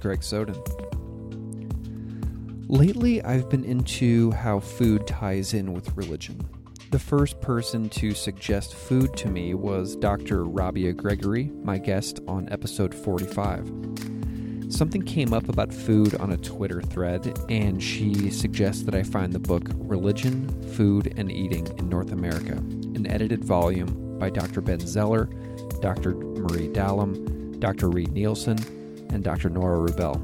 Greg 0.00 0.22
Soden. 0.22 0.60
Lately, 2.68 3.22
I've 3.22 3.48
been 3.48 3.64
into 3.64 4.30
how 4.30 4.60
food 4.60 5.06
ties 5.06 5.54
in 5.54 5.72
with 5.72 5.96
religion. 5.96 6.48
The 6.90 6.98
first 6.98 7.40
person 7.40 7.88
to 7.90 8.14
suggest 8.14 8.74
food 8.74 9.16
to 9.16 9.28
me 9.28 9.54
was 9.54 9.94
Dr. 9.96 10.44
Rabia 10.44 10.92
Gregory, 10.92 11.50
my 11.62 11.78
guest 11.78 12.20
on 12.26 12.48
episode 12.50 12.94
45. 12.94 13.68
Something 14.68 15.02
came 15.02 15.32
up 15.32 15.48
about 15.48 15.74
food 15.74 16.14
on 16.16 16.32
a 16.32 16.36
Twitter 16.36 16.80
thread, 16.80 17.38
and 17.48 17.82
she 17.82 18.30
suggests 18.30 18.82
that 18.84 18.94
I 18.94 19.02
find 19.02 19.32
the 19.32 19.38
book 19.40 19.68
Religion, 19.74 20.48
Food, 20.74 21.12
and 21.16 21.30
Eating 21.30 21.66
in 21.78 21.88
North 21.88 22.12
America, 22.12 22.52
an 22.52 23.06
edited 23.08 23.44
volume 23.44 24.18
by 24.18 24.30
Dr. 24.30 24.60
Ben 24.60 24.80
Zeller, 24.80 25.26
Dr. 25.80 26.14
Marie 26.14 26.68
Dallam, 26.68 27.58
Dr. 27.58 27.88
Reid 27.88 28.10
Neilson, 28.10 28.79
and 29.12 29.24
Dr. 29.24 29.48
Nora 29.48 29.90
Rubel. 29.90 30.18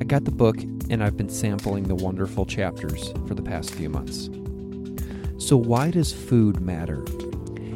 I 0.00 0.04
got 0.04 0.24
the 0.24 0.30
book, 0.30 0.56
and 0.90 1.02
I've 1.02 1.16
been 1.16 1.28
sampling 1.28 1.84
the 1.84 1.94
wonderful 1.94 2.46
chapters 2.46 3.12
for 3.26 3.34
the 3.34 3.42
past 3.42 3.70
few 3.74 3.88
months. 3.88 4.28
So, 5.38 5.56
why 5.56 5.90
does 5.90 6.12
food 6.12 6.60
matter? 6.60 7.04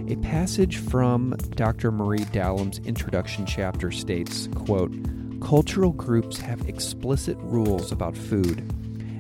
A 0.09 0.17
passage 0.17 0.79
from 0.79 1.37
Dr. 1.51 1.93
Marie 1.93 2.25
Dallam's 2.33 2.79
introduction 2.87 3.45
chapter 3.45 3.91
states, 3.91 4.49
quote, 4.55 4.93
Cultural 5.41 5.93
groups 5.93 6.39
have 6.39 6.69
explicit 6.69 7.37
rules 7.41 7.93
about 7.93 8.17
food, 8.17 8.61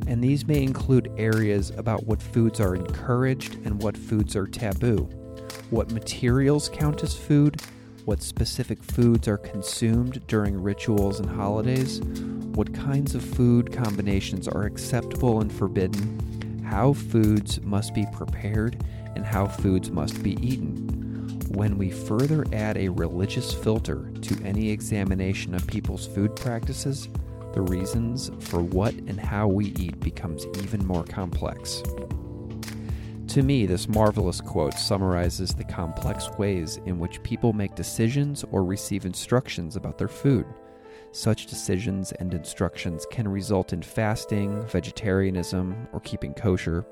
and 0.06 0.24
these 0.24 0.46
may 0.46 0.62
include 0.62 1.12
areas 1.18 1.70
about 1.76 2.06
what 2.06 2.20
foods 2.22 2.58
are 2.58 2.74
encouraged 2.74 3.54
and 3.66 3.82
what 3.82 3.96
foods 3.96 4.34
are 4.34 4.46
taboo, 4.46 5.08
what 5.70 5.92
materials 5.92 6.68
count 6.70 7.02
as 7.02 7.14
food, 7.14 7.62
what 8.04 8.22
specific 8.22 8.82
foods 8.82 9.28
are 9.28 9.38
consumed 9.38 10.26
during 10.26 10.62
rituals 10.62 11.20
and 11.20 11.28
holidays, 11.28 12.00
what 12.54 12.72
kinds 12.74 13.14
of 13.14 13.22
food 13.22 13.72
combinations 13.72 14.48
are 14.48 14.64
acceptable 14.64 15.40
and 15.40 15.52
forbidden, 15.52 16.62
how 16.64 16.92
foods 16.92 17.60
must 17.62 17.94
be 17.94 18.06
prepared, 18.12 18.82
and 19.14 19.24
how 19.24 19.46
foods 19.46 19.90
must 19.90 20.22
be 20.22 20.32
eaten. 20.46 20.88
When 21.48 21.78
we 21.78 21.90
further 21.90 22.44
add 22.52 22.76
a 22.76 22.88
religious 22.88 23.54
filter 23.54 24.10
to 24.22 24.44
any 24.44 24.70
examination 24.70 25.54
of 25.54 25.66
people's 25.66 26.06
food 26.06 26.36
practices, 26.36 27.08
the 27.54 27.62
reasons 27.62 28.30
for 28.40 28.60
what 28.62 28.94
and 28.94 29.18
how 29.18 29.48
we 29.48 29.66
eat 29.78 29.98
becomes 30.00 30.46
even 30.62 30.86
more 30.86 31.04
complex. 31.04 31.82
To 33.38 33.44
me, 33.44 33.66
this 33.66 33.86
marvelous 33.86 34.40
quote 34.40 34.74
summarizes 34.74 35.54
the 35.54 35.62
complex 35.62 36.28
ways 36.38 36.80
in 36.86 36.98
which 36.98 37.22
people 37.22 37.52
make 37.52 37.76
decisions 37.76 38.44
or 38.50 38.64
receive 38.64 39.06
instructions 39.06 39.76
about 39.76 39.96
their 39.96 40.08
food. 40.08 40.44
Such 41.12 41.46
decisions 41.46 42.10
and 42.10 42.34
instructions 42.34 43.06
can 43.12 43.28
result 43.28 43.72
in 43.72 43.80
fasting, 43.80 44.66
vegetarianism, 44.66 45.86
or 45.92 46.00
keeping 46.00 46.34
kosher. 46.34 46.84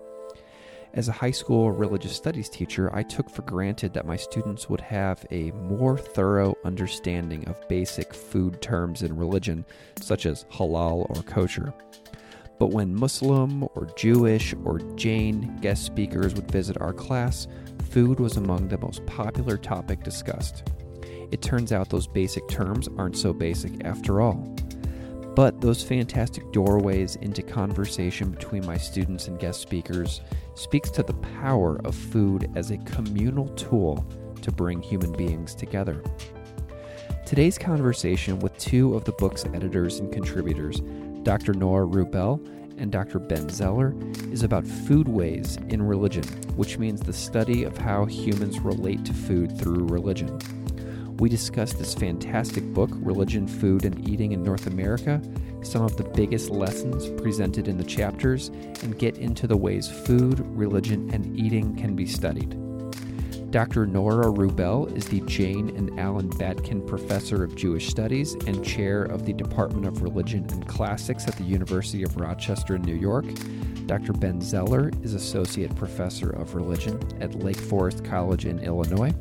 As 0.94 1.08
a 1.08 1.12
high 1.12 1.32
school 1.32 1.72
religious 1.72 2.14
studies 2.14 2.48
teacher, 2.48 2.94
I 2.94 3.02
took 3.02 3.28
for 3.28 3.42
granted 3.42 3.92
that 3.94 4.06
my 4.06 4.14
students 4.14 4.70
would 4.70 4.82
have 4.82 5.26
a 5.32 5.50
more 5.50 5.98
thorough 5.98 6.54
understanding 6.64 7.48
of 7.48 7.68
basic 7.68 8.14
food 8.14 8.62
terms 8.62 9.02
in 9.02 9.16
religion, 9.16 9.64
such 10.00 10.26
as 10.26 10.44
halal 10.52 11.10
or 11.10 11.24
kosher. 11.24 11.74
But 12.58 12.70
when 12.70 12.94
Muslim 12.94 13.64
or 13.74 13.88
Jewish 13.96 14.54
or 14.64 14.78
Jain 14.96 15.58
guest 15.60 15.84
speakers 15.84 16.34
would 16.34 16.50
visit 16.50 16.80
our 16.80 16.92
class, 16.92 17.46
food 17.90 18.18
was 18.18 18.36
among 18.36 18.68
the 18.68 18.78
most 18.78 19.04
popular 19.06 19.56
topic 19.56 20.02
discussed. 20.02 20.62
It 21.32 21.42
turns 21.42 21.72
out 21.72 21.90
those 21.90 22.06
basic 22.06 22.48
terms 22.48 22.88
aren't 22.96 23.16
so 23.16 23.32
basic 23.32 23.84
after 23.84 24.20
all. 24.20 24.56
But 25.34 25.60
those 25.60 25.82
fantastic 25.82 26.50
doorways 26.52 27.16
into 27.16 27.42
conversation 27.42 28.30
between 28.30 28.64
my 28.64 28.78
students 28.78 29.28
and 29.28 29.38
guest 29.38 29.60
speakers 29.60 30.22
speaks 30.54 30.90
to 30.92 31.02
the 31.02 31.12
power 31.12 31.78
of 31.84 31.94
food 31.94 32.50
as 32.56 32.70
a 32.70 32.78
communal 32.78 33.48
tool 33.48 34.06
to 34.40 34.50
bring 34.50 34.80
human 34.80 35.12
beings 35.12 35.54
together. 35.54 36.02
Today's 37.26 37.58
conversation 37.58 38.38
with 38.38 38.56
two 38.56 38.94
of 38.94 39.04
the 39.04 39.12
book's 39.12 39.44
editors 39.46 39.98
and 39.98 40.10
contributors, 40.10 40.80
Dr. 41.26 41.54
Nora 41.54 41.84
Rubel 41.84 42.38
and 42.78 42.92
Dr. 42.92 43.18
Ben 43.18 43.48
Zeller, 43.48 43.96
is 44.30 44.44
about 44.44 44.62
foodways 44.62 45.56
in 45.72 45.82
religion, 45.82 46.22
which 46.54 46.78
means 46.78 47.00
the 47.00 47.12
study 47.12 47.64
of 47.64 47.76
how 47.76 48.04
humans 48.04 48.60
relate 48.60 49.04
to 49.06 49.12
food 49.12 49.58
through 49.58 49.86
religion. 49.86 50.38
We 51.16 51.28
discuss 51.28 51.72
this 51.72 51.94
fantastic 51.94 52.62
book, 52.72 52.90
Religion, 52.92 53.48
Food, 53.48 53.84
and 53.84 54.08
Eating 54.08 54.30
in 54.32 54.44
North 54.44 54.68
America, 54.68 55.20
some 55.62 55.82
of 55.82 55.96
the 55.96 56.04
biggest 56.04 56.48
lessons 56.48 57.10
presented 57.20 57.66
in 57.66 57.76
the 57.76 57.82
chapters, 57.82 58.52
and 58.84 58.96
get 58.96 59.18
into 59.18 59.48
the 59.48 59.56
ways 59.56 59.90
food, 59.90 60.38
religion, 60.56 61.10
and 61.12 61.36
eating 61.36 61.74
can 61.74 61.96
be 61.96 62.06
studied. 62.06 62.56
Dr. 63.50 63.86
Nora 63.86 64.26
Rubel 64.26 64.94
is 64.96 65.06
the 65.06 65.20
Jane 65.20 65.74
and 65.76 65.98
Alan 66.00 66.28
Batkin 66.30 66.84
Professor 66.84 67.44
of 67.44 67.54
Jewish 67.54 67.88
Studies 67.88 68.34
and 68.46 68.64
Chair 68.64 69.04
of 69.04 69.24
the 69.24 69.32
Department 69.32 69.86
of 69.86 70.02
Religion 70.02 70.44
and 70.50 70.66
Classics 70.66 71.28
at 71.28 71.36
the 71.36 71.44
University 71.44 72.02
of 72.02 72.16
Rochester 72.16 72.74
in 72.74 72.82
New 72.82 72.96
York. 72.96 73.24
Dr. 73.86 74.12
Ben 74.14 74.40
Zeller 74.40 74.90
is 75.02 75.14
Associate 75.14 75.74
Professor 75.76 76.30
of 76.30 76.56
Religion 76.56 77.00
at 77.20 77.36
Lake 77.36 77.56
Forest 77.56 78.04
College 78.04 78.46
in 78.46 78.58
Illinois. 78.58 79.14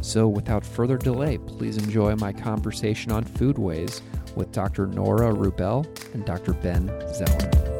So, 0.00 0.26
without 0.28 0.66
further 0.66 0.98
delay, 0.98 1.38
please 1.38 1.78
enjoy 1.78 2.16
my 2.16 2.32
conversation 2.32 3.12
on 3.12 3.24
foodways 3.24 4.02
with 4.34 4.50
Dr. 4.50 4.88
Nora 4.88 5.32
Rubel 5.32 5.86
and 6.12 6.24
Dr. 6.26 6.54
Ben 6.54 6.88
Zeller. 7.14 7.73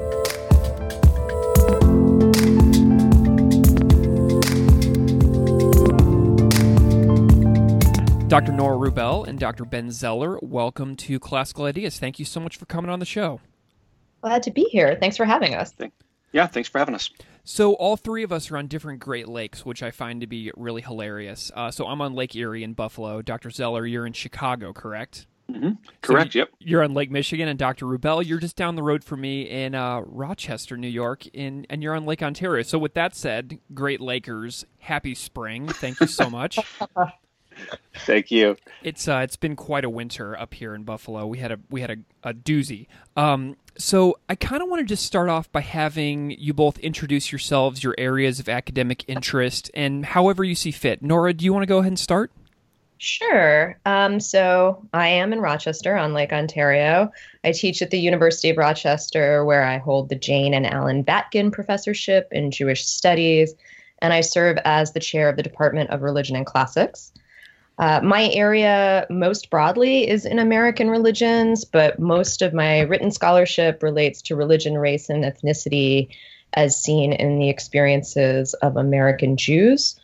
Dr. 8.35 8.51
Nora 8.51 8.77
Rubel 8.77 9.29
and 9.29 9.39
Dr. 9.39 9.65
Ben 9.65 9.93
Zeller, 9.93 10.41
welcome 10.43 10.97
to 10.97 11.21
Classical 11.21 11.67
Ideas. 11.67 12.01
Thank 12.01 12.19
you 12.19 12.25
so 12.25 12.41
much 12.41 12.57
for 12.57 12.67
coming 12.67 12.91
on 12.91 12.99
the 12.99 13.05
show. 13.05 13.41
Glad 14.23 14.43
to 14.43 14.51
be 14.51 14.65
here. 14.65 14.97
Thanks 15.01 15.17
for 15.17 15.25
having 15.25 15.55
us. 15.55 15.73
Yeah, 16.33 16.49
thanks 16.49 16.69
for 16.69 16.81
having 16.81 16.97
us. 16.97 17.11
So, 17.45 17.75
all 17.75 17.97
three 17.97 18.25
of 18.25 18.33
us 18.33 18.51
are 18.51 18.57
on 18.57 18.67
different 18.67 18.99
Great 18.99 19.29
Lakes, 19.29 19.65
which 19.65 19.85
I 19.85 19.93
find 19.93 20.21
to 20.21 20.27
be 20.27 20.51
really 20.57 20.83
hilarious. 20.83 21.53
Uh, 21.55 21.71
so, 21.71 21.87
I'm 21.87 22.01
on 22.01 22.15
Lake 22.15 22.35
Erie 22.35 22.65
in 22.65 22.73
Buffalo. 22.73 23.23
Dr. 23.23 23.51
Zeller, 23.51 23.87
you're 23.87 24.05
in 24.05 24.15
Chicago, 24.15 24.73
correct? 24.73 25.29
Mm-hmm. 25.49 25.71
Correct, 26.03 26.33
so 26.33 26.41
yep. 26.41 26.49
You're 26.59 26.83
on 26.83 26.93
Lake 26.93 27.13
Michigan, 27.13 27.47
and 27.47 27.57
Dr. 27.57 27.87
Rubel, 27.87 28.27
you're 28.27 28.41
just 28.41 28.57
down 28.57 28.75
the 28.75 28.83
road 28.83 29.05
from 29.05 29.21
me 29.21 29.43
in 29.43 29.77
uh, 29.77 30.01
Rochester, 30.01 30.77
New 30.77 30.89
York, 30.89 31.25
in, 31.29 31.69
and 31.71 31.85
you're 31.85 31.95
on 31.95 32.05
Lake 32.05 32.21
Ontario. 32.21 32.65
So, 32.65 32.79
with 32.79 32.95
that 32.95 33.15
said, 33.15 33.61
Great 33.75 34.01
Lakers, 34.01 34.65
happy 34.81 35.15
spring. 35.15 35.69
Thank 35.69 36.01
you 36.01 36.09
so 36.09 36.29
much. 36.29 36.59
Thank 37.99 38.31
you. 38.31 38.57
It's 38.83 39.09
uh, 39.09 39.19
it's 39.19 39.37
been 39.37 39.57
quite 39.57 39.85
a 39.85 39.91
winter 39.91 40.39
up 40.39 40.55
here 40.55 40.75
in 40.75 40.83
Buffalo. 40.83 41.27
We 41.27 41.39
had 41.39 41.53
a 41.53 41.61
we 41.71 41.81
had 41.81 41.91
a, 41.91 41.97
a 42.31 42.35
doozy. 42.35 42.87
Um, 43.17 43.57
so 43.77 44.19
I 44.29 44.35
kind 44.35 44.63
of 44.63 44.69
want 44.69 44.81
to 44.81 44.85
just 44.85 45.05
start 45.05 45.29
off 45.29 45.51
by 45.51 45.61
having 45.61 46.31
you 46.33 46.53
both 46.53 46.79
introduce 46.79 47.33
yourselves, 47.33 47.83
your 47.83 47.95
areas 47.99 48.41
of 48.41 48.49
academic 48.49 49.05
interest, 49.09 49.71
and 49.75 50.05
however 50.05 50.45
you 50.45 50.55
see 50.55 50.71
fit. 50.71 51.03
Nora, 51.03 51.33
do 51.33 51.45
you 51.45 51.53
want 51.53 51.63
to 51.63 51.67
go 51.67 51.79
ahead 51.79 51.91
and 51.91 51.99
start? 51.99 52.31
Sure. 52.99 53.77
Um, 53.85 54.21
so 54.21 54.83
I 54.95 55.09
am 55.09 55.33
in 55.33 55.41
Rochester 55.41 55.97
on 55.97 56.15
Lake 56.15 56.33
Ontario. 56.33 57.11
I 57.43 57.53
teach 57.53 57.83
at 57.83 57.91
the 57.91 57.99
University 57.99 58.51
of 58.51 58.57
Rochester, 58.57 59.45
where 59.45 59.65
I 59.65 59.79
hold 59.79 60.09
the 60.09 60.15
Jane 60.15 60.55
and 60.55 60.67
Alan 60.67 61.03
Batkin 61.03 61.51
Professorship 61.51 62.29
in 62.31 62.51
Jewish 62.51 62.87
Studies, 62.87 63.55
and 64.01 64.13
I 64.13 64.21
serve 64.21 64.59
as 64.65 64.93
the 64.93 65.01
chair 65.01 65.29
of 65.29 65.37
the 65.37 65.43
Department 65.43 65.91
of 65.91 66.03
Religion 66.03 66.37
and 66.37 66.47
Classics. 66.47 67.13
Uh, 67.79 68.01
my 68.03 68.31
area, 68.31 69.07
most 69.11 69.51
broadly, 69.51 70.09
is 70.09 70.25
in 70.25 70.39
American 70.39 70.91
religions, 70.91 71.65
but 71.65 71.99
most 71.99 72.41
of 72.41 72.55
my 72.55 72.81
written 72.81 73.11
scholarship 73.11 73.83
relates 73.83 74.23
to 74.23 74.37
religion, 74.37 74.79
race, 74.79 75.11
and 75.11 75.25
ethnicity 75.25 76.09
as 76.53 76.81
seen 76.81 77.13
in 77.13 77.39
the 77.39 77.49
experiences 77.49 78.55
of 78.55 78.77
American 78.77 79.37
Jews. 79.37 79.99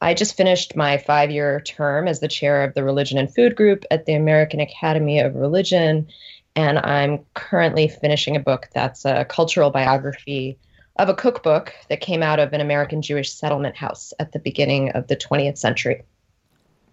I 0.00 0.14
just 0.14 0.34
finished 0.34 0.76
my 0.76 0.96
five 0.96 1.30
year 1.30 1.60
term 1.60 2.08
as 2.08 2.20
the 2.20 2.28
chair 2.28 2.64
of 2.64 2.72
the 2.72 2.82
Religion 2.82 3.18
and 3.18 3.32
Food 3.32 3.54
Group 3.54 3.84
at 3.90 4.06
the 4.06 4.14
American 4.14 4.60
Academy 4.60 5.20
of 5.20 5.34
Religion, 5.34 6.08
and 6.56 6.78
I'm 6.78 7.20
currently 7.34 7.86
finishing 7.88 8.34
a 8.34 8.40
book 8.40 8.70
that's 8.72 9.04
a 9.04 9.26
cultural 9.26 9.70
biography 9.70 10.58
of 10.96 11.10
a 11.10 11.14
cookbook 11.14 11.74
that 11.90 12.00
came 12.00 12.22
out 12.22 12.40
of 12.40 12.54
an 12.54 12.62
American 12.62 13.02
Jewish 13.02 13.30
settlement 13.30 13.76
house 13.76 14.14
at 14.18 14.32
the 14.32 14.38
beginning 14.38 14.90
of 14.92 15.06
the 15.06 15.16
20th 15.16 15.58
century. 15.58 16.02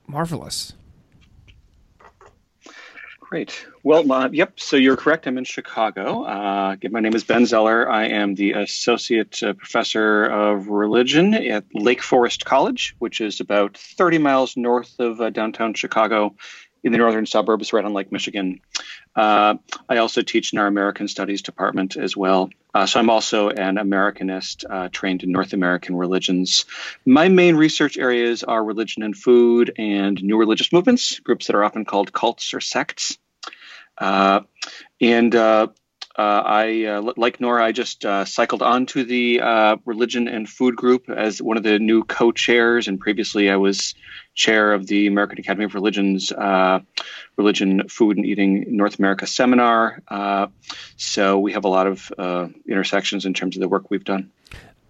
Marvelous. 0.07 0.73
Great. 3.29 3.67
Well, 3.83 4.09
uh, 4.09 4.29
yep. 4.31 4.57
So 4.57 4.77
you're 4.77 4.95
correct. 4.95 5.27
I'm 5.27 5.37
in 5.37 5.43
Chicago. 5.43 6.23
Uh, 6.23 6.77
my 6.89 7.01
name 7.01 7.13
is 7.13 7.25
Ben 7.25 7.45
Zeller. 7.45 7.89
I 7.89 8.05
am 8.05 8.35
the 8.35 8.53
associate 8.53 9.43
uh, 9.43 9.51
professor 9.51 10.23
of 10.23 10.69
religion 10.69 11.33
at 11.33 11.65
Lake 11.73 12.01
Forest 12.01 12.45
College, 12.45 12.95
which 12.99 13.19
is 13.19 13.41
about 13.41 13.77
30 13.77 14.19
miles 14.19 14.55
north 14.55 14.97
of 14.99 15.19
uh, 15.19 15.29
downtown 15.29 15.73
Chicago, 15.73 16.37
in 16.83 16.91
the 16.91 16.97
northern 16.97 17.25
suburbs, 17.25 17.73
right 17.73 17.83
on 17.83 17.93
Lake 17.93 18.11
Michigan. 18.11 18.61
Uh, 19.15 19.55
I 19.89 19.97
also 19.97 20.21
teach 20.21 20.53
in 20.53 20.59
our 20.59 20.67
American 20.67 21.07
Studies 21.07 21.41
department 21.41 21.97
as 21.97 22.15
well. 22.15 22.49
Uh, 22.73 22.85
so 22.85 22.99
I'm 22.99 23.09
also 23.09 23.49
an 23.49 23.75
Americanist 23.75 24.63
uh, 24.69 24.89
trained 24.91 25.23
in 25.23 25.31
North 25.31 25.53
American 25.53 25.95
religions. 25.95 26.65
My 27.05 27.29
main 27.29 27.55
research 27.55 27.97
areas 27.97 28.43
are 28.43 28.63
religion 28.63 29.03
and 29.03 29.15
food 29.15 29.73
and 29.77 30.21
new 30.21 30.37
religious 30.37 30.71
movements, 30.71 31.19
groups 31.19 31.47
that 31.47 31.55
are 31.55 31.63
often 31.63 31.85
called 31.85 32.13
cults 32.13 32.53
or 32.53 32.61
sects. 32.61 33.17
Uh, 33.97 34.41
and 35.01 35.33
uh, 36.17 36.41
I, 36.45 36.85
uh, 36.85 37.13
like 37.15 37.39
Nora, 37.39 37.63
I 37.63 37.71
just 37.71 38.03
uh, 38.03 38.25
cycled 38.25 38.63
onto 38.63 39.03
the 39.03 39.39
uh, 39.39 39.77
religion 39.85 40.27
and 40.27 40.49
food 40.49 40.75
group 40.75 41.09
as 41.09 41.41
one 41.41 41.57
of 41.57 41.63
the 41.63 41.77
new 41.77 42.03
co-chairs, 42.03 42.87
and 42.87 42.99
previously 42.99 43.51
I 43.51 43.55
was 43.57 43.93
chair 44.33 44.73
of 44.73 44.87
the 44.87 45.05
American 45.05 45.39
Academy 45.39 45.65
of 45.65 45.75
Religions 45.75 46.31
uh, 46.31 46.79
Religion, 47.35 47.87
Food, 47.87 48.17
and 48.17 48.25
Eating 48.25 48.65
North 48.69 48.97
America 48.97 49.27
seminar. 49.27 50.01
Uh, 50.07 50.47
so 50.95 51.37
we 51.37 51.53
have 51.53 51.65
a 51.65 51.69
lot 51.69 51.85
of 51.85 52.11
intersections 52.67 53.25
in 53.25 53.33
terms 53.33 53.55
of 53.55 53.61
the 53.61 53.67
work 53.67 53.91
we've 53.91 54.03
done. 54.03 54.31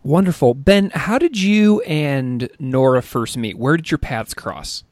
Wonderful, 0.03 0.53
Ben. 0.53 0.91
How 0.91 1.17
did 1.17 1.37
you 1.37 1.81
and 1.81 2.49
Nora 2.59 3.01
first 3.01 3.35
meet? 3.35 3.57
Where 3.57 3.75
did 3.75 3.91
your 3.91 3.97
paths 3.97 4.33
cross? 4.33 4.85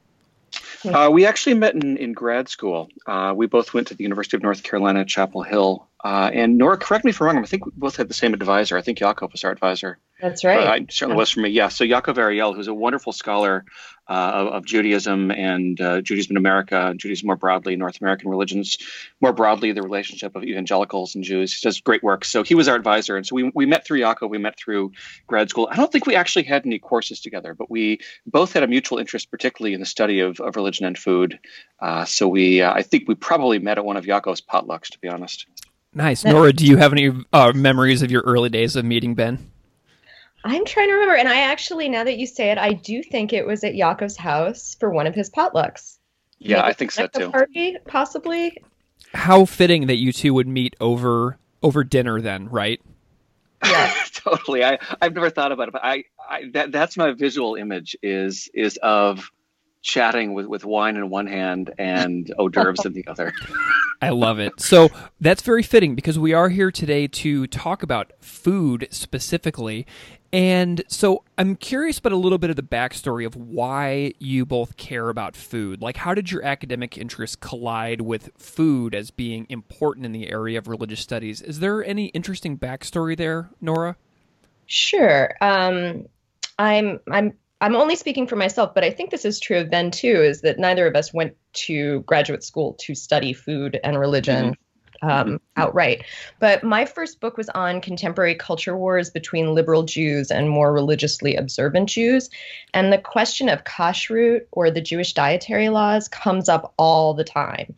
Uh, 0.85 1.09
we 1.11 1.25
actually 1.25 1.55
met 1.55 1.73
in, 1.73 1.97
in 1.97 2.13
grad 2.13 2.49
school. 2.49 2.89
Uh, 3.07 3.33
we 3.35 3.47
both 3.47 3.73
went 3.73 3.87
to 3.87 3.95
the 3.95 4.03
University 4.03 4.37
of 4.37 4.43
North 4.43 4.63
Carolina, 4.63 5.05
Chapel 5.05 5.41
Hill. 5.41 5.87
Uh, 6.05 6.29
and 6.31 6.59
Nora, 6.59 6.77
correct 6.77 7.03
me 7.03 7.09
if 7.09 7.19
I'm 7.19 7.25
wrong. 7.25 7.39
I 7.39 7.47
think 7.47 7.65
we 7.65 7.71
both 7.75 7.95
had 7.95 8.07
the 8.07 8.13
same 8.13 8.35
advisor. 8.35 8.77
I 8.77 8.83
think 8.83 8.99
Yaakov 8.99 9.31
was 9.31 9.43
our 9.43 9.49
advisor. 9.49 9.97
That's 10.21 10.43
right. 10.43 10.59
Uh, 10.59 10.71
I 10.71 10.85
certainly 10.87 11.17
was 11.17 11.31
for 11.31 11.39
me. 11.39 11.49
Yeah. 11.49 11.69
So 11.69 11.83
Yaakov 11.83 12.19
Ariel, 12.19 12.53
who's 12.53 12.67
a 12.67 12.75
wonderful 12.75 13.11
scholar 13.11 13.65
uh, 14.07 14.13
of, 14.35 14.47
of, 14.49 14.65
Judaism 14.65 15.31
and 15.31 15.81
uh, 15.81 16.01
Judaism 16.01 16.33
in 16.33 16.37
America, 16.37 16.93
Judaism 16.95 17.25
more 17.25 17.35
broadly, 17.35 17.75
North 17.75 17.99
American 18.01 18.29
religions 18.29 18.77
more 19.19 19.33
broadly, 19.33 19.71
the 19.71 19.81
relationship 19.81 20.35
of 20.35 20.43
evangelicals 20.43 21.15
and 21.15 21.23
Jews. 21.23 21.51
He 21.51 21.67
does 21.67 21.81
great 21.81 22.03
work. 22.03 22.23
So 22.23 22.43
he 22.43 22.53
was 22.53 22.67
our 22.67 22.75
advisor, 22.75 23.17
and 23.17 23.25
so 23.25 23.33
we 23.33 23.51
we 23.55 23.65
met 23.65 23.83
through 23.83 24.01
Yaakov. 24.01 24.29
We 24.29 24.37
met 24.37 24.59
through 24.59 24.91
grad 25.25 25.49
school. 25.49 25.67
I 25.71 25.75
don't 25.75 25.91
think 25.91 26.05
we 26.05 26.15
actually 26.15 26.43
had 26.43 26.67
any 26.67 26.77
courses 26.77 27.19
together, 27.19 27.55
but 27.55 27.71
we 27.71 27.97
both 28.27 28.53
had 28.53 28.61
a 28.61 28.67
mutual 28.67 28.99
interest, 28.99 29.31
particularly 29.31 29.73
in 29.73 29.79
the 29.79 29.87
study 29.87 30.19
of, 30.19 30.39
of 30.39 30.55
religion 30.55 30.85
and 30.85 30.95
food. 30.95 31.39
Uh, 31.79 32.05
so 32.05 32.27
we, 32.27 32.61
uh, 32.61 32.71
I 32.71 32.83
think 32.83 33.07
we 33.07 33.15
probably 33.15 33.57
met 33.57 33.79
at 33.79 33.85
one 33.85 33.97
of 33.97 34.05
Yaakov's 34.05 34.41
potlucks, 34.41 34.89
to 34.91 34.99
be 34.99 35.07
honest. 35.07 35.47
Nice. 35.95 36.25
Nora, 36.25 36.51
do 36.51 36.65
you 36.65 36.75
have 36.75 36.91
any 36.91 37.11
uh, 37.31 37.53
memories 37.55 38.01
of 38.01 38.11
your 38.11 38.21
early 38.23 38.49
days 38.49 38.75
of 38.75 38.83
meeting 38.83 39.15
Ben? 39.15 39.49
I'm 40.43 40.65
trying 40.65 40.89
to 40.89 40.93
remember. 40.93 41.15
And 41.15 41.29
I 41.29 41.39
actually, 41.39 41.87
now 41.87 42.03
that 42.03 42.17
you 42.17 42.27
say 42.27 42.51
it, 42.51 42.57
I 42.57 42.73
do 42.73 43.01
think 43.01 43.31
it 43.31 43.47
was 43.47 43.63
at 43.63 43.73
Yaakov's 43.73 44.17
house 44.17 44.75
for 44.79 44.91
one 44.91 45.07
of 45.07 45.15
his 45.15 45.29
potlucks. 45.29 45.97
Yeah, 46.37 46.57
Maybe 46.57 46.67
I 46.67 46.73
think 46.73 46.91
so 46.91 47.07
too. 47.07 47.31
Party, 47.31 47.77
possibly. 47.87 48.57
How 49.13 49.45
fitting 49.45 49.87
that 49.87 49.95
you 49.95 50.11
two 50.11 50.33
would 50.33 50.47
meet 50.47 50.75
over 50.81 51.37
over 51.63 51.83
dinner 51.83 52.19
then, 52.21 52.49
right? 52.49 52.81
Yeah, 53.63 53.93
totally. 54.13 54.63
I 54.63 54.77
I've 55.01 55.13
never 55.15 55.29
thought 55.29 55.53
about 55.53 55.69
it, 55.69 55.71
but 55.71 55.83
I, 55.83 56.03
I 56.29 56.49
that 56.53 56.73
that's 56.73 56.97
my 56.97 57.13
visual 57.13 57.55
image 57.55 57.95
is 58.03 58.49
is 58.53 58.77
of 58.83 59.31
chatting 59.85 60.33
with, 60.33 60.47
with 60.47 60.65
wine 60.65 60.97
in 60.97 61.09
one 61.09 61.27
hand 61.27 61.71
and 61.77 62.33
hors 62.39 62.49
d'oeuvres 62.49 62.85
in 62.85 62.93
the 62.93 63.05
other. 63.07 63.31
I 64.01 64.09
love 64.09 64.39
it. 64.39 64.59
So 64.59 64.89
that's 65.21 65.43
very 65.43 65.61
fitting 65.61 65.93
because 65.93 66.17
we 66.17 66.33
are 66.33 66.49
here 66.49 66.71
today 66.71 67.07
to 67.07 67.45
talk 67.47 67.83
about 67.83 68.11
food 68.19 68.87
specifically. 68.89 69.85
And 70.33 70.83
so 70.87 71.23
I'm 71.37 71.55
curious 71.55 71.99
about 71.99 72.13
a 72.13 72.17
little 72.17 72.39
bit 72.39 72.49
of 72.49 72.55
the 72.55 72.63
backstory 72.63 73.27
of 73.27 73.35
why 73.35 74.13
you 74.19 74.43
both 74.45 74.75
care 74.75 75.09
about 75.09 75.35
food. 75.35 75.81
Like, 75.81 75.97
how 75.97 76.15
did 76.15 76.31
your 76.31 76.43
academic 76.43 76.97
interests 76.97 77.35
collide 77.35 78.01
with 78.01 78.31
food 78.37 78.95
as 78.95 79.11
being 79.11 79.45
important 79.49 80.05
in 80.07 80.11
the 80.11 80.29
area 80.29 80.57
of 80.57 80.67
religious 80.67 80.99
studies? 80.99 81.43
Is 81.43 81.59
there 81.59 81.85
any 81.85 82.07
interesting 82.07 82.57
backstory 82.57 83.15
there, 83.15 83.51
Nora? 83.61 83.97
Sure. 84.65 85.31
Um, 85.41 86.07
I'm 86.57 86.99
I'm 87.11 87.33
I'm 87.61 87.75
only 87.75 87.95
speaking 87.95 88.27
for 88.27 88.35
myself, 88.35 88.73
but 88.73 88.83
I 88.83 88.91
think 88.91 89.11
this 89.11 89.25
is 89.25 89.39
true 89.39 89.59
of 89.59 89.69
Ben 89.69 89.91
too, 89.91 90.21
is 90.21 90.41
that 90.41 90.59
neither 90.59 90.87
of 90.87 90.95
us 90.95 91.13
went 91.13 91.35
to 91.53 92.01
graduate 92.01 92.43
school 92.43 92.73
to 92.81 92.93
study 92.95 93.33
food 93.33 93.79
and 93.83 93.99
religion. 93.99 94.51
Mm-hmm. 94.51 94.61
Um, 95.01 95.41
outright. 95.57 96.03
But 96.39 96.63
my 96.63 96.85
first 96.85 97.19
book 97.19 97.37
was 97.37 97.49
on 97.49 97.81
contemporary 97.81 98.33
culture 98.33 98.75
wars 98.75 99.11
between 99.11 99.53
liberal 99.53 99.83
Jews 99.83 100.31
and 100.31 100.49
more 100.49 100.73
religiously 100.73 101.35
observant 101.35 101.89
Jews. 101.89 102.29
And 102.73 102.91
the 102.91 102.97
question 102.97 103.49
of 103.49 103.65
kashrut 103.65 104.45
or 104.53 104.71
the 104.71 104.81
Jewish 104.81 105.13
dietary 105.13 105.67
laws 105.69 106.07
comes 106.07 106.47
up 106.47 106.73
all 106.77 107.13
the 107.13 107.25
time. 107.25 107.75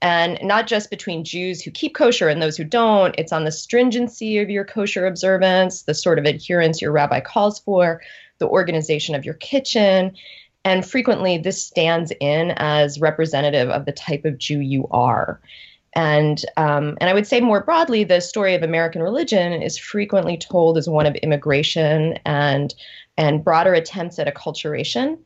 And 0.00 0.38
not 0.42 0.68
just 0.68 0.90
between 0.90 1.24
Jews 1.24 1.60
who 1.60 1.72
keep 1.72 1.94
kosher 1.94 2.28
and 2.28 2.40
those 2.40 2.56
who 2.56 2.64
don't, 2.64 3.16
it's 3.18 3.32
on 3.32 3.44
the 3.44 3.52
stringency 3.52 4.38
of 4.38 4.48
your 4.48 4.64
kosher 4.64 5.06
observance, 5.06 5.82
the 5.82 5.92
sort 5.92 6.20
of 6.20 6.24
adherence 6.24 6.80
your 6.80 6.92
rabbi 6.92 7.20
calls 7.20 7.58
for, 7.58 8.00
the 8.40 8.48
organization 8.48 9.14
of 9.14 9.24
your 9.24 9.34
kitchen. 9.34 10.16
And 10.64 10.84
frequently, 10.84 11.38
this 11.38 11.64
stands 11.64 12.12
in 12.20 12.50
as 12.56 13.00
representative 13.00 13.70
of 13.70 13.84
the 13.84 13.92
type 13.92 14.24
of 14.24 14.36
Jew 14.36 14.58
you 14.58 14.88
are. 14.90 15.40
And 15.94 16.44
um, 16.56 16.96
and 17.00 17.10
I 17.10 17.14
would 17.14 17.26
say 17.26 17.40
more 17.40 17.62
broadly, 17.62 18.04
the 18.04 18.20
story 18.20 18.54
of 18.54 18.62
American 18.62 19.02
religion 19.02 19.62
is 19.62 19.78
frequently 19.78 20.36
told 20.36 20.78
as 20.78 20.88
one 20.88 21.06
of 21.06 21.14
immigration 21.16 22.18
and 22.24 22.74
and 23.16 23.44
broader 23.44 23.74
attempts 23.74 24.18
at 24.18 24.32
acculturation. 24.32 25.18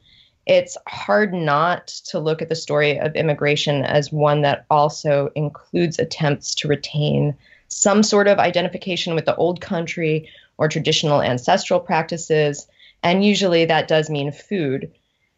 It's 0.47 0.77
hard 0.87 1.33
not 1.33 1.89
to 2.07 2.19
look 2.19 2.43
at 2.43 2.49
the 2.49 2.55
story 2.55 2.99
of 2.99 3.15
immigration 3.15 3.85
as 3.85 4.13
one 4.13 4.43
that 4.43 4.67
also 4.71 5.31
includes 5.35 5.99
attempts 5.99 6.55
to 6.57 6.69
retain 6.69 7.35
some 7.69 8.03
sort 8.03 8.29
of 8.29 8.39
identification 8.39 9.15
with 9.15 9.25
the 9.25 9.37
old 9.37 9.61
country 9.61 10.29
or 10.59 10.69
traditional 10.69 11.23
ancestral 11.23 11.81
practices, 11.81 12.67
and 13.05 13.25
usually 13.25 13.67
that 13.67 13.87
does 13.87 14.11
mean 14.11 14.33
food. 14.33 14.91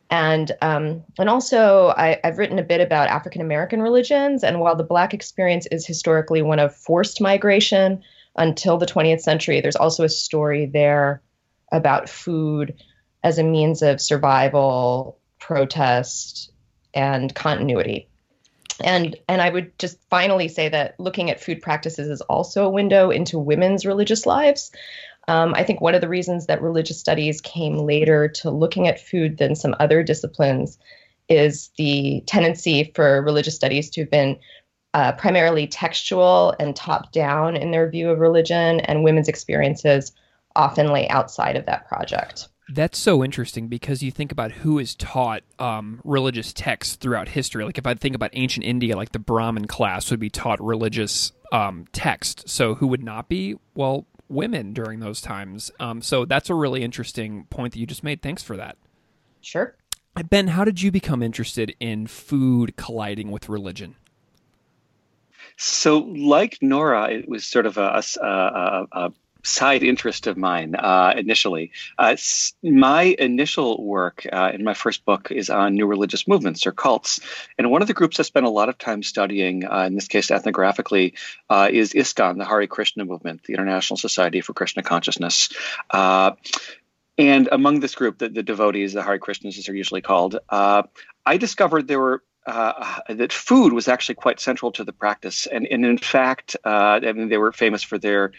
And 0.08 0.52
um, 0.62 1.02
and 1.18 1.28
also, 1.28 1.88
I, 1.88 2.20
I've 2.22 2.38
written 2.38 2.60
a 2.60 2.62
bit 2.62 2.80
about 2.80 3.08
African 3.08 3.40
American 3.40 3.82
religions, 3.82 4.44
and 4.44 4.60
while 4.60 4.76
the 4.76 4.84
Black 4.84 5.12
experience 5.12 5.66
is 5.66 5.84
historically 5.84 6.42
one 6.42 6.60
of 6.60 6.76
forced 6.76 7.20
migration 7.20 8.02
until 8.36 8.78
the 8.78 8.86
20th 8.86 9.20
century, 9.20 9.60
there's 9.60 9.76
also 9.76 10.04
a 10.04 10.08
story 10.08 10.66
there 10.66 11.22
about 11.72 12.08
food 12.08 12.74
as 13.24 13.38
a 13.38 13.42
means 13.42 13.82
of 13.82 14.00
survival, 14.00 15.18
protest, 15.40 16.52
and 16.94 17.34
continuity. 17.34 18.08
And 18.84 19.16
and 19.28 19.42
I 19.42 19.50
would 19.50 19.76
just 19.80 19.98
finally 20.08 20.46
say 20.46 20.68
that 20.68 21.00
looking 21.00 21.30
at 21.30 21.40
food 21.40 21.62
practices 21.62 22.08
is 22.08 22.20
also 22.22 22.64
a 22.64 22.70
window 22.70 23.10
into 23.10 23.40
women's 23.40 23.86
religious 23.86 24.24
lives. 24.24 24.70
Um, 25.28 25.54
I 25.54 25.64
think 25.64 25.80
one 25.80 25.94
of 25.94 26.00
the 26.00 26.08
reasons 26.08 26.46
that 26.46 26.62
religious 26.62 27.00
studies 27.00 27.40
came 27.40 27.78
later 27.78 28.28
to 28.28 28.50
looking 28.50 28.86
at 28.86 29.00
food 29.00 29.38
than 29.38 29.56
some 29.56 29.74
other 29.80 30.02
disciplines 30.02 30.78
is 31.28 31.70
the 31.76 32.22
tendency 32.26 32.92
for 32.94 33.22
religious 33.22 33.56
studies 33.56 33.90
to 33.90 34.02
have 34.02 34.10
been 34.10 34.38
uh, 34.94 35.12
primarily 35.12 35.66
textual 35.66 36.54
and 36.58 36.74
top 36.74 37.12
down 37.12 37.56
in 37.56 37.70
their 37.70 37.90
view 37.90 38.08
of 38.08 38.18
religion, 38.18 38.80
and 38.80 39.04
women's 39.04 39.28
experiences 39.28 40.12
often 40.54 40.92
lay 40.92 41.08
outside 41.08 41.56
of 41.56 41.66
that 41.66 41.86
project. 41.86 42.48
That's 42.68 42.98
so 42.98 43.22
interesting 43.22 43.68
because 43.68 44.02
you 44.02 44.10
think 44.10 44.32
about 44.32 44.50
who 44.52 44.78
is 44.78 44.94
taught 44.94 45.42
um, 45.58 46.00
religious 46.02 46.52
texts 46.52 46.96
throughout 46.96 47.28
history. 47.28 47.64
Like 47.64 47.78
if 47.78 47.86
I 47.86 47.94
think 47.94 48.16
about 48.16 48.30
ancient 48.32 48.64
India, 48.64 48.96
like 48.96 49.12
the 49.12 49.18
Brahmin 49.18 49.66
class 49.66 50.10
would 50.10 50.18
be 50.18 50.30
taught 50.30 50.60
religious 50.60 51.32
um, 51.52 51.84
text. 51.92 52.48
So 52.48 52.74
who 52.74 52.88
would 52.88 53.04
not 53.04 53.28
be? 53.28 53.56
Well, 53.74 54.06
women 54.28 54.72
during 54.72 55.00
those 55.00 55.20
times. 55.20 55.70
Um, 55.80 56.02
so 56.02 56.24
that's 56.24 56.50
a 56.50 56.54
really 56.54 56.82
interesting 56.82 57.44
point 57.44 57.72
that 57.72 57.78
you 57.78 57.86
just 57.86 58.04
made. 58.04 58.22
Thanks 58.22 58.42
for 58.42 58.56
that. 58.56 58.76
Sure. 59.40 59.76
Ben, 60.30 60.48
how 60.48 60.64
did 60.64 60.80
you 60.80 60.90
become 60.90 61.22
interested 61.22 61.74
in 61.78 62.06
food 62.06 62.76
colliding 62.76 63.30
with 63.30 63.48
religion? 63.48 63.96
So, 65.58 65.98
like 65.98 66.58
Nora, 66.60 67.10
it 67.10 67.28
was 67.28 67.46
sort 67.46 67.66
of 67.66 67.78
a, 67.78 68.02
a, 68.20 68.86
a, 68.92 69.12
side 69.46 69.82
interest 69.82 70.26
of 70.26 70.36
mine 70.36 70.74
uh, 70.74 71.14
initially. 71.16 71.70
Uh, 71.98 72.16
my 72.62 73.14
initial 73.18 73.82
work 73.84 74.26
uh, 74.30 74.50
in 74.52 74.64
my 74.64 74.74
first 74.74 75.04
book 75.04 75.30
is 75.30 75.50
on 75.50 75.74
new 75.74 75.86
religious 75.86 76.26
movements 76.26 76.66
or 76.66 76.72
cults. 76.72 77.20
And 77.56 77.70
one 77.70 77.82
of 77.82 77.88
the 77.88 77.94
groups 77.94 78.18
I 78.18 78.24
spent 78.24 78.46
a 78.46 78.50
lot 78.50 78.68
of 78.68 78.76
time 78.78 79.02
studying, 79.02 79.64
uh, 79.64 79.84
in 79.86 79.94
this 79.94 80.08
case 80.08 80.28
ethnographically, 80.28 81.14
uh, 81.48 81.68
is 81.72 81.92
ISKCON, 81.92 82.38
the 82.38 82.44
Hare 82.44 82.66
Krishna 82.66 83.04
movement, 83.04 83.44
the 83.44 83.54
International 83.54 83.96
Society 83.96 84.40
for 84.40 84.52
Krishna 84.52 84.82
Consciousness. 84.82 85.50
Uh, 85.90 86.32
and 87.18 87.48
among 87.50 87.80
this 87.80 87.94
group, 87.94 88.18
the, 88.18 88.28
the, 88.28 88.42
devotees, 88.42 88.92
the 88.92 89.02
Hare 89.02 89.18
Krishnas, 89.18 89.56
as 89.58 89.64
they're 89.64 89.74
usually 89.74 90.02
called, 90.02 90.38
I 90.50 91.38
discovered 91.38 91.88
there 91.88 92.00
were 92.00 92.22
uh, 92.46 93.00
that 93.08 93.32
food 93.32 93.72
was 93.72 93.88
actually 93.88 94.14
quite 94.14 94.38
central 94.38 94.70
to 94.72 94.84
the 94.84 94.92
practice. 94.92 95.46
And, 95.46 95.66
and 95.66 95.84
in 95.84 95.98
fact, 95.98 96.56
uh, 96.64 97.00
I 97.02 97.12
mean, 97.12 97.28
they 97.28 97.38
were 97.38 97.52
famous 97.52 97.82
for 97.82 97.98
their 97.98 98.32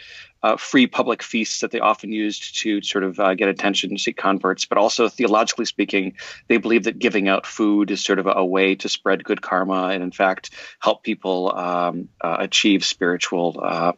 uh, 0.43 0.55
free 0.55 0.87
public 0.87 1.21
feasts 1.23 1.59
that 1.59 1.71
they 1.71 1.79
often 1.79 2.11
used 2.11 2.59
to 2.59 2.81
sort 2.81 3.03
of 3.03 3.19
uh, 3.19 3.33
get 3.33 3.49
attention 3.49 3.89
and 3.89 3.99
seek 3.99 4.15
converts. 4.15 4.65
But 4.65 4.77
also, 4.77 5.09
theologically 5.09 5.65
speaking, 5.65 6.13
they 6.47 6.57
believe 6.57 6.85
that 6.85 6.99
giving 6.99 7.27
out 7.27 7.45
food 7.45 7.91
is 7.91 8.03
sort 8.03 8.19
of 8.19 8.27
a, 8.27 8.31
a 8.31 8.45
way 8.45 8.75
to 8.75 8.87
spread 8.87 9.23
good 9.23 9.41
karma 9.41 9.89
and, 9.89 10.01
in 10.01 10.11
fact, 10.11 10.51
help 10.79 11.03
people 11.03 11.53
um, 11.55 12.09
uh, 12.21 12.37
achieve 12.39 12.85
spiritual 12.85 13.59
uh, 13.61 13.93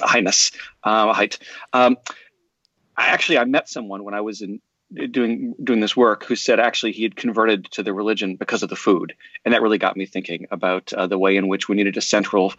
highness, 0.00 0.50
height. 0.82 1.38
Um, 1.72 1.96
actually 2.96 3.38
I 3.38 3.44
met 3.44 3.68
someone 3.68 4.04
when 4.04 4.14
I 4.14 4.20
was 4.20 4.42
in 4.42 4.60
doing 5.10 5.54
doing 5.62 5.80
this 5.80 5.96
work 5.96 6.24
who 6.24 6.36
said 6.36 6.58
actually 6.58 6.92
he 6.92 7.02
had 7.02 7.16
converted 7.16 7.70
to 7.72 7.82
the 7.82 7.92
religion 7.92 8.36
because 8.36 8.62
of 8.62 8.68
the 8.68 8.76
food, 8.76 9.14
and 9.44 9.54
that 9.54 9.62
really 9.62 9.78
got 9.78 9.96
me 9.96 10.06
thinking 10.06 10.46
about 10.50 10.92
uh, 10.92 11.06
the 11.06 11.18
way 11.18 11.36
in 11.36 11.48
which 11.48 11.68
we 11.68 11.76
needed 11.76 11.96
a 11.96 12.00
central 12.00 12.52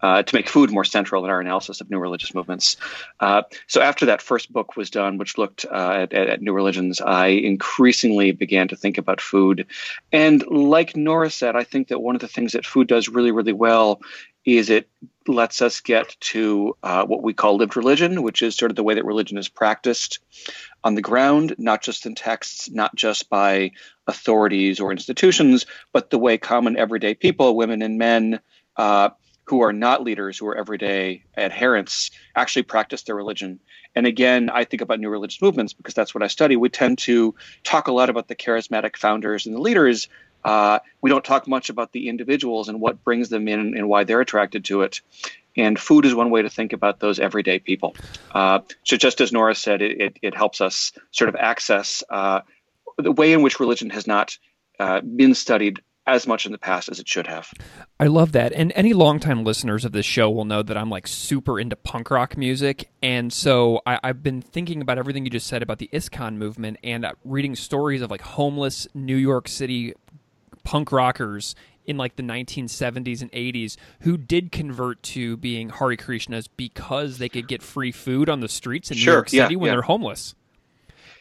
uh, 0.00 0.22
to 0.22 0.34
make 0.34 0.48
food 0.48 0.70
more 0.70 0.84
central 0.84 1.24
in 1.24 1.30
our 1.30 1.40
analysis 1.40 1.80
of 1.80 1.90
new 1.90 1.98
religious 1.98 2.34
movements. 2.34 2.76
Uh, 3.20 3.42
so 3.66 3.80
after 3.80 4.06
that 4.06 4.22
first 4.22 4.52
book 4.52 4.76
was 4.76 4.90
done, 4.90 5.18
which 5.18 5.38
looked 5.38 5.64
uh, 5.64 6.06
at, 6.10 6.12
at, 6.12 6.42
new 6.42 6.52
religions, 6.52 7.00
I 7.00 7.28
increasingly 7.28 8.30
began 8.32 8.68
to 8.68 8.76
think 8.76 8.98
about 8.98 9.20
food, 9.20 9.66
and 10.12 10.46
like 10.46 10.96
Nora 10.96 11.30
said, 11.30 11.56
I 11.56 11.64
think 11.64 11.88
that 11.88 12.00
one 12.00 12.14
of 12.14 12.20
the 12.20 12.28
things 12.28 12.52
that 12.52 12.66
food 12.66 12.86
does 12.86 13.08
really 13.08 13.32
really 13.32 13.52
well 13.52 14.00
is 14.44 14.70
it 14.70 14.88
lets 15.28 15.62
us 15.62 15.80
get 15.80 16.16
to 16.20 16.76
uh, 16.82 17.04
what 17.04 17.22
we 17.22 17.34
call 17.34 17.56
lived 17.56 17.76
religion, 17.76 18.22
which 18.22 18.42
is 18.42 18.56
sort 18.56 18.70
of 18.70 18.76
the 18.76 18.82
way 18.82 18.94
that 18.94 19.04
religion 19.04 19.38
is 19.38 19.48
practiced 19.48 20.20
on 20.82 20.94
the 20.94 21.02
ground, 21.02 21.54
not 21.58 21.82
just 21.82 22.06
in 22.06 22.14
texts, 22.14 22.70
not 22.70 22.94
just 22.94 23.28
by 23.28 23.72
authorities 24.06 24.80
or 24.80 24.90
institutions, 24.90 25.66
but 25.92 26.10
the 26.10 26.18
way 26.18 26.38
common 26.38 26.76
everyday 26.76 27.14
people, 27.14 27.56
women 27.56 27.82
and 27.82 27.98
men, 27.98 28.40
uh, 28.76 29.10
who 29.44 29.62
are 29.62 29.72
not 29.72 30.02
leaders, 30.02 30.38
who 30.38 30.46
are 30.46 30.56
everyday 30.56 31.24
adherents, 31.36 32.10
actually 32.34 32.62
practice 32.62 33.02
their 33.02 33.16
religion. 33.16 33.60
And 33.94 34.06
again, 34.06 34.50
I 34.50 34.64
think 34.64 34.82
about 34.82 35.00
new 35.00 35.08
religious 35.08 35.40
movements 35.40 35.72
because 35.72 35.94
that's 35.94 36.14
what 36.14 36.22
I 36.22 36.26
study. 36.26 36.56
We 36.56 36.68
tend 36.68 36.98
to 36.98 37.34
talk 37.64 37.88
a 37.88 37.92
lot 37.92 38.10
about 38.10 38.28
the 38.28 38.36
charismatic 38.36 38.96
founders 38.96 39.46
and 39.46 39.54
the 39.54 39.60
leaders. 39.60 40.08
Uh, 40.44 40.78
we 41.00 41.10
don't 41.10 41.24
talk 41.24 41.46
much 41.46 41.70
about 41.70 41.92
the 41.92 42.08
individuals 42.08 42.68
and 42.68 42.80
what 42.80 43.02
brings 43.04 43.28
them 43.28 43.48
in 43.48 43.76
and 43.76 43.88
why 43.88 44.04
they're 44.04 44.20
attracted 44.20 44.64
to 44.66 44.82
it. 44.82 45.00
And 45.56 45.78
food 45.78 46.04
is 46.04 46.14
one 46.14 46.30
way 46.30 46.42
to 46.42 46.50
think 46.50 46.72
about 46.72 47.00
those 47.00 47.18
everyday 47.18 47.58
people. 47.58 47.96
Uh, 48.32 48.60
so, 48.84 48.96
just 48.96 49.20
as 49.20 49.32
Nora 49.32 49.54
said, 49.54 49.82
it, 49.82 50.00
it, 50.00 50.18
it 50.22 50.36
helps 50.36 50.60
us 50.60 50.92
sort 51.10 51.28
of 51.28 51.34
access 51.34 52.04
uh, 52.10 52.40
the 52.96 53.12
way 53.12 53.32
in 53.32 53.42
which 53.42 53.58
religion 53.58 53.90
has 53.90 54.06
not 54.06 54.38
uh, 54.78 55.00
been 55.00 55.34
studied 55.34 55.80
as 56.08 56.26
much 56.26 56.46
in 56.46 56.52
the 56.52 56.58
past 56.58 56.88
as 56.88 56.98
it 56.98 57.06
should 57.06 57.26
have. 57.26 57.52
I 58.00 58.06
love 58.06 58.32
that. 58.32 58.52
And 58.52 58.72
any 58.74 58.94
longtime 58.94 59.44
listeners 59.44 59.84
of 59.84 59.92
this 59.92 60.06
show 60.06 60.30
will 60.30 60.46
know 60.46 60.62
that 60.62 60.76
I'm 60.76 60.88
like 60.88 61.06
super 61.06 61.60
into 61.60 61.76
punk 61.76 62.10
rock 62.10 62.36
music. 62.36 62.88
And 63.02 63.30
so 63.30 63.82
I, 63.84 63.98
have 64.02 64.22
been 64.22 64.40
thinking 64.40 64.80
about 64.80 64.96
everything 64.96 65.24
you 65.24 65.30
just 65.30 65.46
said 65.46 65.62
about 65.62 65.78
the 65.78 65.90
ISKCON 65.92 66.36
movement 66.36 66.78
and 66.82 67.04
uh, 67.04 67.12
reading 67.24 67.54
stories 67.54 68.00
of 68.00 68.10
like 68.10 68.22
homeless 68.22 68.88
New 68.94 69.16
York 69.16 69.48
City 69.48 69.92
punk 70.68 70.92
rockers 70.92 71.54
in 71.86 71.96
like 71.96 72.16
the 72.16 72.22
1970s 72.22 73.22
and 73.22 73.32
80s 73.32 73.78
who 74.00 74.18
did 74.18 74.52
convert 74.52 75.02
to 75.02 75.38
being 75.38 75.70
Hare 75.70 75.96
Krishnas 75.96 76.46
because 76.58 77.16
they 77.16 77.30
could 77.30 77.48
get 77.48 77.62
free 77.62 77.90
food 77.90 78.28
on 78.28 78.40
the 78.40 78.50
streets 78.50 78.90
in 78.90 78.98
sure, 78.98 79.12
New 79.12 79.16
York 79.16 79.28
City 79.30 79.54
yeah, 79.54 79.58
when 79.58 79.68
yeah. 79.68 79.72
they're 79.72 79.82
homeless. 79.82 80.34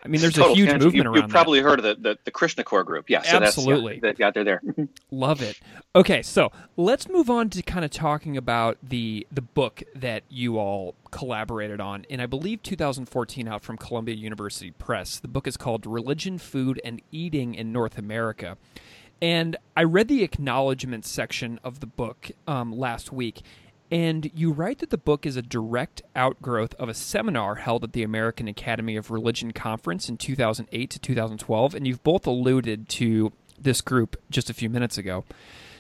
I 0.04 0.10
mean, 0.10 0.20
there's 0.20 0.34
Total 0.36 0.52
a 0.52 0.56
huge 0.56 0.68
tangent. 0.68 0.84
movement 0.84 1.06
you, 1.06 1.12
around 1.12 1.22
You've 1.24 1.32
probably 1.32 1.62
that. 1.62 1.70
heard 1.70 1.80
of 1.80 1.86
the, 1.86 1.96
the, 1.96 2.20
the 2.26 2.32
Krishnacore 2.32 2.86
group. 2.86 3.10
Yeah, 3.10 3.22
so 3.22 3.38
Absolutely. 3.38 4.00
That's, 4.00 4.20
yeah, 4.20 4.28
yeah, 4.28 4.32
they're 4.32 4.44
there. 4.44 4.62
Mm-hmm. 4.66 4.84
Love 5.12 5.42
it. 5.42 5.58
Okay, 5.96 6.22
so 6.22 6.52
let's 6.76 7.08
move 7.08 7.30
on 7.30 7.50
to 7.52 7.62
kind 7.62 7.86
of 7.86 7.92
talking 7.92 8.36
about 8.36 8.78
the 8.84 9.26
the 9.32 9.42
book 9.42 9.82
that 9.96 10.24
you 10.28 10.58
all 10.60 10.94
collaborated 11.12 11.80
on 11.80 12.06
and 12.10 12.22
I 12.22 12.26
believe 12.26 12.62
2014 12.64 13.48
out 13.48 13.64
from 13.64 13.78
Columbia 13.78 14.16
University 14.16 14.72
Press. 14.72 15.20
The 15.20 15.30
book 15.30 15.48
is 15.48 15.56
called 15.56 15.86
Religion, 15.86 16.38
Food, 16.38 16.82
and 16.84 17.02
Eating 17.14 17.56
in 17.56 17.72
North 17.72 17.98
America. 17.98 18.58
And 19.22 19.58
I 19.76 19.84
read 19.84 20.08
the 20.08 20.24
acknowledgement 20.24 21.06
section 21.06 21.60
of 21.64 21.80
the 21.80 21.88
book 21.88 22.32
um, 22.48 22.72
last 22.72 23.12
week, 23.12 23.42
and 23.90 24.30
you 24.36 24.52
write 24.52 24.80
that 24.80 24.90
the 24.90 24.98
book 24.98 25.26
is 25.26 25.38
a 25.38 25.42
direct 25.42 26.02
outgrowth 26.16 26.74
of 26.76 26.90
a 26.90 26.94
seminar 26.94 27.56
held 27.56 27.84
at 27.84 27.94
the 27.94 28.04
American 28.04 28.48
Academy 28.48 28.96
of 28.96 29.10
Religion 29.10 29.54
conference 29.54 30.10
in 30.10 30.18
2008 30.18 30.90
to 30.90 31.00
2012, 31.00 31.74
and 31.74 31.88
you've 31.88 32.04
both 32.04 32.28
alluded 32.28 32.90
to 32.90 33.32
this 33.60 33.82
group 33.82 34.22
just 34.30 34.50
a 34.50 34.54
few 34.54 34.70
minutes 34.70 34.98
ago. 34.98 35.24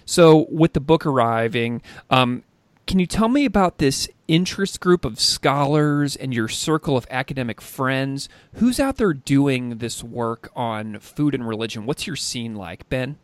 So, 0.05 0.47
with 0.49 0.73
the 0.73 0.79
book 0.79 1.05
arriving, 1.05 1.81
um, 2.09 2.43
can 2.87 2.99
you 2.99 3.05
tell 3.05 3.27
me 3.27 3.43
about 3.43 3.79
this 3.79 4.07
interest 4.29 4.79
group 4.79 5.03
of 5.03 5.19
scholars 5.19 6.15
and 6.15 6.33
your 6.33 6.47
circle 6.47 6.95
of 6.95 7.05
academic 7.11 7.59
friends? 7.59 8.29
Who's 8.53 8.79
out 8.79 8.95
there 8.95 9.13
doing 9.13 9.79
this 9.79 10.01
work 10.01 10.49
on 10.55 10.99
food 10.99 11.35
and 11.35 11.45
religion? 11.45 11.85
What's 11.85 12.07
your 12.07 12.15
scene 12.15 12.55
like, 12.55 12.87
Ben? 12.87 13.17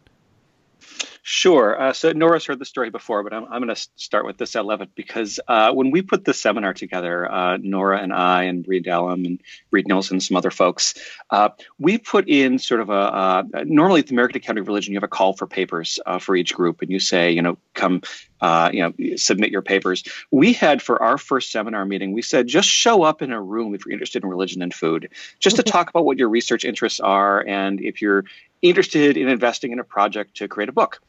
Sure. 1.25 1.81
Uh, 1.81 1.93
so 1.93 2.11
Nora's 2.11 2.45
heard 2.45 2.59
the 2.59 2.65
story 2.65 2.89
before, 2.89 3.23
but 3.23 3.33
I'm, 3.33 3.45
I'm 3.45 3.61
going 3.63 3.73
to 3.73 3.87
start 3.95 4.25
with 4.25 4.37
this. 4.37 4.57
I 4.57 4.59
love 4.59 4.81
it 4.81 4.89
because 4.93 5.39
uh, 5.47 5.71
when 5.71 5.89
we 5.89 6.01
put 6.01 6.25
the 6.25 6.33
seminar 6.33 6.73
together, 6.73 7.31
uh, 7.31 7.57
Nora 7.61 7.99
and 7.99 8.11
I 8.11 8.43
and 8.43 8.67
Reed 8.67 8.83
Dallam 8.83 9.25
and 9.25 9.41
Reid 9.71 9.85
Neilson 9.85 10.11
and 10.11 10.23
some 10.23 10.35
other 10.35 10.51
folks, 10.51 10.95
uh, 11.29 11.47
we 11.79 11.97
put 11.97 12.27
in 12.27 12.59
sort 12.59 12.81
of 12.81 12.89
a, 12.89 13.45
normally 13.63 14.01
at 14.01 14.07
the 14.07 14.15
American 14.15 14.35
Academy 14.35 14.59
of 14.59 14.67
Religion, 14.67 14.91
you 14.91 14.97
have 14.97 15.03
a 15.05 15.07
call 15.07 15.31
for 15.31 15.47
papers 15.47 15.97
uh, 16.05 16.19
for 16.19 16.35
each 16.35 16.53
group 16.53 16.81
and 16.81 16.91
you 16.91 16.99
say, 16.99 17.31
you 17.31 17.41
know, 17.41 17.57
come, 17.73 18.01
uh, 18.41 18.69
you 18.73 18.81
know, 18.81 19.15
submit 19.15 19.49
your 19.49 19.61
papers. 19.61 20.03
We 20.31 20.51
had 20.51 20.81
for 20.81 21.01
our 21.01 21.17
first 21.17 21.53
seminar 21.53 21.85
meeting, 21.85 22.11
we 22.11 22.21
said, 22.21 22.47
just 22.47 22.67
show 22.67 23.03
up 23.03 23.21
in 23.21 23.31
a 23.31 23.41
room 23.41 23.73
if 23.73 23.85
you're 23.85 23.93
interested 23.93 24.23
in 24.23 24.29
religion 24.29 24.61
and 24.61 24.73
food, 24.73 25.09
just 25.39 25.55
to 25.55 25.63
talk 25.63 25.89
about 25.89 26.03
what 26.03 26.17
your 26.17 26.27
research 26.27 26.65
interests 26.65 26.99
are 26.99 27.45
and 27.47 27.79
if 27.79 28.01
you're 28.01 28.25
interested 28.63 29.17
in 29.17 29.27
investing 29.27 29.71
in 29.71 29.79
a 29.79 29.83
project 29.83 30.37
to 30.37 30.47
create 30.47 30.69
a 30.69 30.71
book. 30.71 31.01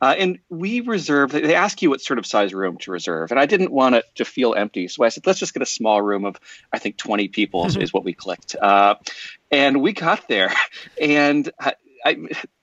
Uh, 0.00 0.14
and 0.16 0.38
we 0.48 0.80
reserve, 0.80 1.32
they 1.32 1.56
ask 1.56 1.82
you 1.82 1.90
what 1.90 2.00
sort 2.00 2.18
of 2.18 2.26
size 2.26 2.54
room 2.54 2.76
to 2.78 2.92
reserve. 2.92 3.32
And 3.32 3.40
I 3.40 3.46
didn't 3.46 3.72
want 3.72 3.96
it 3.96 4.04
to 4.16 4.24
feel 4.24 4.54
empty. 4.54 4.86
So 4.86 5.02
I 5.02 5.08
said, 5.08 5.26
let's 5.26 5.40
just 5.40 5.54
get 5.54 5.62
a 5.62 5.66
small 5.66 6.00
room 6.00 6.24
of, 6.24 6.36
I 6.72 6.78
think, 6.78 6.98
20 6.98 7.28
people 7.28 7.64
mm-hmm. 7.64 7.80
is 7.80 7.92
what 7.92 8.04
we 8.04 8.12
clicked. 8.12 8.54
Uh, 8.54 8.94
and 9.50 9.82
we 9.82 9.92
got 9.92 10.28
there. 10.28 10.52
And 11.00 11.50
I, 11.58 11.74
I, 12.04 12.16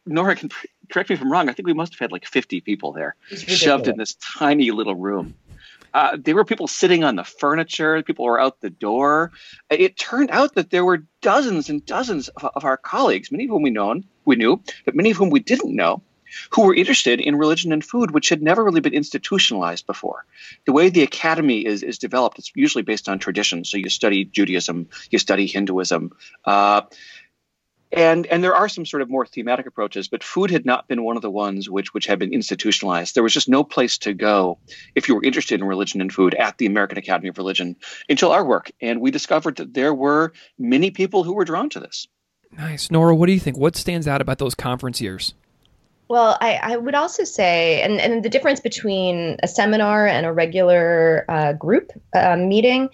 Nora 0.05 0.35
can 0.35 0.49
correct 0.89 1.09
me 1.09 1.15
if 1.15 1.21
I'm 1.21 1.31
wrong. 1.31 1.49
I 1.49 1.53
think 1.53 1.67
we 1.67 1.73
must 1.73 1.93
have 1.93 1.99
had 1.99 2.11
like 2.11 2.25
50 2.25 2.61
people 2.61 2.93
there, 2.93 3.15
shoved 3.29 3.87
in 3.87 3.97
this 3.97 4.15
tiny 4.15 4.71
little 4.71 4.95
room. 4.95 5.35
Uh, 5.95 6.17
there 6.19 6.35
were 6.35 6.43
people 6.43 6.67
sitting 6.67 7.05
on 7.05 7.15
the 7.15 7.23
furniture. 7.23 8.03
People 8.03 8.25
were 8.25 8.37
out 8.37 8.59
the 8.59 8.69
door. 8.69 9.31
It 9.69 9.97
turned 9.97 10.29
out 10.29 10.55
that 10.55 10.69
there 10.69 10.83
were 10.83 11.05
dozens 11.21 11.69
and 11.69 11.85
dozens 11.85 12.27
of, 12.27 12.51
of 12.53 12.65
our 12.65 12.75
colleagues, 12.75 13.31
many 13.31 13.45
of 13.45 13.51
whom 13.51 13.61
we 13.61 13.69
known 13.69 14.03
we 14.25 14.35
knew, 14.35 14.61
but 14.83 14.93
many 14.93 15.11
of 15.11 15.17
whom 15.17 15.29
we 15.29 15.39
didn't 15.39 15.73
know, 15.73 16.01
who 16.49 16.63
were 16.63 16.75
interested 16.75 17.21
in 17.21 17.37
religion 17.37 17.71
and 17.71 17.81
food, 17.81 18.11
which 18.11 18.27
had 18.27 18.41
never 18.41 18.61
really 18.61 18.81
been 18.81 18.93
institutionalized 18.93 19.87
before. 19.87 20.25
The 20.65 20.73
way 20.73 20.89
the 20.89 21.03
academy 21.03 21.65
is, 21.65 21.81
is 21.81 21.97
developed, 21.97 22.39
it's 22.39 22.51
usually 22.55 22.83
based 22.83 23.07
on 23.07 23.17
tradition. 23.17 23.63
So 23.63 23.77
you 23.77 23.89
study 23.89 24.25
Judaism, 24.25 24.89
you 25.11 25.17
study 25.17 25.47
Hinduism. 25.47 26.11
Uh, 26.43 26.81
and 27.91 28.25
and 28.27 28.43
there 28.43 28.55
are 28.55 28.67
some 28.67 28.85
sort 28.85 29.01
of 29.01 29.09
more 29.09 29.25
thematic 29.25 29.65
approaches, 29.65 30.07
but 30.07 30.23
food 30.23 30.51
had 30.51 30.65
not 30.65 30.87
been 30.87 31.03
one 31.03 31.15
of 31.15 31.21
the 31.21 31.31
ones 31.31 31.69
which 31.69 31.93
which 31.93 32.05
had 32.05 32.19
been 32.19 32.33
institutionalized. 32.33 33.15
There 33.15 33.23
was 33.23 33.33
just 33.33 33.49
no 33.49 33.63
place 33.63 33.97
to 33.99 34.13
go 34.13 34.57
if 34.95 35.07
you 35.07 35.15
were 35.15 35.23
interested 35.23 35.59
in 35.59 35.67
religion 35.67 36.01
and 36.01 36.11
food 36.11 36.33
at 36.35 36.57
the 36.57 36.65
American 36.65 36.97
Academy 36.97 37.29
of 37.29 37.37
Religion 37.37 37.75
until 38.09 38.31
our 38.31 38.45
work, 38.45 38.71
and 38.81 39.01
we 39.01 39.11
discovered 39.11 39.57
that 39.57 39.73
there 39.73 39.93
were 39.93 40.33
many 40.57 40.91
people 40.91 41.23
who 41.23 41.33
were 41.33 41.45
drawn 41.45 41.69
to 41.69 41.79
this. 41.79 42.07
Nice, 42.57 42.89
Nora. 42.89 43.15
What 43.15 43.27
do 43.27 43.33
you 43.33 43.39
think? 43.39 43.57
What 43.57 43.75
stands 43.75 44.07
out 44.07 44.21
about 44.21 44.37
those 44.37 44.55
conference 44.55 45.01
years? 45.01 45.33
Well, 46.07 46.37
I, 46.39 46.59
I 46.61 46.77
would 46.77 46.93
also 46.93 47.23
say, 47.23 47.81
and, 47.81 47.99
and 47.99 48.23
the 48.23 48.29
difference 48.29 48.59
between 48.59 49.37
a 49.41 49.47
seminar 49.47 50.05
and 50.05 50.25
a 50.25 50.31
regular 50.31 51.25
uh, 51.27 51.53
group 51.53 51.91
uh, 52.13 52.35
meeting 52.35 52.89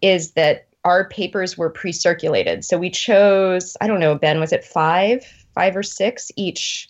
is 0.00 0.32
that 0.32 0.66
our 0.84 1.08
papers 1.08 1.56
were 1.56 1.70
pre-circulated. 1.70 2.64
So 2.64 2.78
we 2.78 2.90
chose, 2.90 3.76
I 3.80 3.86
don't 3.86 4.00
know, 4.00 4.16
Ben, 4.16 4.38
was 4.38 4.52
it 4.52 4.64
five, 4.64 5.24
five 5.54 5.76
or 5.76 5.82
six 5.82 6.30
each 6.36 6.88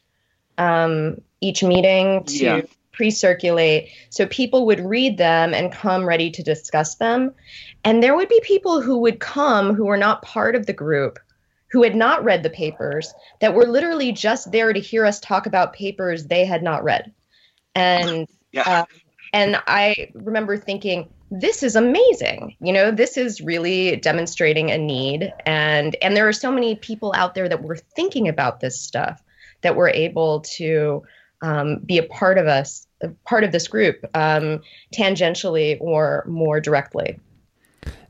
um, 0.58 1.20
each 1.40 1.62
meeting 1.62 2.24
to 2.24 2.44
yeah. 2.44 2.60
pre-circulate. 2.92 3.88
So 4.10 4.26
people 4.26 4.66
would 4.66 4.80
read 4.80 5.18
them 5.18 5.52
and 5.52 5.72
come 5.72 6.06
ready 6.06 6.30
to 6.30 6.42
discuss 6.42 6.94
them. 6.94 7.34
And 7.84 8.02
there 8.02 8.14
would 8.16 8.28
be 8.28 8.40
people 8.44 8.80
who 8.80 8.98
would 8.98 9.18
come 9.18 9.74
who 9.74 9.86
were 9.86 9.96
not 9.96 10.22
part 10.22 10.54
of 10.54 10.66
the 10.66 10.72
group, 10.72 11.18
who 11.70 11.82
had 11.82 11.96
not 11.96 12.24
read 12.24 12.42
the 12.42 12.50
papers, 12.50 13.12
that 13.40 13.54
were 13.54 13.66
literally 13.66 14.12
just 14.12 14.52
there 14.52 14.72
to 14.72 14.80
hear 14.80 15.04
us 15.04 15.18
talk 15.20 15.46
about 15.46 15.72
papers 15.72 16.26
they 16.26 16.44
had 16.44 16.62
not 16.62 16.84
read. 16.84 17.12
And 17.74 18.28
yeah. 18.52 18.62
uh, 18.66 18.84
and 19.32 19.60
I 19.66 20.12
remember 20.14 20.56
thinking, 20.56 21.08
this 21.30 21.62
is 21.62 21.74
amazing 21.76 22.56
you 22.60 22.72
know 22.72 22.90
this 22.90 23.16
is 23.16 23.40
really 23.40 23.96
demonstrating 23.96 24.70
a 24.70 24.78
need 24.78 25.32
and 25.46 25.96
and 26.02 26.16
there 26.16 26.28
are 26.28 26.32
so 26.32 26.50
many 26.50 26.74
people 26.76 27.12
out 27.16 27.34
there 27.34 27.48
that 27.48 27.62
were 27.62 27.76
thinking 27.76 28.28
about 28.28 28.60
this 28.60 28.80
stuff 28.80 29.22
that 29.62 29.76
were 29.76 29.88
able 29.88 30.40
to 30.40 31.02
um, 31.42 31.78
be 31.84 31.98
a 31.98 32.02
part 32.04 32.38
of 32.38 32.46
us 32.46 32.86
part 33.24 33.44
of 33.44 33.52
this 33.52 33.68
group 33.68 34.04
um, 34.14 34.60
tangentially 34.94 35.78
or 35.80 36.24
more 36.26 36.60
directly 36.60 37.18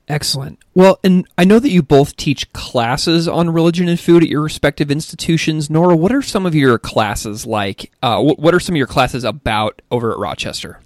Excellent. 0.07 0.59
Well, 0.75 1.01
and 1.03 1.27
I 1.39 1.45
know 1.45 1.59
that 1.59 1.71
you 1.71 1.83
both 1.83 2.17
teach 2.17 2.53
classes 2.53 3.27
on 3.27 3.49
religion 3.49 3.89
and 3.89 3.99
food 3.99 4.23
at 4.23 4.29
your 4.29 4.43
respective 4.43 4.91
institutions. 4.91 5.71
Nora, 5.71 5.97
what 5.97 6.13
are 6.13 6.21
some 6.21 6.45
of 6.45 6.55
your 6.55 6.79
classes 6.79 7.47
like? 7.47 7.91
Uh, 8.03 8.21
what 8.21 8.53
are 8.53 8.61
some 8.61 8.75
of 8.75 8.77
your 8.77 8.87
classes 8.87 9.25
about 9.25 9.81
over 9.91 10.13
at 10.13 10.19
Rochester? 10.19 10.81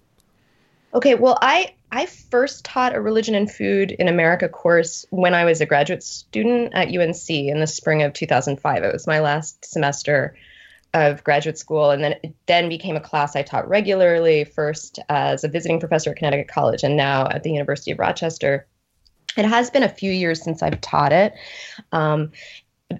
Okay, 0.99 1.15
well, 1.15 1.39
I 1.41 1.75
I 1.93 2.07
first 2.07 2.65
taught 2.65 2.93
a 2.93 3.01
religion 3.01 3.37
and 3.37 3.49
food 3.49 3.93
in 3.93 4.09
America 4.09 4.49
course 4.49 5.07
when 5.11 5.33
I 5.33 5.45
was 5.45 5.61
a 5.61 5.67
graduate 5.67 6.03
student 6.03 6.75
at 6.75 6.89
UNC 6.89 7.31
in 7.31 7.61
the 7.61 7.69
spring 7.69 8.03
of 8.03 8.13
2005. 8.15 8.83
It 8.83 8.93
was 8.93 9.07
my 9.07 9.21
last 9.21 9.65
semester 9.65 10.35
of 10.95 11.23
graduate 11.23 11.57
school, 11.57 11.91
and 11.91 12.03
then 12.03 12.17
it 12.25 12.35
then 12.47 12.69
became 12.69 12.97
a 12.97 13.01
class 13.01 13.37
I 13.37 13.43
taught 13.43 13.69
regularly, 13.69 14.43
first 14.43 14.99
as 15.09 15.45
a 15.45 15.49
visiting 15.49 15.79
professor 15.79 16.11
at 16.11 16.17
Connecticut 16.17 16.49
College, 16.49 16.83
and 16.83 16.97
now 16.97 17.29
at 17.29 17.45
the 17.45 17.53
University 17.53 17.93
of 17.93 18.01
Rochester. 18.01 18.67
It 19.37 19.45
has 19.45 19.71
been 19.71 19.85
a 19.85 19.89
few 19.89 20.11
years 20.11 20.43
since 20.43 20.65
I've 20.65 20.81
taught 20.81 21.13
it. 21.13 21.33
Um, 21.93 22.33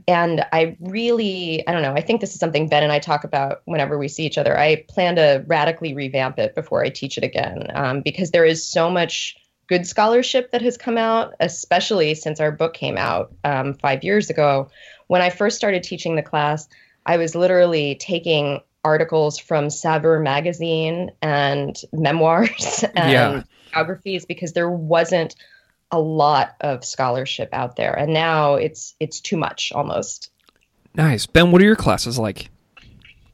and 0.07 0.45
I 0.53 0.77
really, 0.81 1.67
I 1.67 1.73
don't 1.73 1.83
know, 1.83 1.95
I 1.95 2.03
think 2.03 2.21
this 2.21 2.35
is 2.35 2.41
something 2.41 2.69
Ben 2.69 2.83
and 2.83 2.93
I 2.93 2.99
talk 2.99 3.25
about 3.25 3.63
whenever 3.65 3.97
we 3.99 4.09
see 4.09 4.25
each 4.27 4.37
other. 4.37 4.59
I 4.59 4.85
plan 4.89 5.17
to 5.17 5.45
radically 5.47 5.95
revamp 5.95 6.39
it 6.39 6.55
before 6.55 6.85
I 6.85 6.91
teach 6.91 7.17
it 7.17 7.25
again 7.25 7.69
um, 7.75 8.03
because 8.03 8.31
there 8.31 8.45
is 8.45 8.67
so 8.67 8.91
much 8.91 9.37
good 9.67 9.87
scholarship 9.87 10.51
that 10.51 10.63
has 10.63 10.77
come 10.77 10.99
out, 10.99 11.35
especially 11.41 12.15
since 12.15 12.41
our 12.41 12.53
book 12.53 12.75
came 12.75 12.99
out 12.99 13.35
um, 13.45 13.75
five 13.75 14.05
years 14.05 14.29
ago. 14.29 14.71
When 15.07 15.23
I 15.23 15.31
first 15.31 15.57
started 15.57 15.83
teaching 15.83 16.17
the 16.17 16.23
class, 16.23 16.69
I 17.07 17.17
was 17.17 17.35
literally 17.35 17.95
taking 17.95 18.61
articles 18.85 19.39
from 19.39 19.71
Saveur 19.71 20.21
magazine 20.21 21.11
and 21.23 21.77
memoirs 21.93 22.85
and 22.95 23.11
yeah. 23.11 23.43
biographies 23.73 24.27
because 24.27 24.53
there 24.53 24.71
wasn't 24.71 25.35
a 25.91 25.99
lot 25.99 26.55
of 26.61 26.85
scholarship 26.85 27.49
out 27.53 27.77
there 27.77 27.97
and 27.97 28.13
now 28.13 28.55
it's 28.55 28.95
it's 29.01 29.21
too 29.21 29.37
much 29.37 29.73
almost. 29.75 30.31
Nice. 30.95 31.27
Ben 31.27 31.51
what 31.51 31.63
are 31.63 31.65
your 31.65 31.77
classes 31.77 32.19
like? 32.19 32.51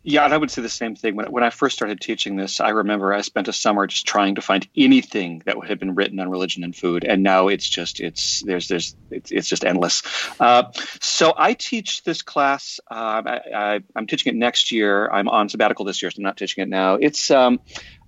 Yeah 0.07 0.25
and 0.27 0.35
i 0.35 0.37
would 0.37 0.51
say 0.51 0.61
the 0.61 0.69
same 0.69 0.95
thing. 0.95 1.17
When, 1.17 1.33
when 1.33 1.43
i 1.43 1.51
first 1.51 1.75
started 1.75 2.01
teaching 2.01 2.37
this 2.37 2.61
i 2.61 2.69
remember 2.69 3.13
i 3.15 3.23
spent 3.23 3.49
a 3.49 3.53
summer 3.53 3.87
just 3.87 4.07
trying 4.07 4.35
to 4.35 4.43
find 4.43 4.69
anything 4.77 5.43
that 5.47 5.57
had 5.67 5.81
been 5.81 5.95
written 5.95 6.21
on 6.21 6.29
religion 6.29 6.63
and 6.63 6.77
food 6.77 7.05
and 7.05 7.23
now 7.23 7.49
it's 7.49 7.67
just 7.69 8.01
it's 8.01 8.43
there's 8.43 8.69
there's 8.69 8.95
it's, 9.11 9.33
it's 9.33 9.49
just 9.49 9.65
endless. 9.65 10.03
Uh, 10.39 10.65
so 11.01 11.33
i 11.39 11.55
teach 11.55 12.05
this 12.05 12.21
class 12.21 12.79
uh, 12.91 13.23
I, 13.27 13.81
am 13.97 14.07
teaching 14.07 14.35
it 14.35 14.37
next 14.37 14.71
year. 14.71 15.11
I'm 15.11 15.29
on 15.29 15.49
sabbatical 15.49 15.87
this 15.87 16.03
year 16.03 16.11
so 16.11 16.19
i'm 16.19 16.25
not 16.25 16.37
teaching 16.37 16.63
it 16.63 16.69
now. 16.69 16.95
It's 16.95 17.31
um, 17.31 17.61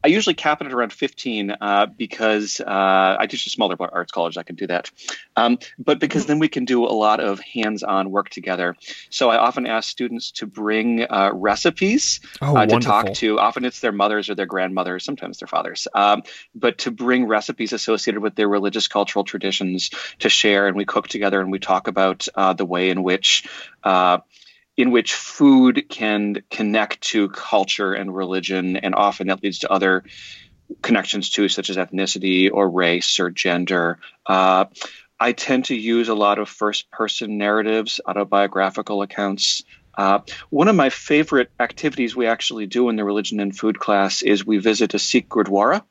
I 0.06 0.08
usually 0.08 0.34
cap 0.34 0.60
it 0.60 0.68
at 0.68 0.72
around 0.72 0.92
15 0.92 1.56
uh, 1.60 1.86
because 1.86 2.60
uh, 2.60 3.16
I 3.18 3.26
teach 3.26 3.44
a 3.44 3.50
smaller 3.50 3.74
arts 3.80 4.12
college. 4.12 4.38
I 4.38 4.44
can 4.44 4.54
do 4.54 4.68
that. 4.68 4.88
Um, 5.34 5.58
but 5.80 5.98
because 5.98 6.26
then 6.26 6.38
we 6.38 6.46
can 6.46 6.64
do 6.64 6.84
a 6.84 6.94
lot 6.94 7.18
of 7.18 7.40
hands 7.40 7.82
on 7.82 8.12
work 8.12 8.28
together. 8.28 8.76
So 9.10 9.30
I 9.30 9.38
often 9.38 9.66
ask 9.66 9.90
students 9.90 10.30
to 10.32 10.46
bring 10.46 11.02
uh, 11.02 11.32
recipes 11.34 12.20
oh, 12.40 12.56
uh, 12.56 12.66
to 12.66 12.78
talk 12.78 13.14
to. 13.14 13.40
Often 13.40 13.64
it's 13.64 13.80
their 13.80 13.90
mothers 13.90 14.30
or 14.30 14.36
their 14.36 14.46
grandmothers, 14.46 15.04
sometimes 15.04 15.38
their 15.40 15.48
fathers. 15.48 15.88
Um, 15.92 16.22
but 16.54 16.78
to 16.78 16.92
bring 16.92 17.26
recipes 17.26 17.72
associated 17.72 18.22
with 18.22 18.36
their 18.36 18.48
religious 18.48 18.86
cultural 18.86 19.24
traditions 19.24 19.90
to 20.20 20.28
share. 20.28 20.68
And 20.68 20.76
we 20.76 20.84
cook 20.84 21.08
together 21.08 21.40
and 21.40 21.50
we 21.50 21.58
talk 21.58 21.88
about 21.88 22.28
uh, 22.36 22.52
the 22.52 22.64
way 22.64 22.90
in 22.90 23.02
which 23.02 23.48
uh, 23.82 24.18
in 24.76 24.90
which 24.90 25.14
food 25.14 25.86
can 25.88 26.42
connect 26.50 27.00
to 27.00 27.28
culture 27.28 27.94
and 27.94 28.14
religion, 28.14 28.76
and 28.76 28.94
often 28.94 29.28
that 29.28 29.42
leads 29.42 29.60
to 29.60 29.72
other 29.72 30.04
connections 30.82 31.30
too, 31.30 31.48
such 31.48 31.70
as 31.70 31.76
ethnicity 31.76 32.50
or 32.52 32.68
race 32.68 33.20
or 33.20 33.30
gender. 33.30 33.98
Uh, 34.26 34.66
I 35.18 35.32
tend 35.32 35.66
to 35.66 35.74
use 35.74 36.08
a 36.08 36.14
lot 36.14 36.38
of 36.38 36.48
first 36.48 36.90
person 36.90 37.38
narratives, 37.38 38.00
autobiographical 38.06 39.02
accounts. 39.02 39.62
Uh, 39.96 40.18
one 40.50 40.68
of 40.68 40.76
my 40.76 40.90
favorite 40.90 41.50
activities 41.58 42.14
we 42.14 42.26
actually 42.26 42.66
do 42.66 42.90
in 42.90 42.96
the 42.96 43.04
religion 43.04 43.40
and 43.40 43.56
food 43.56 43.78
class 43.78 44.20
is 44.20 44.44
we 44.44 44.58
visit 44.58 44.92
a 44.92 44.98
Sikh 44.98 45.28
Gurdwara. 45.28 45.82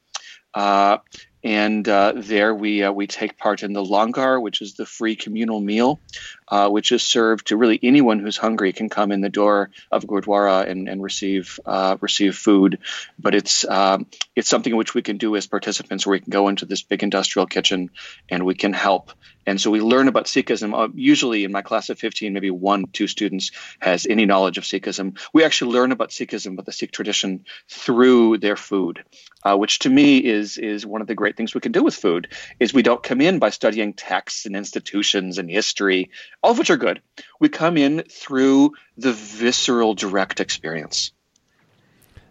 Uh, 0.54 0.98
and 1.44 1.88
uh, 1.88 2.14
there 2.16 2.56
we 2.56 2.82
uh, 2.82 2.92
we 2.92 3.06
take 3.06 3.38
part 3.38 3.62
in 3.62 3.74
the 3.74 3.84
langar, 3.84 4.40
which 4.40 4.62
is 4.62 4.74
the 4.74 4.86
free 4.86 5.16
communal 5.16 5.62
meal, 5.62 6.00
uh, 6.48 6.70
which 6.70 6.92
is 6.92 7.04
served 7.04 7.48
to 7.48 7.58
really 7.58 7.80
anyone 7.82 8.20
who's 8.20 8.38
hungry 8.38 8.74
can 8.74 8.90
come 8.90 9.12
in 9.12 9.22
the 9.22 9.30
door 9.30 9.72
of 9.92 10.06
Gurdwara 10.06 10.70
and, 10.70 10.88
and 10.88 11.02
receive 11.02 11.60
uh, 11.66 11.98
receive 12.02 12.36
food. 12.36 12.80
But 13.18 13.36
it's 13.36 13.66
um, 13.66 14.08
it's 14.36 14.50
something 14.50 14.76
which 14.76 14.94
we 14.94 15.02
can 15.02 15.18
do 15.18 15.36
as 15.36 15.48
participants, 15.48 16.06
where 16.06 16.14
we 16.14 16.20
can 16.20 16.32
go 16.32 16.48
into 16.48 16.66
this 16.66 16.84
big 16.84 17.04
industrial 17.04 17.48
kitchen 17.48 17.90
and 18.30 18.46
we 18.46 18.56
can 18.56 18.74
help. 18.74 19.12
And 19.48 19.62
so 19.62 19.70
we 19.70 19.80
learn 19.80 20.08
about 20.08 20.26
Sikhism. 20.26 20.74
Uh, 20.74 20.92
usually, 20.96 21.44
in 21.44 21.52
my 21.52 21.62
class 21.62 21.90
of 21.90 22.00
15, 22.00 22.34
maybe 22.34 22.50
one, 22.50 22.86
two 22.92 23.08
students 23.08 23.52
has 23.80 24.08
any 24.08 24.26
knowledge 24.26 24.58
of 24.58 24.64
Sikhism. 24.64 25.20
We 25.34 25.44
actually 25.44 25.74
learn 25.74 25.92
about 25.92 26.10
Sikhism, 26.10 26.54
about 26.54 26.66
the 26.66 26.72
Sikh 26.72 26.92
tradition, 26.92 27.46
through 27.70 28.40
their 28.40 28.56
food, 28.56 29.04
uh, 29.44 29.56
which 29.56 29.80
to 29.80 29.90
me 29.90 30.18
is 30.18 30.58
is 30.58 30.86
one 30.86 31.02
of 31.02 31.08
the 31.08 31.16
great 31.16 31.38
things 31.38 31.54
we 31.54 31.62
can 31.62 31.72
do 31.72 31.84
with 31.84 31.96
food. 31.96 32.30
Is 32.60 32.74
we 32.74 32.82
don't 32.82 33.04
come 33.04 33.22
in 33.22 33.40
by 33.40 33.52
studying 33.52 33.94
texts 33.94 34.46
and 34.46 34.56
institutions 34.56 35.38
and 35.38 35.50
history 35.50 36.10
all 36.46 36.52
of 36.52 36.60
which 36.60 36.70
are 36.70 36.78
good. 36.78 37.02
We 37.40 37.50
come 37.50 37.76
in 37.76 38.04
through 38.04 38.74
the 38.98 39.14
visceral, 39.14 39.96
direct 39.96 40.40
experience. 40.40 41.12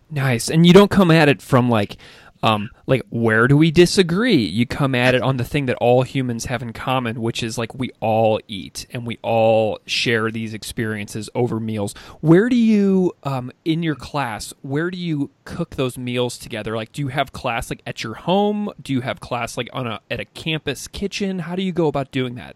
Nice. 0.09 0.49
And 0.49 0.65
you 0.65 0.73
don't 0.73 0.91
come 0.91 1.11
at 1.11 1.29
it 1.29 1.43
from 1.43 1.69
like, 1.69 1.97
um, 2.41 2.71
like 2.87 3.03
where 3.11 3.49
do 3.49 3.57
we 3.57 3.73
disagree? 3.73 4.37
You 4.37 4.67
come 4.67 4.95
at 4.95 5.17
it 5.17 5.23
on 5.23 5.37
the 5.37 5.45
thing 5.45 5.67
that 5.67 5.75
all 5.79 6.03
humans 6.03 6.45
have 6.45 6.63
in 6.63 6.73
common, 6.73 7.23
which 7.23 7.43
is 7.43 7.59
like 7.59 7.75
we 7.75 7.91
all 7.99 8.39
eat 8.47 8.87
and 8.93 9.05
we 9.05 9.19
all 9.23 9.81
share 9.85 10.31
these 10.31 10.55
experiences 10.55 11.29
over 11.35 11.59
meals. 11.59 11.93
Where 12.21 12.49
do 12.49 12.55
you, 12.55 13.15
um, 13.25 13.51
in 13.65 13.83
your 13.83 13.97
class, 13.97 14.55
where 14.63 14.93
do 14.93 14.99
you 14.99 15.33
cook 15.45 15.71
those 15.75 15.99
meals 15.99 16.39
together? 16.39 16.77
Like, 16.77 16.93
do 16.93 17.03
you 17.03 17.09
have 17.09 17.33
class 17.33 17.69
like 17.69 17.83
at 17.85 18.05
your 18.05 18.15
home? 18.15 18.71
Do 18.81 18.93
you 18.93 19.01
have 19.01 19.19
class 19.19 19.57
like 19.57 19.71
on 19.73 19.89
a 19.89 19.99
at 20.09 20.21
a 20.21 20.25
campus 20.25 20.87
kitchen? 20.87 21.41
How 21.41 21.57
do 21.57 21.65
you 21.65 21.73
go 21.73 21.89
about 21.89 22.13
doing 22.13 22.37
that? 22.37 22.55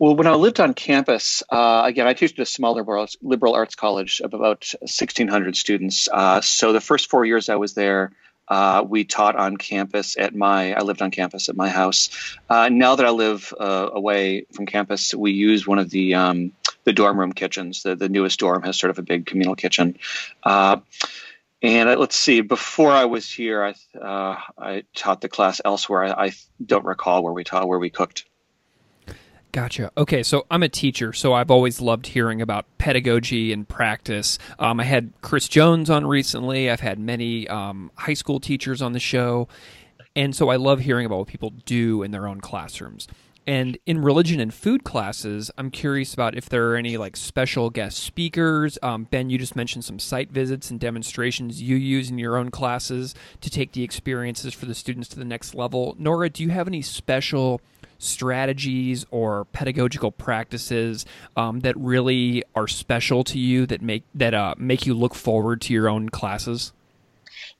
Well, 0.00 0.14
when 0.14 0.28
I 0.28 0.34
lived 0.34 0.60
on 0.60 0.74
campus, 0.74 1.42
uh, 1.50 1.82
again, 1.84 2.06
I 2.06 2.14
teach 2.14 2.32
at 2.32 2.38
a 2.38 2.46
small 2.46 2.74
liberal, 2.74 3.54
arts 3.54 3.74
college 3.74 4.20
of 4.20 4.32
about 4.32 4.72
1,600 4.80 5.56
students. 5.56 6.08
Uh, 6.12 6.40
so 6.40 6.72
the 6.72 6.80
first 6.80 7.10
four 7.10 7.24
years 7.24 7.48
I 7.48 7.56
was 7.56 7.74
there, 7.74 8.12
uh, 8.46 8.84
we 8.88 9.02
taught 9.02 9.34
on 9.34 9.56
campus 9.56 10.16
at 10.16 10.36
my. 10.36 10.72
I 10.72 10.82
lived 10.82 11.02
on 11.02 11.10
campus 11.10 11.48
at 11.48 11.56
my 11.56 11.68
house. 11.68 12.10
Uh, 12.48 12.68
now 12.68 12.94
that 12.94 13.06
I 13.06 13.10
live 13.10 13.52
uh, 13.58 13.90
away 13.92 14.46
from 14.52 14.66
campus, 14.66 15.14
we 15.14 15.32
use 15.32 15.66
one 15.66 15.80
of 15.80 15.90
the 15.90 16.14
um, 16.14 16.52
the 16.84 16.92
dorm 16.92 17.18
room 17.18 17.32
kitchens. 17.32 17.82
The, 17.82 17.96
the 17.96 18.08
newest 18.08 18.38
dorm 18.38 18.62
has 18.62 18.78
sort 18.78 18.90
of 18.90 18.98
a 19.00 19.02
big 19.02 19.26
communal 19.26 19.56
kitchen. 19.56 19.98
Uh, 20.44 20.78
and 21.60 21.98
let's 21.98 22.16
see. 22.16 22.40
Before 22.40 22.92
I 22.92 23.06
was 23.06 23.28
here, 23.28 23.64
I 23.64 23.74
I 24.56 24.84
taught 24.94 25.20
the 25.20 25.28
class 25.28 25.60
elsewhere. 25.64 26.04
I, 26.04 26.26
I 26.26 26.32
don't 26.64 26.84
recall 26.84 27.24
where 27.24 27.32
we 27.32 27.42
taught 27.42 27.66
where 27.66 27.80
we 27.80 27.90
cooked. 27.90 28.24
Gotcha. 29.58 29.90
Okay, 29.96 30.22
so 30.22 30.46
I'm 30.52 30.62
a 30.62 30.68
teacher, 30.68 31.12
so 31.12 31.32
I've 31.32 31.50
always 31.50 31.80
loved 31.80 32.06
hearing 32.06 32.40
about 32.40 32.64
pedagogy 32.78 33.52
and 33.52 33.68
practice. 33.68 34.38
Um, 34.60 34.78
I 34.78 34.84
had 34.84 35.12
Chris 35.20 35.48
Jones 35.48 35.90
on 35.90 36.06
recently. 36.06 36.70
I've 36.70 36.78
had 36.78 37.00
many 37.00 37.48
um, 37.48 37.90
high 37.96 38.14
school 38.14 38.38
teachers 38.38 38.80
on 38.80 38.92
the 38.92 39.00
show, 39.00 39.48
and 40.14 40.32
so 40.36 40.48
I 40.48 40.54
love 40.54 40.78
hearing 40.78 41.06
about 41.06 41.18
what 41.18 41.26
people 41.26 41.50
do 41.50 42.04
in 42.04 42.12
their 42.12 42.28
own 42.28 42.40
classrooms. 42.40 43.08
And 43.48 43.78
in 43.84 44.00
religion 44.00 44.38
and 44.38 44.54
food 44.54 44.84
classes, 44.84 45.50
I'm 45.58 45.72
curious 45.72 46.14
about 46.14 46.36
if 46.36 46.48
there 46.48 46.70
are 46.70 46.76
any 46.76 46.96
like 46.96 47.16
special 47.16 47.68
guest 47.68 47.98
speakers. 47.98 48.78
Um, 48.80 49.08
ben, 49.10 49.28
you 49.28 49.38
just 49.38 49.56
mentioned 49.56 49.84
some 49.84 49.98
site 49.98 50.30
visits 50.30 50.70
and 50.70 50.78
demonstrations 50.78 51.60
you 51.60 51.74
use 51.74 52.10
in 52.10 52.18
your 52.18 52.36
own 52.36 52.52
classes 52.52 53.12
to 53.40 53.50
take 53.50 53.72
the 53.72 53.82
experiences 53.82 54.54
for 54.54 54.66
the 54.66 54.74
students 54.74 55.08
to 55.08 55.18
the 55.18 55.24
next 55.24 55.56
level. 55.56 55.96
Nora, 55.98 56.30
do 56.30 56.44
you 56.44 56.50
have 56.50 56.68
any 56.68 56.80
special 56.80 57.60
strategies 57.98 59.04
or 59.10 59.44
pedagogical 59.46 60.12
practices 60.12 61.04
um, 61.36 61.60
that 61.60 61.76
really 61.76 62.44
are 62.54 62.68
special 62.68 63.24
to 63.24 63.38
you 63.38 63.66
that 63.66 63.82
make 63.82 64.04
that 64.14 64.34
uh, 64.34 64.54
make 64.56 64.86
you 64.86 64.94
look 64.94 65.14
forward 65.14 65.60
to 65.62 65.72
your 65.72 65.88
own 65.88 66.08
classes? 66.08 66.72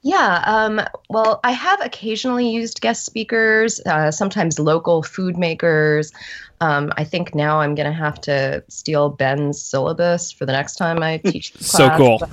Yeah, 0.02 0.42
um, 0.46 0.80
well, 1.10 1.40
I 1.42 1.50
have 1.50 1.84
occasionally 1.84 2.48
used 2.48 2.80
guest 2.80 3.04
speakers, 3.04 3.80
uh, 3.84 4.12
sometimes 4.12 4.58
local 4.60 5.02
food 5.02 5.36
makers. 5.36 6.12
Um, 6.60 6.92
I 6.96 7.04
think 7.04 7.34
now 7.34 7.60
I'm 7.60 7.74
going 7.74 7.86
to 7.86 7.92
have 7.92 8.20
to 8.22 8.64
steal 8.68 9.08
Ben's 9.10 9.60
syllabus 9.62 10.30
for 10.32 10.46
the 10.46 10.52
next 10.52 10.76
time 10.76 11.02
I 11.02 11.18
teach. 11.24 11.52
class. 11.52 11.66
so 11.66 11.90
cool. 11.96 12.18
But, 12.18 12.30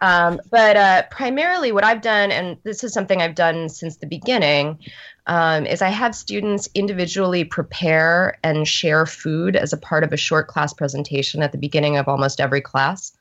um, 0.00 0.40
but 0.50 0.76
uh, 0.76 1.02
primarily, 1.10 1.72
what 1.72 1.84
I've 1.84 2.02
done, 2.02 2.30
and 2.30 2.56
this 2.62 2.84
is 2.84 2.92
something 2.92 3.20
I've 3.20 3.34
done 3.34 3.68
since 3.68 3.96
the 3.96 4.06
beginning, 4.06 4.78
um, 5.26 5.66
is 5.66 5.82
I 5.82 5.88
have 5.88 6.14
students 6.14 6.68
individually 6.74 7.44
prepare 7.44 8.38
and 8.42 8.66
share 8.66 9.06
food 9.06 9.54
as 9.56 9.72
a 9.72 9.76
part 9.76 10.04
of 10.04 10.12
a 10.12 10.16
short 10.16 10.48
class 10.48 10.72
presentation 10.72 11.42
at 11.42 11.52
the 11.52 11.58
beginning 11.58 11.96
of 11.96 12.08
almost 12.08 12.40
every 12.40 12.60
class. 12.60 13.12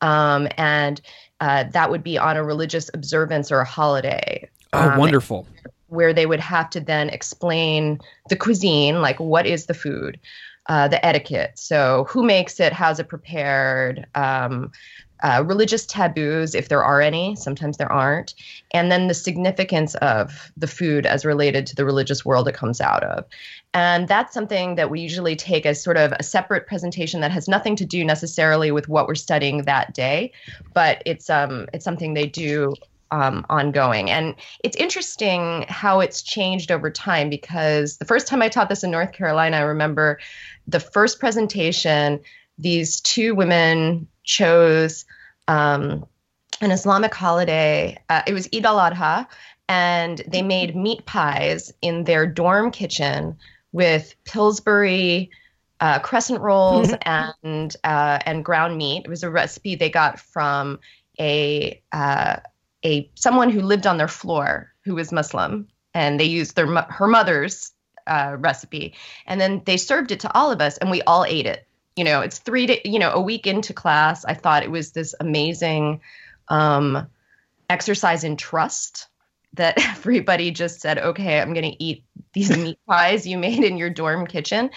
Um, 0.00 0.48
and 0.56 1.00
uh, 1.40 1.64
that 1.72 1.90
would 1.90 2.02
be 2.02 2.18
on 2.18 2.36
a 2.36 2.44
religious 2.44 2.90
observance 2.92 3.50
or 3.50 3.60
a 3.60 3.64
holiday. 3.64 4.48
Oh, 4.72 4.90
um, 4.90 4.98
wonderful. 4.98 5.46
Where 5.88 6.12
they 6.12 6.26
would 6.26 6.40
have 6.40 6.68
to 6.70 6.80
then 6.80 7.08
explain 7.08 7.98
the 8.28 8.36
cuisine, 8.36 9.00
like 9.00 9.18
what 9.18 9.46
is 9.46 9.66
the 9.66 9.74
food, 9.74 10.20
uh, 10.68 10.88
the 10.88 11.04
etiquette. 11.04 11.52
So, 11.54 12.06
who 12.10 12.22
makes 12.22 12.60
it? 12.60 12.74
How's 12.74 13.00
it 13.00 13.08
prepared? 13.08 14.06
Um, 14.14 14.70
uh, 15.22 15.42
religious 15.46 15.86
taboos, 15.86 16.54
if 16.54 16.68
there 16.68 16.84
are 16.84 17.00
any, 17.00 17.36
sometimes 17.36 17.76
there 17.76 17.90
aren't, 17.90 18.34
and 18.72 18.90
then 18.90 19.08
the 19.08 19.14
significance 19.14 19.94
of 19.96 20.52
the 20.56 20.66
food 20.66 21.06
as 21.06 21.24
related 21.24 21.66
to 21.66 21.76
the 21.76 21.84
religious 21.84 22.24
world 22.24 22.48
it 22.48 22.54
comes 22.54 22.80
out 22.80 23.02
of. 23.04 23.24
And 23.74 24.08
that's 24.08 24.32
something 24.32 24.76
that 24.76 24.90
we 24.90 25.00
usually 25.00 25.36
take 25.36 25.66
as 25.66 25.82
sort 25.82 25.96
of 25.96 26.12
a 26.12 26.22
separate 26.22 26.66
presentation 26.66 27.20
that 27.20 27.30
has 27.30 27.48
nothing 27.48 27.76
to 27.76 27.84
do 27.84 28.04
necessarily 28.04 28.70
with 28.70 28.88
what 28.88 29.06
we're 29.06 29.14
studying 29.14 29.62
that 29.62 29.94
day, 29.94 30.32
but 30.72 31.02
it's 31.04 31.28
um 31.28 31.66
it's 31.72 31.84
something 31.84 32.14
they 32.14 32.26
do 32.26 32.74
um, 33.10 33.46
ongoing. 33.48 34.10
And 34.10 34.34
it's 34.62 34.76
interesting 34.76 35.64
how 35.68 36.00
it's 36.00 36.22
changed 36.22 36.70
over 36.70 36.90
time 36.90 37.30
because 37.30 37.98
the 37.98 38.04
first 38.04 38.26
time 38.26 38.42
I 38.42 38.48
taught 38.48 38.68
this 38.68 38.84
in 38.84 38.90
North 38.90 39.12
Carolina, 39.12 39.58
I 39.58 39.62
remember 39.62 40.18
the 40.66 40.80
first 40.80 41.20
presentation, 41.20 42.20
these 42.58 43.00
two 43.00 43.34
women 43.34 44.06
chose 44.28 45.04
um, 45.48 46.06
an 46.60 46.70
Islamic 46.70 47.12
holiday. 47.12 47.98
Uh, 48.08 48.22
it 48.26 48.34
was 48.34 48.48
Eid 48.54 48.66
al 48.66 48.76
Adha, 48.76 49.26
and 49.68 50.22
they 50.28 50.42
made 50.42 50.76
meat 50.76 51.04
pies 51.06 51.72
in 51.82 52.04
their 52.04 52.26
dorm 52.26 52.70
kitchen 52.70 53.36
with 53.72 54.14
Pillsbury 54.24 55.30
uh, 55.80 55.98
crescent 56.00 56.40
rolls 56.40 56.92
and 57.02 57.76
uh, 57.82 58.18
and 58.24 58.44
ground 58.44 58.76
meat. 58.76 59.02
It 59.04 59.08
was 59.08 59.22
a 59.22 59.30
recipe 59.30 59.74
they 59.74 59.90
got 59.90 60.20
from 60.20 60.78
a 61.18 61.82
uh, 61.92 62.36
a 62.84 63.10
someone 63.14 63.50
who 63.50 63.62
lived 63.62 63.86
on 63.86 63.96
their 63.96 64.08
floor 64.08 64.72
who 64.84 64.94
was 64.94 65.10
Muslim, 65.10 65.66
and 65.94 66.20
they 66.20 66.24
used 66.24 66.54
their 66.54 66.66
her 66.66 67.06
mother's 67.06 67.72
uh, 68.06 68.36
recipe, 68.38 68.94
and 69.26 69.40
then 69.40 69.62
they 69.64 69.76
served 69.76 70.12
it 70.12 70.20
to 70.20 70.32
all 70.34 70.50
of 70.50 70.60
us, 70.60 70.76
and 70.78 70.90
we 70.90 71.02
all 71.02 71.24
ate 71.24 71.46
it 71.46 71.67
you 71.98 72.04
know 72.04 72.20
it's 72.20 72.38
three 72.38 72.66
to 72.66 72.88
you 72.88 73.00
know 73.00 73.10
a 73.10 73.20
week 73.20 73.46
into 73.46 73.74
class 73.74 74.24
i 74.24 74.32
thought 74.32 74.62
it 74.62 74.70
was 74.70 74.92
this 74.92 75.14
amazing 75.18 76.00
um, 76.46 77.08
exercise 77.68 78.24
in 78.24 78.36
trust 78.36 79.08
that 79.54 79.74
everybody 79.88 80.52
just 80.52 80.80
said 80.80 80.98
okay 80.98 81.40
i'm 81.40 81.52
going 81.52 81.70
to 81.70 81.84
eat 81.84 82.04
these 82.32 82.56
meat 82.56 82.78
pies 82.88 83.26
you 83.26 83.36
made 83.36 83.64
in 83.64 83.76
your 83.76 83.90
dorm 83.90 84.26
kitchen. 84.26 84.70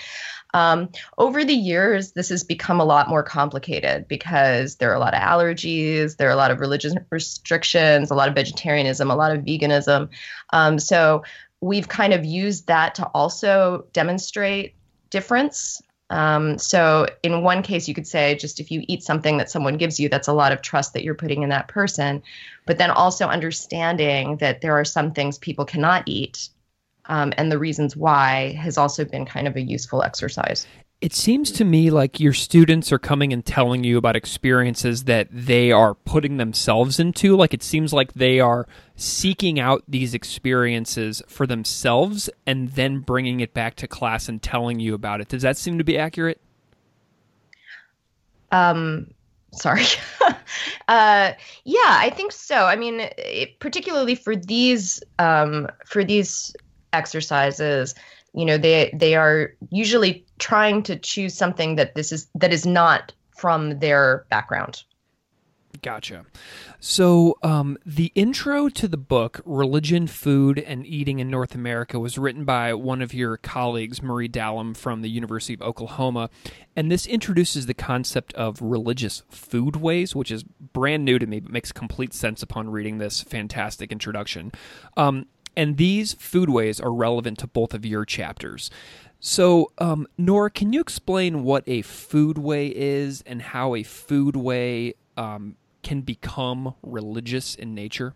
Um, 0.54 0.90
over 1.18 1.46
the 1.46 1.54
years 1.54 2.12
this 2.12 2.28
has 2.28 2.44
become 2.44 2.82
a 2.82 2.84
lot 2.84 3.08
more 3.08 3.24
complicated 3.24 4.06
because 4.10 4.76
there 4.76 4.92
are 4.92 4.96
a 4.96 5.00
lot 5.00 5.14
of 5.14 5.22
allergies 5.22 6.18
there 6.18 6.28
are 6.28 6.34
a 6.34 6.36
lot 6.36 6.52
of 6.52 6.60
religious 6.60 6.94
restrictions 7.10 8.12
a 8.12 8.16
lot 8.16 8.28
of 8.28 8.36
vegetarianism 8.36 9.10
a 9.10 9.16
lot 9.16 9.32
of 9.32 9.46
veganism. 9.46 10.10
Um, 10.52 10.78
so 10.78 11.24
we've 11.62 11.88
kind 11.88 12.12
of 12.12 12.26
used 12.26 12.68
that 12.68 12.96
to 12.96 13.06
also 13.06 13.86
demonstrate 13.94 14.76
difference 15.10 15.82
um, 16.12 16.58
so, 16.58 17.08
in 17.24 17.42
one 17.42 17.64
case, 17.64 17.88
you 17.88 17.94
could 17.94 18.06
say 18.06 18.36
just 18.36 18.60
if 18.60 18.70
you 18.70 18.84
eat 18.88 19.02
something 19.02 19.38
that 19.38 19.50
someone 19.50 19.78
gives 19.78 20.00
you, 20.00 20.10
that's 20.10 20.28
a 20.28 20.34
lot 20.34 20.52
of 20.52 20.62
trust 20.62 20.94
that 20.94 21.04
you're 21.04 21.16
putting 21.16 21.42
in 21.42 21.50
that 21.50 21.68
person. 21.68 22.22
But 22.66 22.78
then 22.78 22.92
also 22.92 23.28
understanding 23.28 24.38
that 24.38 24.62
there 24.62 24.78
are 24.78 24.86
some 24.86 25.14
things 25.14 25.38
people 25.38 25.66
cannot 25.66 26.04
eat 26.06 26.50
um, 27.06 27.34
and 27.38 27.52
the 27.52 27.58
reasons 27.58 27.96
why 27.96 28.54
has 28.54 28.78
also 28.78 29.06
been 29.06 29.26
kind 29.26 29.48
of 29.48 29.56
a 29.56 29.62
useful 29.62 30.04
exercise. 30.04 30.68
It 31.02 31.14
seems 31.14 31.52
to 31.54 31.66
me 31.66 31.90
like 31.90 32.20
your 32.20 32.34
students 32.34 32.92
are 32.92 33.00
coming 33.00 33.34
and 33.34 33.44
telling 33.44 33.84
you 33.84 33.98
about 33.98 34.16
experiences 34.16 35.06
that 35.06 35.28
they 35.32 35.72
are 35.72 35.96
putting 35.96 36.38
themselves 36.38 37.00
into. 37.00 37.36
Like 37.36 37.56
it 37.56 37.64
seems 37.64 37.92
like 37.92 38.14
they 38.14 38.40
are 38.40 38.68
seeking 38.96 39.60
out 39.60 39.84
these 39.88 40.14
experiences 40.14 41.24
for 41.28 41.48
themselves 41.48 42.30
and 42.46 42.70
then 42.70 43.00
bringing 43.00 43.40
it 43.40 43.52
back 43.52 43.76
to 43.78 43.88
class 43.88 44.30
and 44.30 44.44
telling 44.44 44.80
you 44.80 44.94
about 44.94 45.22
it. 45.22 45.28
Does 45.28 45.42
that 45.42 45.58
seem 45.58 45.80
to 45.80 45.84
be 45.84 45.98
accurate? 45.98 46.40
Um, 48.52 49.08
sorry. 49.54 49.86
uh, 50.88 51.32
yeah, 51.64 51.80
I 51.88 52.12
think 52.16 52.32
so. 52.32 52.66
I 52.66 52.76
mean, 52.76 53.00
it, 53.18 53.60
particularly 53.60 54.16
for 54.16 54.36
these 54.36 55.02
um, 55.20 55.68
for 55.86 56.04
these 56.04 56.56
exercises, 56.94 57.96
you 58.34 58.46
know 58.46 58.58
they 58.58 58.92
they 58.94 59.16
are 59.16 59.54
usually 59.70 60.26
trying 60.42 60.84
to 60.84 60.98
choose 60.98 61.34
something 61.34 61.76
that 61.78 61.96
this 61.96 62.12
is 62.12 62.28
that 62.36 62.52
is 62.52 62.66
not 62.66 63.14
from 63.32 63.80
their 63.80 64.26
background 64.30 64.84
Gotcha. 65.82 66.26
So, 66.80 67.38
um, 67.44 67.78
the 67.86 68.12
intro 68.14 68.70
to 68.70 68.88
the 68.88 68.98
book, 68.98 69.42
Religion, 69.46 70.06
Food, 70.06 70.60
and 70.60 70.86
Eating 70.86 71.20
in 71.20 71.30
North 71.30 71.56
America, 71.56 72.00
was 72.00 72.18
written 72.18 72.44
by 72.44 72.74
one 72.74 73.02
of 73.02 73.14
your 73.14 73.38
colleagues, 73.38 74.02
Marie 74.02 74.30
Dallam 74.30 74.76
from 74.76 75.02
the 75.02 75.10
University 75.10 75.54
of 75.54 75.62
Oklahoma. 75.62 76.30
And 76.76 76.92
this 76.92 77.08
introduces 77.08 77.66
the 77.66 77.74
concept 77.74 78.34
of 78.34 78.62
religious 78.62 79.24
foodways, 79.32 80.14
which 80.14 80.32
is 80.32 80.44
brand 80.44 81.06
new 81.06 81.18
to 81.18 81.26
me, 81.26 81.40
but 81.40 81.52
makes 81.52 81.72
complete 81.72 82.14
sense 82.14 82.44
upon 82.44 82.70
reading 82.70 82.98
this 82.98 83.22
fantastic 83.22 83.92
introduction. 83.92 84.52
Um, 84.98 85.28
and 85.56 85.78
these 85.78 86.16
foodways 86.16 86.84
are 86.84 86.94
relevant 86.94 87.40
to 87.40 87.48
both 87.48 87.74
of 87.74 87.86
your 87.86 88.06
chapters. 88.06 88.70
So, 89.24 89.72
um, 89.78 90.08
Nora, 90.18 90.50
can 90.50 90.74
you 90.74 90.82
explain 90.82 91.44
what 91.44 91.64
a 91.68 91.84
foodway 91.84 92.72
is 92.74 93.24
and 93.28 93.40
how 93.40 93.76
a 93.76 93.84
foodway 93.84 94.96
um, 95.16 95.58
can 95.84 96.02
become 96.02 96.74
religious 96.82 97.54
in 97.54 97.76
nature? 97.76 98.16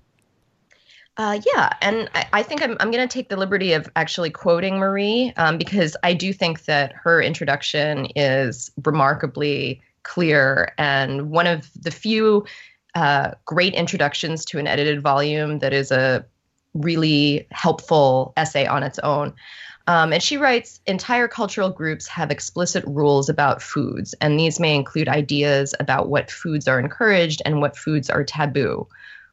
Uh, 1.18 1.40
yeah, 1.54 1.70
and 1.82 2.10
I, 2.16 2.26
I, 2.34 2.44
think 2.44 2.64
I'm, 2.64 2.76
I'm 2.80 2.90
going 2.90 3.08
to 3.08 3.14
take 3.14 3.30
the 3.30 3.38
liberty 3.38 3.74
of 3.74 3.88
actually 3.96 4.32
quoting 4.32 4.80
Marie 4.80 5.32
um, 5.38 5.60
because 5.60 5.96
I 6.02 6.16
do 6.16 6.34
think 6.34 6.66
that 6.66 6.94
her 6.94 7.22
introduction 7.22 8.08
is 8.16 8.72
remarkably 8.84 9.82
clear 10.02 10.74
and 10.80 11.30
one 11.30 11.46
of 11.46 11.70
the 11.80 11.92
few 11.92 12.46
uh, 12.96 13.32
great 13.46 13.76
introductions 13.76 14.44
to 14.46 14.58
an 14.58 14.66
edited 14.66 15.02
volume 15.02 15.60
that 15.60 15.72
is 15.72 15.92
a 15.92 16.26
really 16.74 17.48
helpful 17.52 18.34
essay 18.36 18.66
on 18.66 18.82
its 18.82 18.98
own. 19.00 19.34
Um, 19.88 20.14
and 20.14 20.24
she 20.24 20.38
writes 20.38 20.80
entire 20.88 21.28
cultural 21.28 21.70
groups 21.70 22.08
have 22.08 22.32
explicit 22.32 22.84
rules 22.88 23.30
about 23.30 23.62
foods, 23.62 24.16
and 24.20 24.40
these 24.40 24.60
may 24.60 24.74
include 24.74 25.08
ideas 25.08 25.76
about 25.80 26.10
what 26.10 26.32
foods 26.32 26.68
are 26.68 26.80
encouraged 26.80 27.42
and 27.46 27.62
what 27.62 27.78
foods 27.78 28.10
are 28.10 28.24
taboo, 28.24 28.88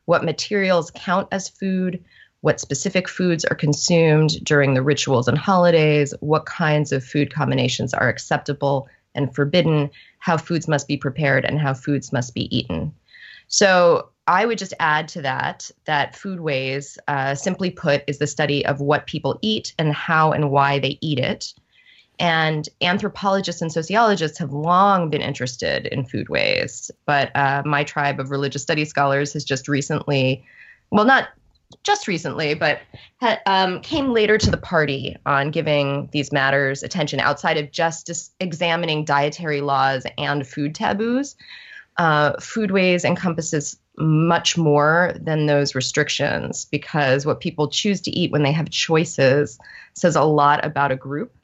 what 0.05 0.25
materials 0.25 0.91
count 0.95 1.29
as 1.33 1.49
food, 1.49 2.05
what 2.43 2.61
specific 2.61 3.09
foods 3.09 3.45
are 3.47 3.57
consumed 3.57 4.45
during 4.45 4.75
the 4.75 4.83
rituals 4.83 5.27
and 5.27 5.39
holidays, 5.39 6.13
what 6.21 6.45
kinds 6.45 6.93
of 6.93 7.05
food 7.05 7.33
combinations 7.33 7.95
are 7.95 8.09
acceptable 8.09 8.89
and 9.15 9.35
forbidden, 9.35 9.91
how 10.19 10.37
foods 10.37 10.69
must 10.69 10.87
be 10.89 10.97
prepared, 10.97 11.45
and 11.45 11.61
how 11.61 11.73
foods 11.73 12.13
must 12.13 12.35
be 12.35 12.55
eaten. 12.55 12.93
So, 13.49 14.09
I 14.27 14.47
would 14.47 14.59
just 14.59 14.75
add 14.79 15.09
to 15.09 15.23
that 15.23 15.71
that 15.85 16.15
foodways, 16.15 16.97
uh, 17.09 17.35
simply 17.35 17.71
put, 17.71 18.05
is 18.07 18.19
the 18.19 18.27
study 18.27 18.65
of 18.65 18.81
what 18.81 19.07
people 19.07 19.39
eat 19.43 19.75
and 19.79 19.93
how 19.93 20.33
and 20.33 20.51
why 20.51 20.79
they 20.79 20.99
eat 21.01 21.19
it. 21.19 21.53
And 22.19 22.69
anthropologists 22.81 23.63
and 23.63 23.73
sociologists 23.73 24.39
have 24.39 24.53
long 24.53 25.11
been 25.11 25.23
interested 25.23 25.87
in 25.87 26.05
foodways, 26.05 26.91
but 27.05 27.35
uh, 27.35 27.63
my 27.65 27.83
tribe 27.83 28.21
of 28.21 28.31
religious 28.31 28.63
studies 28.63 28.91
scholars 28.91 29.33
has 29.33 29.45
just 29.45 29.67
recently, 29.67 30.45
well, 30.91 31.05
not 31.05 31.31
just 31.83 32.07
recently, 32.07 32.55
but 32.55 32.81
had, 33.17 33.41
um, 33.47 33.81
came 33.81 34.13
later 34.13 34.39
to 34.39 34.51
the 34.51 34.57
party 34.57 35.17
on 35.27 35.51
giving 35.51 36.09
these 36.13 36.31
matters 36.31 36.83
attention 36.85 37.19
outside 37.19 37.57
of 37.57 37.73
just 37.73 38.07
dis- 38.07 38.31
examining 38.39 39.05
dietary 39.05 39.61
laws 39.61 40.07
and 40.17 40.47
food 40.47 40.75
taboos. 40.75 41.35
Uh, 41.99 42.35
foodways 42.35 43.05
encompasses 43.05 43.79
much 43.99 44.57
more 44.57 45.13
than 45.21 45.47
those 45.47 45.75
restrictions 45.75 46.65
because 46.67 47.27
what 47.27 47.41
people 47.41 47.69
choose 47.69 48.01
to 48.03 48.11
eat 48.11 48.33
when 48.33 48.43
they 48.43 48.53
have 48.53 48.71
choices 48.71 49.59
says 49.95 50.17
a 50.17 50.23
lot 50.23 50.65
about 50.65 50.93
a 50.93 50.97
group. 50.97 51.35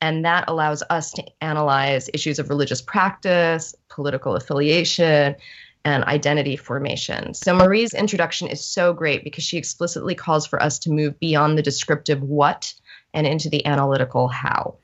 And 0.00 0.24
that 0.24 0.44
allows 0.48 0.82
us 0.88 1.12
to 1.12 1.24
analyze 1.42 2.08
issues 2.14 2.38
of 2.38 2.48
religious 2.48 2.80
practice, 2.80 3.74
political 3.90 4.34
affiliation, 4.34 5.36
and 5.84 6.04
identity 6.04 6.56
formation. 6.56 7.34
So, 7.34 7.54
Marie's 7.54 7.92
introduction 7.92 8.48
is 8.48 8.64
so 8.64 8.92
great 8.92 9.24
because 9.24 9.44
she 9.44 9.58
explicitly 9.58 10.14
calls 10.14 10.46
for 10.46 10.62
us 10.62 10.78
to 10.80 10.90
move 10.90 11.18
beyond 11.20 11.58
the 11.58 11.62
descriptive 11.62 12.22
what 12.22 12.72
and 13.12 13.26
into 13.26 13.48
the 13.48 13.64
analytical 13.66 14.28
how. 14.28 14.76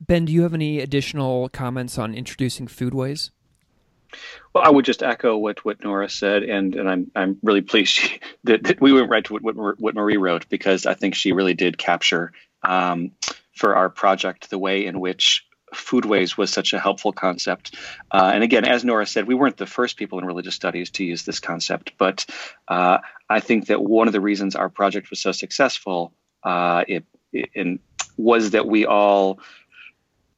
Ben, 0.00 0.26
do 0.26 0.32
you 0.32 0.42
have 0.42 0.54
any 0.54 0.80
additional 0.80 1.48
comments 1.48 1.96
on 1.96 2.14
introducing 2.14 2.66
foodways? 2.66 3.30
Well, 4.54 4.64
I 4.64 4.70
would 4.70 4.84
just 4.84 5.02
echo 5.02 5.36
what, 5.36 5.64
what 5.64 5.82
Nora 5.82 6.08
said, 6.08 6.42
and, 6.42 6.74
and 6.74 6.88
I'm 6.88 7.10
I'm 7.14 7.38
really 7.42 7.62
pleased 7.62 7.92
she, 7.92 8.20
that, 8.44 8.64
that, 8.64 8.80
we 8.80 8.92
went 8.92 9.10
right 9.10 9.24
to 9.24 9.34
what, 9.34 9.54
what, 9.54 9.80
what 9.80 9.94
Marie 9.94 10.16
wrote 10.16 10.48
because 10.48 10.86
I 10.86 10.94
think 10.94 11.14
she 11.14 11.32
really 11.32 11.54
did 11.54 11.78
capture 11.78 12.32
um, 12.62 13.12
for 13.52 13.76
our 13.76 13.88
project 13.88 14.50
the 14.50 14.58
way 14.58 14.86
in 14.86 15.00
which 15.00 15.46
foodways 15.74 16.36
was 16.36 16.52
such 16.52 16.72
a 16.72 16.78
helpful 16.78 17.12
concept. 17.12 17.74
Uh, 18.10 18.30
and 18.32 18.44
again, 18.44 18.64
as 18.64 18.84
Nora 18.84 19.06
said, 19.06 19.26
we 19.26 19.34
weren't 19.34 19.56
the 19.56 19.66
first 19.66 19.96
people 19.96 20.18
in 20.18 20.24
religious 20.24 20.54
studies 20.54 20.90
to 20.90 21.04
use 21.04 21.24
this 21.24 21.40
concept, 21.40 21.92
but 21.98 22.24
uh, 22.68 22.98
I 23.28 23.40
think 23.40 23.66
that 23.66 23.82
one 23.82 24.06
of 24.06 24.12
the 24.12 24.20
reasons 24.20 24.54
our 24.54 24.68
project 24.68 25.10
was 25.10 25.20
so 25.20 25.32
successful 25.32 26.12
uh, 26.44 26.84
it, 26.86 27.04
it, 27.32 27.80
was 28.16 28.50
that 28.50 28.66
we 28.66 28.86
all 28.86 29.40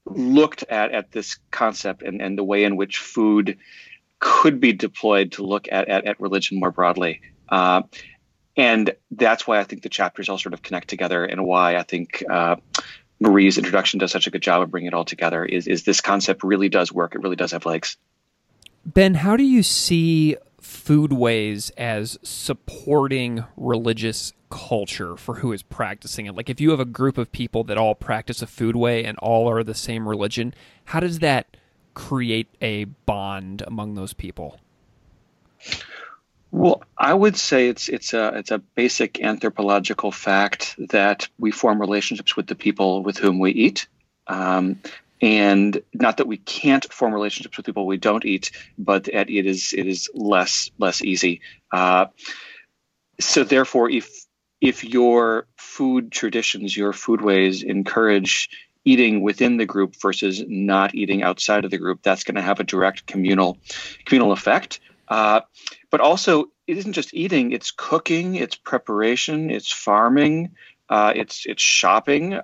looked 0.07 0.63
at 0.65 0.93
at 0.93 1.13
this 1.13 1.39
concept 1.51 2.03
and, 2.03 2.23
and 2.23 2.39
the 2.39 2.45
way 2.45 2.65
in 2.65 2.77
which 2.77 2.99
food 2.99 3.59
could 4.19 4.61
be 4.61 4.73
deployed 4.73 5.33
to 5.33 5.45
look 5.45 5.69
at, 5.71 5.89
at, 5.89 6.07
at 6.07 6.21
religion 6.21 6.59
more 6.59 6.71
broadly. 6.71 7.21
Uh, 7.49 7.83
and 8.57 8.95
that's 9.11 9.47
why 9.47 9.59
I 9.59 9.65
think 9.65 9.83
the 9.83 9.89
chapters 9.89 10.29
all 10.29 10.39
sort 10.39 10.55
of 10.55 10.63
connect 10.63 10.89
together, 10.89 11.25
and 11.25 11.45
why 11.45 11.77
I 11.77 11.83
think 11.83 12.25
uh, 12.31 12.57
Marie's 13.21 13.59
introduction 13.59 13.99
does 13.99 14.13
such 14.13 14.27
a 14.27 14.31
good 14.31 14.43
job 14.43 14.63
of 14.63 14.71
bringing 14.71 14.89
it 14.89 14.95
all 14.95 15.05
together. 15.05 15.45
Is 15.45 15.67
is 15.67 15.85
this 15.85 16.01
concept 16.01 16.43
really 16.43 16.71
does 16.71 16.91
work? 16.91 17.15
It 17.15 17.23
really 17.23 17.37
does 17.37 17.53
have 17.53 17.67
legs. 17.67 17.99
Ben, 18.87 19.15
how 19.15 19.37
do 19.37 19.45
you 19.45 19.63
see 19.63 20.37
foodways 20.77 21.71
as 21.77 22.19
supporting 22.23 23.45
religious 23.57 24.33
culture 24.51 25.17
for 25.17 25.37
who 25.37 25.53
is 25.53 25.63
practicing 25.63 26.27
it? 26.27 26.35
Like, 26.35 26.51
if 26.51 26.61
you 26.61 26.71
have 26.71 26.81
a 26.81 26.85
group 26.85 27.19
of 27.19 27.33
people 27.33 27.65
that 27.65 27.79
all 27.79 27.95
practice 27.95 28.43
a 28.43 28.47
foodway 28.47 29.05
and 29.05 29.19
all 29.19 29.49
are 29.51 29.65
the 29.65 29.75
same 29.75 30.09
religion, 30.09 30.55
how 30.87 31.01
does 31.01 31.21
that 31.21 31.57
create 31.95 32.49
a 32.61 32.85
bond 32.85 33.63
among 33.67 33.95
those 33.95 34.13
people? 34.13 34.61
Well, 36.53 36.83
I 36.97 37.13
would 37.13 37.37
say 37.37 37.69
it's 37.69 37.89
it's 37.89 38.15
a 38.15 38.29
it's 38.37 38.51
a 38.51 38.59
basic 38.59 39.21
anthropological 39.21 40.13
fact 40.13 40.77
that 40.91 41.29
we 41.39 41.51
form 41.51 41.81
relationships 41.81 42.37
with 42.37 42.47
the 42.47 42.55
people 42.55 43.03
with 43.03 43.19
whom 43.19 43.39
we 43.39 43.51
eat. 43.51 43.89
Um, 44.27 44.81
and 45.21 45.81
not 45.95 46.19
that 46.19 46.27
we 46.27 46.37
can't 46.37 46.93
form 46.93 47.13
relationships 47.13 47.57
with 47.57 47.67
people 47.67 47.87
we 47.87 47.97
don't 47.97 48.25
eat, 48.25 48.51
but 48.79 49.09
it 49.09 49.29
is 49.31 49.73
it 49.73 49.87
is 49.87 50.09
less 50.15 50.71
less 50.79 51.03
easy. 51.03 51.41
Uh, 51.73 52.07
so 53.21 53.45
therefore, 53.45 53.91
if 53.91 54.11
if 54.61 54.85
your 54.85 55.47
food 55.57 56.13
traditions, 56.13 56.77
your 56.77 56.93
food 56.93 57.21
ways 57.21 57.63
encourage 57.63 58.49
eating 58.85 59.21
within 59.23 59.57
the 59.57 59.67
group 59.67 59.97
versus 60.01 60.45
not 60.47 60.95
eating 60.95 61.23
outside 61.23 61.65
of 61.65 61.71
the 61.71 61.79
group, 61.79 62.03
that's 62.03 62.25
going 62.25 62.37
to 62.37 62.43
have 62.43 62.61
a 62.61 62.65
direct 62.65 63.07
communal 63.07 63.59
communal 64.05 64.33
effect. 64.33 64.81
Uh, 65.09 65.41
but 65.91 66.01
also, 66.01 66.47
it 66.67 66.77
isn't 66.77 66.93
just 66.93 67.15
eating; 67.15 67.53
it's 67.53 67.71
cooking, 67.71 68.35
it's 68.35 68.57
preparation, 68.57 69.51
it's 69.51 69.73
farming, 69.73 70.51
uh, 70.89 71.13
it's 71.15 71.47
it's 71.47 71.63
shopping. 71.63 72.35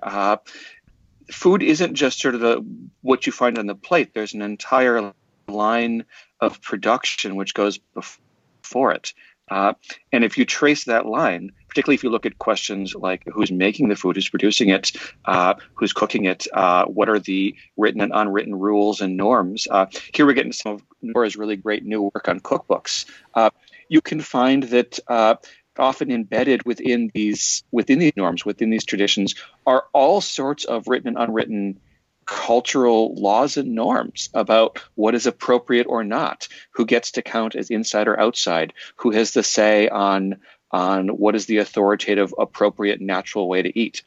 Food 1.31 1.63
isn't 1.63 1.95
just 1.95 2.19
sort 2.19 2.35
of 2.35 2.41
the 2.41 2.65
what 3.01 3.25
you 3.25 3.31
find 3.31 3.57
on 3.57 3.67
the 3.67 3.75
plate. 3.75 4.13
There's 4.13 4.33
an 4.33 4.41
entire 4.41 5.13
line 5.47 6.05
of 6.39 6.61
production 6.61 7.35
which 7.35 7.53
goes 7.53 7.79
before 7.93 8.91
it. 8.91 9.13
Uh, 9.51 9.73
and 10.11 10.23
if 10.23 10.37
you 10.37 10.45
trace 10.45 10.85
that 10.85 11.05
line, 11.05 11.51
particularly 11.67 11.95
if 11.95 12.03
you 12.03 12.09
look 12.09 12.25
at 12.25 12.39
questions 12.39 12.95
like 12.95 13.23
who's 13.31 13.51
making 13.51 13.89
the 13.89 13.95
food, 13.95 14.15
who's 14.15 14.29
producing 14.29 14.69
it, 14.69 14.91
uh, 15.25 15.53
who's 15.73 15.91
cooking 15.91 16.25
it, 16.25 16.47
uh, 16.53 16.85
what 16.85 17.09
are 17.09 17.19
the 17.19 17.53
written 17.75 18.01
and 18.01 18.13
unwritten 18.15 18.55
rules 18.55 19.01
and 19.01 19.17
norms. 19.17 19.67
Uh, 19.69 19.85
here 20.13 20.25
we're 20.25 20.33
getting 20.33 20.53
some 20.53 20.73
of 20.73 20.83
Nora's 21.01 21.35
really 21.35 21.57
great 21.57 21.83
new 21.83 22.03
work 22.03 22.27
on 22.29 22.39
cookbooks. 22.39 23.05
Uh, 23.33 23.49
you 23.89 24.01
can 24.01 24.21
find 24.21 24.63
that 24.63 24.97
uh, 25.07 25.35
often 25.77 26.11
embedded 26.11 26.63
within 26.65 27.09
these 27.13 27.63
within 27.71 27.99
these 27.99 28.15
norms, 28.15 28.45
within 28.45 28.69
these 28.69 28.85
traditions, 28.85 29.35
are 29.65 29.85
all 29.93 30.21
sorts 30.21 30.65
of 30.65 30.87
written 30.87 31.09
and 31.09 31.17
unwritten 31.17 31.79
cultural 32.25 33.13
laws 33.15 33.57
and 33.57 33.75
norms 33.75 34.29
about 34.33 34.79
what 34.95 35.15
is 35.15 35.25
appropriate 35.25 35.87
or 35.87 36.03
not, 36.03 36.47
who 36.71 36.85
gets 36.85 37.11
to 37.11 37.21
count 37.21 37.55
as 37.55 37.69
inside 37.69 38.07
or 38.07 38.19
outside, 38.19 38.73
who 38.95 39.11
has 39.11 39.33
the 39.33 39.43
say 39.43 39.89
on 39.89 40.39
on 40.71 41.09
what 41.09 41.35
is 41.35 41.45
the 41.45 41.57
authoritative, 41.57 42.33
appropriate, 42.37 42.99
natural 42.99 43.47
way 43.47 43.61
to 43.61 43.79
eat. 43.79 44.01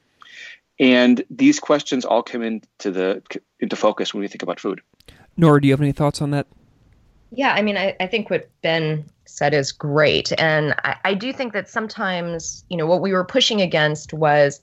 And 0.80 1.22
these 1.30 1.60
questions 1.60 2.04
all 2.04 2.22
come 2.22 2.42
into 2.42 2.90
the 2.90 3.22
into 3.60 3.76
focus 3.76 4.12
when 4.12 4.20
we 4.20 4.28
think 4.28 4.42
about 4.42 4.60
food. 4.60 4.80
Nora, 5.36 5.60
do 5.60 5.68
you 5.68 5.72
have 5.72 5.80
any 5.80 5.92
thoughts 5.92 6.20
on 6.20 6.30
that? 6.30 6.46
Yeah, 7.30 7.52
I 7.52 7.62
mean, 7.62 7.76
I, 7.76 7.96
I 8.00 8.06
think 8.06 8.30
what 8.30 8.50
Ben 8.62 9.06
said 9.26 9.54
is 9.54 9.72
great. 9.72 10.32
And 10.38 10.74
I, 10.84 10.96
I 11.04 11.14
do 11.14 11.32
think 11.32 11.52
that 11.52 11.68
sometimes, 11.68 12.64
you 12.68 12.76
know, 12.76 12.86
what 12.86 13.00
we 13.00 13.12
were 13.12 13.24
pushing 13.24 13.60
against 13.60 14.12
was 14.12 14.60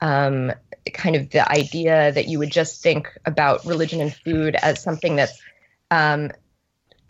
um, 0.00 0.52
kind 0.94 1.16
of 1.16 1.30
the 1.30 1.50
idea 1.50 2.12
that 2.12 2.26
you 2.26 2.38
would 2.38 2.50
just 2.50 2.82
think 2.82 3.08
about 3.26 3.64
religion 3.64 4.00
and 4.00 4.14
food 4.14 4.56
as 4.56 4.82
something 4.82 5.16
that's 5.16 5.40
um, 5.90 6.30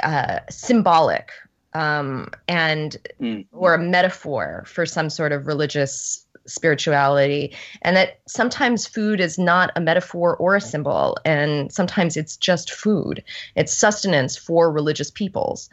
uh, 0.02 0.40
symbolic 0.48 1.30
um, 1.72 2.30
and 2.48 2.96
mm. 3.20 3.46
or 3.52 3.74
a 3.74 3.78
metaphor 3.78 4.64
for 4.66 4.86
some 4.86 5.10
sort 5.10 5.32
of 5.32 5.46
religious 5.46 6.26
spirituality 6.46 7.54
and 7.82 7.96
that 7.96 8.20
sometimes 8.26 8.86
food 8.86 9.20
is 9.20 9.38
not 9.38 9.70
a 9.76 9.80
metaphor 9.80 10.36
or 10.36 10.56
a 10.56 10.60
symbol 10.60 11.16
and 11.24 11.70
sometimes 11.70 12.16
it's 12.16 12.36
just 12.36 12.72
food 12.72 13.22
it's 13.56 13.72
sustenance 13.72 14.36
for 14.36 14.72
religious 14.72 15.10
peoples 15.10 15.68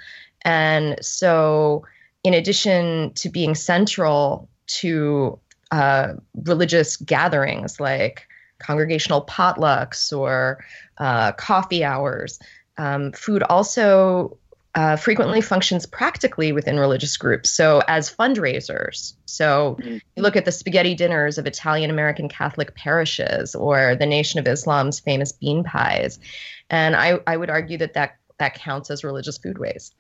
and 0.48 0.96
so 1.02 1.86
in 2.24 2.34
addition 2.34 3.14
to 3.14 3.30
being 3.30 3.54
central 3.54 4.50
to 4.68 5.38
uh, 5.72 6.14
religious 6.46 6.96
gatherings 6.98 7.80
like 7.80 8.28
congregational 8.60 9.24
potlucks 9.26 10.18
or 10.18 10.64
uh, 10.98 11.32
coffee 11.34 11.84
hours 11.84 12.40
um, 12.78 13.12
food 13.12 13.44
also 13.44 14.38
uh, 14.76 14.96
frequently 14.96 15.42
functions 15.42 15.88
practically 15.88 16.52
within 16.52 16.78
religious 16.78 17.18
groups. 17.18 17.50
So, 17.50 17.82
as 17.88 18.14
fundraisers. 18.14 19.14
So, 19.26 19.76
mm-hmm. 19.80 19.98
you 20.16 20.22
look 20.22 20.36
at 20.36 20.46
the 20.46 20.52
spaghetti 20.52 20.94
dinners 20.94 21.40
of 21.40 21.48
Italian 21.48 21.90
American 21.90 22.30
Catholic 22.30 22.76
parishes 22.76 23.56
or 23.56 23.96
the 23.96 24.06
Nation 24.06 24.40
of 24.40 24.48
Islam's 24.48 25.00
famous 25.00 25.32
bean 25.32 25.64
pies. 25.64 26.20
And 26.70 26.96
I, 26.96 27.20
I 27.26 27.38
would 27.38 27.50
argue 27.50 27.80
that, 27.80 27.96
that 27.96 28.18
that 28.38 28.54
counts 28.54 28.92
as 28.92 29.04
religious 29.04 29.40
foodways. 29.40 29.92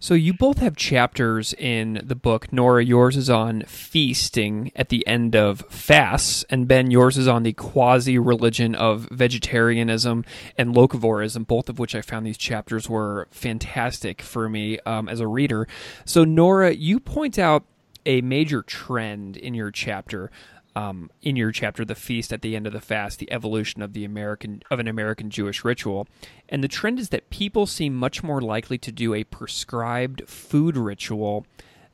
So 0.00 0.14
you 0.14 0.32
both 0.32 0.58
have 0.58 0.76
chapters 0.76 1.52
in 1.54 2.00
the 2.04 2.14
book. 2.14 2.52
Nora, 2.52 2.84
yours 2.84 3.16
is 3.16 3.28
on 3.28 3.62
feasting 3.62 4.70
at 4.76 4.90
the 4.90 5.04
end 5.08 5.34
of 5.34 5.62
fasts, 5.68 6.44
and 6.48 6.68
Ben, 6.68 6.92
yours 6.92 7.18
is 7.18 7.26
on 7.26 7.42
the 7.42 7.52
quasi 7.52 8.16
religion 8.16 8.76
of 8.76 9.08
vegetarianism 9.10 10.24
and 10.56 10.72
locavorism, 10.72 11.48
both 11.48 11.68
of 11.68 11.80
which 11.80 11.96
I 11.96 12.02
found 12.02 12.24
these 12.24 12.38
chapters 12.38 12.88
were 12.88 13.26
fantastic 13.32 14.22
for 14.22 14.48
me 14.48 14.78
um, 14.86 15.08
as 15.08 15.18
a 15.18 15.26
reader. 15.26 15.66
So, 16.04 16.22
Nora, 16.22 16.74
you 16.74 17.00
point 17.00 17.36
out 17.36 17.64
a 18.06 18.20
major 18.20 18.62
trend 18.62 19.36
in 19.36 19.52
your 19.52 19.72
chapter 19.72 20.30
um, 20.78 21.10
in 21.22 21.34
your 21.34 21.50
chapter, 21.50 21.84
the 21.84 21.96
feast 21.96 22.32
at 22.32 22.40
the 22.40 22.54
end 22.54 22.64
of 22.64 22.72
the 22.72 22.80
fast, 22.80 23.18
the 23.18 23.32
evolution 23.32 23.82
of 23.82 23.94
the 23.94 24.04
American 24.04 24.62
of 24.70 24.78
an 24.78 24.86
American 24.86 25.28
Jewish 25.28 25.64
ritual, 25.64 26.06
and 26.48 26.62
the 26.62 26.68
trend 26.68 27.00
is 27.00 27.08
that 27.08 27.30
people 27.30 27.66
seem 27.66 27.96
much 27.96 28.22
more 28.22 28.40
likely 28.40 28.78
to 28.78 28.92
do 28.92 29.12
a 29.12 29.24
prescribed 29.24 30.22
food 30.28 30.76
ritual 30.76 31.44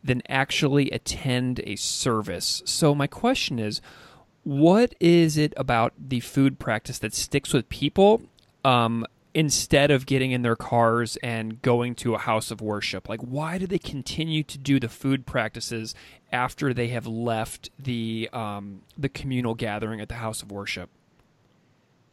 than 0.03 0.21
actually 0.29 0.91
attend 0.91 1.63
a 1.65 1.77
service. 1.77 2.63
So 2.67 2.95
my 2.95 3.07
question 3.07 3.59
is, 3.59 3.81
what 4.43 4.95
is 5.01 5.39
it 5.39 5.55
about 5.57 5.95
the 5.99 6.21
food 6.21 6.59
practice 6.59 6.99
that 6.99 7.15
sticks 7.15 7.55
with 7.55 7.71
people 7.71 8.21
um, 8.67 9.07
instead 9.35 9.91
of 9.91 10.07
getting 10.07 10.31
in 10.31 10.43
their 10.43 10.57
cars 10.57 11.17
and 11.23 11.61
going 11.61 11.95
to 11.97 12.15
a 12.15 12.19
house 12.19 12.51
of 12.51 12.61
worship? 12.61 13.09
Like, 13.09 13.21
why 13.21 13.59
do 13.59 13.67
they 13.67 13.79
continue 13.79 14.43
to 14.45 14.57
do 14.57 14.79
the 14.79 14.89
food 14.89 15.27
practices 15.27 15.95
after 16.33 16.73
they 16.73 16.89
have 16.89 17.07
left 17.07 17.71
the 17.79 18.31
um, 18.33 18.83
the 18.97 19.09
communal 19.09 19.55
gathering 19.55 20.01
at 20.01 20.09
the 20.09 20.15
house 20.15 20.43
of 20.43 20.51
worship? 20.51 20.89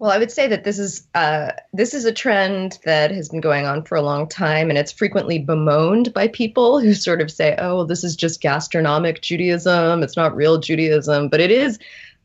Well, 0.02 0.10
I 0.10 0.18
would 0.18 0.32
say 0.32 0.48
that 0.48 0.64
this 0.64 0.80
is 0.80 1.06
uh, 1.14 1.52
this 1.74 1.94
is 1.94 2.06
a 2.06 2.12
trend 2.12 2.80
that 2.86 3.12
has 3.12 3.30
been 3.30 3.40
going 3.40 3.68
on 3.68 3.84
for 3.84 3.96
a 3.96 4.02
long 4.02 4.28
time, 4.28 4.70
and 4.70 4.78
it's 4.80 4.92
frequently 4.92 5.38
bemoaned 5.38 6.12
by 6.12 6.28
people 6.28 6.80
who 6.80 6.96
sort 6.96 7.22
of 7.22 7.30
say, 7.30 7.56
"Oh, 7.60 7.76
well, 7.76 7.86
this 7.86 8.04
is 8.04 8.16
just 8.16 8.42
gastronomic 8.42 9.22
Judaism. 9.22 10.02
It's 10.02 10.18
not 10.18 10.36
real 10.36 10.58
Judaism," 10.58 11.30
but 11.30 11.40
it 11.40 11.52
is. 11.52 11.78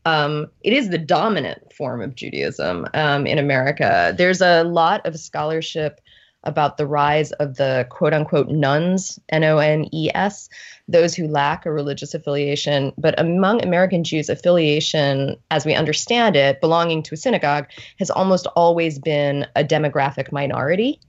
Um, 0.07 0.47
it 0.63 0.71
is 0.71 0.87
the 0.87 0.97
dominant 0.97 1.73
form 1.73 2.01
of 2.01 2.15
Judaism 2.15 2.87
um, 2.93 3.27
in 3.27 3.37
America. 3.37 4.15
There's 4.17 4.39
a 4.39 4.63
lot 4.63 5.05
of 5.05 5.19
scholarship 5.19 5.99
about 6.43 6.77
the 6.77 6.87
rise 6.87 7.33
of 7.33 7.57
the 7.57 7.85
quote 7.89 8.13
unquote 8.13 8.47
nuns, 8.47 9.19
N 9.27 9.43
O 9.43 9.57
N 9.57 9.93
E 9.93 10.09
S, 10.15 10.47
those 10.87 11.13
who 11.13 11.27
lack 11.27 11.65
a 11.65 11.73
religious 11.73 12.13
affiliation. 12.13 12.93
But 12.97 13.19
among 13.19 13.61
American 13.61 14.05
Jews, 14.05 14.29
affiliation, 14.29 15.35
as 15.51 15.65
we 15.65 15.73
understand 15.73 16.37
it, 16.37 16.61
belonging 16.61 17.03
to 17.03 17.15
a 17.15 17.17
synagogue, 17.17 17.65
has 17.99 18.09
almost 18.09 18.47
always 18.55 18.99
been 18.99 19.45
a 19.57 19.63
demographic 19.63 20.31
minority. 20.31 21.01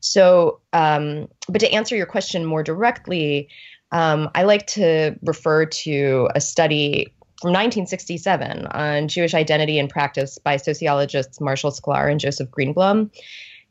So, 0.00 0.58
um, 0.72 1.28
but 1.48 1.60
to 1.60 1.70
answer 1.70 1.94
your 1.94 2.06
question 2.06 2.44
more 2.44 2.64
directly, 2.64 3.48
um, 3.92 4.28
I 4.34 4.42
like 4.42 4.66
to 4.68 5.14
refer 5.22 5.66
to 5.66 6.28
a 6.34 6.40
study 6.40 7.12
from 7.40 7.52
1967 7.52 8.66
on 8.66 9.08
Jewish 9.08 9.32
identity 9.32 9.78
and 9.78 9.88
practice 9.88 10.36
by 10.36 10.58
sociologists 10.58 11.40
Marshall 11.40 11.70
Sklare 11.70 12.10
and 12.10 12.20
Joseph 12.20 12.50
Greenblum. 12.50 13.10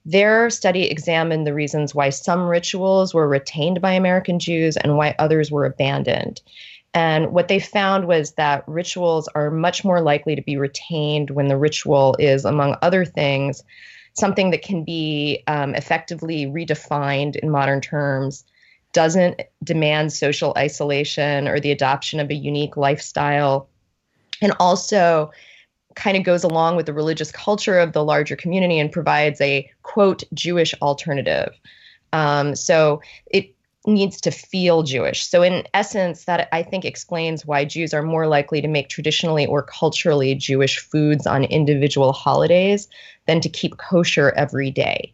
Their 0.05 0.49
study 0.49 0.89
examined 0.89 1.45
the 1.45 1.53
reasons 1.53 1.93
why 1.93 2.10
some 2.10 2.47
rituals 2.47 3.13
were 3.13 3.27
retained 3.27 3.79
by 3.79 3.91
American 3.91 4.39
Jews 4.39 4.75
and 4.75 4.97
why 4.97 5.13
others 5.19 5.51
were 5.51 5.65
abandoned. 5.65 6.41
And 6.95 7.32
what 7.32 7.47
they 7.47 7.60
found 7.60 8.08
was 8.08 8.32
that 8.34 8.63
rituals 8.67 9.27
are 9.36 9.51
much 9.51 9.86
more 9.86 10.01
likely 10.01 10.36
to 10.36 10.41
be 10.41 10.58
retained 10.58 11.29
when 11.29 11.47
the 11.47 11.58
ritual 11.58 12.15
is, 12.17 12.45
among 12.45 12.75
other 12.82 13.05
things, 13.05 13.63
something 14.13 14.49
that 14.49 14.63
can 14.63 14.84
be 14.84 15.43
um, 15.45 15.75
effectively 15.75 16.47
redefined 16.47 17.36
in 17.36 17.51
modern 17.51 17.82
terms, 17.82 18.45
doesn't 18.93 19.41
demand 19.63 20.12
social 20.13 20.54
isolation 20.58 21.47
or 21.47 21.60
the 21.60 21.71
adoption 21.71 22.19
of 22.19 22.30
a 22.30 22.36
unique 22.36 22.78
lifestyle, 22.78 23.69
and 24.41 24.54
also 24.60 25.32
kind 25.95 26.15
of 26.17 26.23
goes 26.23 26.43
along 26.43 26.75
with 26.75 26.86
the 26.86 26.93
religious 26.93 27.32
culture 27.32 27.80
of 27.80 27.93
the 27.93 28.04
larger 28.04 28.36
community 28.36 28.80
and 28.80 28.91
provides 28.91 29.41
a 29.41 29.69
quote 29.84 30.23
Jewish 30.34 30.73
alternative. 30.82 31.54
Um, 32.13 32.56
so 32.56 33.02
it 33.28 33.54
needs 33.86 34.21
to 34.21 34.32
feel 34.32 34.84
Jewish. 34.84 35.25
So 35.25 35.41
in 35.41 35.65
essence, 35.73 36.25
that 36.25 36.47
I 36.52 36.63
think 36.63 36.86
explains 36.86 37.45
why 37.45 37.65
Jews 37.65 37.93
are 37.93 38.04
more 38.04 38.28
likely 38.28 38.62
to 38.62 38.67
make 38.67 38.89
traditionally 38.89 39.45
or 39.45 39.63
culturally 39.63 40.36
Jewish 40.36 40.80
foods 40.80 41.25
on 41.25 41.43
individual 41.45 42.13
holidays 42.13 42.88
than 43.25 43.41
to 43.41 43.49
keep 43.49 43.78
kosher 43.78 44.32
every 44.36 44.71
day. 44.71 45.13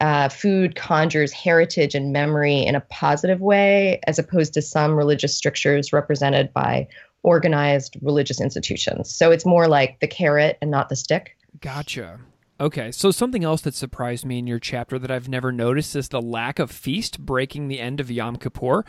Uh, 0.00 0.28
food 0.28 0.76
conjures 0.76 1.32
heritage 1.32 1.94
and 1.94 2.12
memory 2.12 2.58
in 2.58 2.74
a 2.74 2.80
positive 2.80 3.40
way, 3.40 4.00
as 4.06 4.18
opposed 4.18 4.54
to 4.54 4.62
some 4.62 4.94
religious 4.94 5.36
strictures 5.36 5.92
represented 5.92 6.52
by 6.52 6.86
organized 7.22 7.96
religious 8.00 8.40
institutions. 8.40 9.14
So 9.14 9.32
it's 9.32 9.44
more 9.44 9.66
like 9.66 9.98
the 10.00 10.06
carrot 10.06 10.56
and 10.62 10.70
not 10.70 10.88
the 10.88 10.96
stick. 10.96 11.36
Gotcha. 11.60 12.20
Okay, 12.60 12.90
so 12.90 13.12
something 13.12 13.44
else 13.44 13.60
that 13.62 13.74
surprised 13.74 14.24
me 14.24 14.38
in 14.38 14.46
your 14.48 14.58
chapter 14.58 14.98
that 14.98 15.10
I've 15.12 15.28
never 15.28 15.52
noticed 15.52 15.94
is 15.94 16.08
the 16.08 16.20
lack 16.20 16.58
of 16.58 16.72
feast 16.72 17.20
breaking 17.20 17.68
the 17.68 17.78
end 17.78 18.00
of 18.00 18.10
Yom 18.10 18.36
Kippur. 18.36 18.84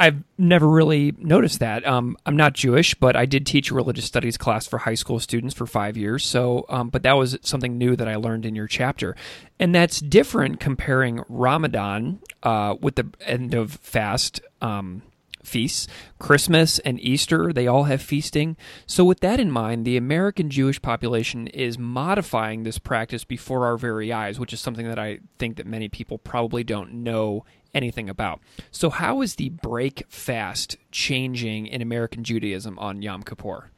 I've 0.00 0.24
never 0.38 0.66
really 0.66 1.12
noticed 1.18 1.60
that. 1.60 1.86
Um, 1.86 2.16
I'm 2.24 2.34
not 2.34 2.54
Jewish, 2.54 2.94
but 2.94 3.16
I 3.16 3.26
did 3.26 3.44
teach 3.44 3.70
a 3.70 3.74
religious 3.74 4.06
studies 4.06 4.38
class 4.38 4.66
for 4.66 4.78
high 4.78 4.94
school 4.94 5.20
students 5.20 5.54
for 5.54 5.66
five 5.66 5.94
years. 5.94 6.24
So, 6.24 6.64
um, 6.70 6.88
but 6.88 7.02
that 7.02 7.12
was 7.12 7.36
something 7.42 7.76
new 7.76 7.94
that 7.96 8.08
I 8.08 8.16
learned 8.16 8.46
in 8.46 8.54
your 8.54 8.66
chapter, 8.66 9.14
and 9.58 9.74
that's 9.74 10.00
different 10.00 10.58
comparing 10.58 11.22
Ramadan 11.28 12.20
uh, 12.42 12.76
with 12.80 12.94
the 12.94 13.10
end 13.26 13.52
of 13.52 13.72
fast 13.72 14.40
um, 14.62 15.02
feasts. 15.44 15.86
Christmas 16.18 16.78
and 16.78 16.98
Easter, 17.00 17.52
they 17.52 17.66
all 17.66 17.84
have 17.84 18.00
feasting. 18.00 18.56
So, 18.86 19.04
with 19.04 19.20
that 19.20 19.38
in 19.38 19.50
mind, 19.50 19.84
the 19.84 19.98
American 19.98 20.48
Jewish 20.48 20.80
population 20.80 21.46
is 21.48 21.78
modifying 21.78 22.62
this 22.62 22.78
practice 22.78 23.24
before 23.24 23.66
our 23.66 23.76
very 23.76 24.14
eyes, 24.14 24.40
which 24.40 24.54
is 24.54 24.60
something 24.60 24.88
that 24.88 24.98
I 24.98 25.18
think 25.38 25.58
that 25.58 25.66
many 25.66 25.90
people 25.90 26.16
probably 26.16 26.64
don't 26.64 26.94
know 26.94 27.44
anything 27.74 28.08
about. 28.08 28.40
So, 28.70 28.90
how 28.90 29.22
is 29.22 29.36
the 29.36 29.50
break 29.50 30.04
fast 30.08 30.76
changing 30.90 31.66
in 31.66 31.82
American 31.82 32.24
Judaism 32.24 32.78
on 32.78 33.02
Yom 33.02 33.22
Kippur? 33.22 33.70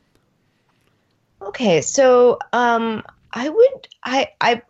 Okay, 1.40 1.80
so 1.80 2.38
um, 2.52 3.02
I 3.32 3.48
would 3.48 3.88
I 4.04 4.28
I 4.40 4.62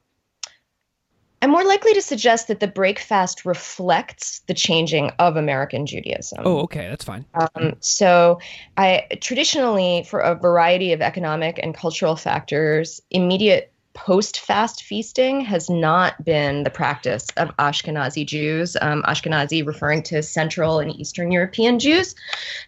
I'm 1.43 1.51
more 1.51 1.65
likely 1.65 1.93
to 1.95 2.01
suggest 2.01 2.47
that 2.49 2.61
the 2.61 2.69
break 2.69 3.01
fast 3.01 3.45
reflects 3.45 4.43
the 4.47 4.55
changing 4.55 5.11
of 5.19 5.37
American 5.37 5.87
Judaism. 5.87 6.39
Oh, 6.45 6.61
okay, 6.61 6.89
that's 6.89 7.05
fine. 7.05 7.25
Um, 7.35 7.75
so, 7.81 8.39
I 8.77 9.09
traditionally, 9.21 10.07
for 10.09 10.21
a 10.21 10.37
variety 10.37 10.93
of 10.93 11.01
economic 11.01 11.59
and 11.61 11.75
cultural 11.75 12.15
factors, 12.15 13.03
immediate 13.11 13.72
post 13.95 14.41
fast 14.41 14.83
feasting 14.83 15.41
has 15.43 15.69
not 15.69 16.25
been 16.25 16.65
the 16.65 16.71
practice 16.71 17.27
of 17.37 17.57
Ashkenazi 17.57 18.27
Jews, 18.27 18.77
um, 18.81 19.03
Ashkenazi 19.03 19.67
referring 19.67 20.03
to 20.05 20.23
Central 20.23 20.79
and 20.79 20.95
Eastern 20.95 21.31
European 21.31 21.79
Jews. 21.79 22.15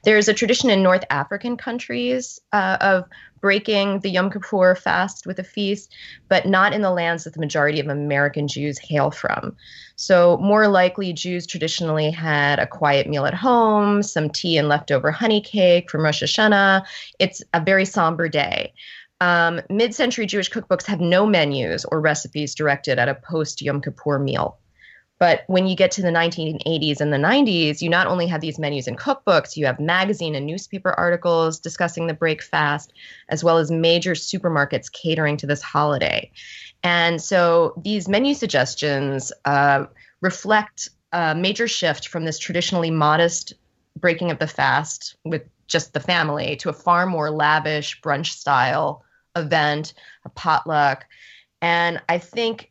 There's 0.04 0.28
a 0.28 0.34
tradition 0.34 0.70
in 0.70 0.82
North 0.82 1.04
African 1.10 1.56
countries 1.56 2.40
uh, 2.52 2.78
of 2.80 3.04
breaking 3.40 4.00
the 4.00 4.08
Yom 4.08 4.30
Kippur 4.30 4.74
fast 4.74 5.26
with 5.26 5.38
a 5.38 5.44
feast, 5.44 5.92
but 6.28 6.46
not 6.46 6.72
in 6.72 6.80
the 6.80 6.90
lands 6.90 7.24
that 7.24 7.34
the 7.34 7.40
majority 7.40 7.78
of 7.78 7.88
American 7.88 8.48
Jews 8.48 8.78
hail 8.78 9.10
from. 9.10 9.54
So, 9.96 10.38
more 10.38 10.66
likely, 10.66 11.12
Jews 11.12 11.46
traditionally 11.46 12.10
had 12.10 12.58
a 12.58 12.66
quiet 12.66 13.06
meal 13.06 13.26
at 13.26 13.34
home, 13.34 14.02
some 14.02 14.30
tea 14.30 14.56
and 14.56 14.66
leftover 14.66 15.10
honey 15.10 15.42
cake 15.42 15.90
from 15.90 16.04
Rosh 16.04 16.22
Hashanah. 16.22 16.86
It's 17.18 17.42
a 17.52 17.60
very 17.60 17.84
somber 17.84 18.30
day. 18.30 18.72
Um, 19.20 19.60
Mid 19.70 19.94
century 19.94 20.26
Jewish 20.26 20.50
cookbooks 20.50 20.86
have 20.86 21.00
no 21.00 21.26
menus 21.26 21.84
or 21.84 22.00
recipes 22.00 22.54
directed 22.54 22.98
at 22.98 23.08
a 23.08 23.14
post 23.14 23.62
Yom 23.62 23.80
Kippur 23.80 24.18
meal. 24.18 24.58
But 25.18 25.44
when 25.46 25.66
you 25.66 25.76
get 25.76 25.92
to 25.92 26.02
the 26.02 26.08
1980s 26.08 27.00
and 27.00 27.12
the 27.12 27.18
90s, 27.18 27.80
you 27.80 27.88
not 27.88 28.08
only 28.08 28.26
have 28.26 28.40
these 28.40 28.58
menus 28.58 28.88
and 28.88 28.98
cookbooks, 28.98 29.56
you 29.56 29.64
have 29.64 29.78
magazine 29.78 30.34
and 30.34 30.44
newspaper 30.44 30.92
articles 30.92 31.60
discussing 31.60 32.06
the 32.06 32.14
break 32.14 32.42
fast, 32.42 32.92
as 33.28 33.44
well 33.44 33.58
as 33.58 33.70
major 33.70 34.12
supermarkets 34.12 34.90
catering 34.90 35.36
to 35.36 35.46
this 35.46 35.62
holiday. 35.62 36.30
And 36.82 37.22
so 37.22 37.80
these 37.82 38.08
menu 38.08 38.34
suggestions 38.34 39.32
uh, 39.44 39.86
reflect 40.20 40.88
a 41.12 41.34
major 41.34 41.68
shift 41.68 42.08
from 42.08 42.24
this 42.24 42.38
traditionally 42.38 42.90
modest 42.90 43.54
breaking 43.96 44.32
of 44.32 44.40
the 44.40 44.48
fast 44.48 45.16
with 45.24 45.42
just 45.68 45.92
the 45.92 46.00
family 46.00 46.56
to 46.56 46.68
a 46.68 46.74
far 46.74 47.06
more 47.06 47.30
lavish 47.30 48.00
brunch 48.00 48.26
style 48.26 49.03
event, 49.36 49.94
a 50.24 50.28
potluck. 50.28 51.06
And 51.62 52.00
I 52.08 52.18
think 52.18 52.70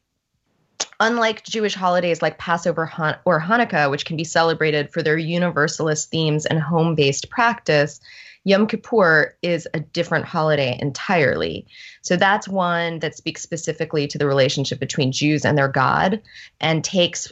unlike 0.99 1.43
Jewish 1.43 1.73
holidays 1.73 2.21
like 2.21 2.37
Passover 2.37 2.91
or 3.25 3.41
Hanukkah, 3.41 3.89
which 3.89 4.05
can 4.05 4.17
be 4.17 4.23
celebrated 4.23 4.91
for 4.91 5.01
their 5.01 5.17
universalist 5.17 6.09
themes 6.09 6.45
and 6.45 6.59
home 6.59 6.95
based 6.95 7.29
practice, 7.29 7.99
Yom 8.45 8.67
Kippur 8.67 9.35
is 9.41 9.67
a 9.73 9.79
different 9.79 10.25
holiday 10.25 10.77
entirely. 10.81 11.65
So 12.01 12.15
that's 12.15 12.47
one 12.47 12.99
that 12.99 13.15
speaks 13.15 13.41
specifically 13.41 14.07
to 14.07 14.17
the 14.17 14.27
relationship 14.27 14.79
between 14.79 15.11
Jews 15.11 15.45
and 15.45 15.57
their 15.57 15.69
God 15.69 16.21
and 16.59 16.83
takes 16.83 17.31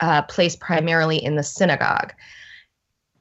uh, 0.00 0.22
place 0.22 0.56
primarily 0.56 1.22
in 1.22 1.36
the 1.36 1.42
synagogue. 1.42 2.12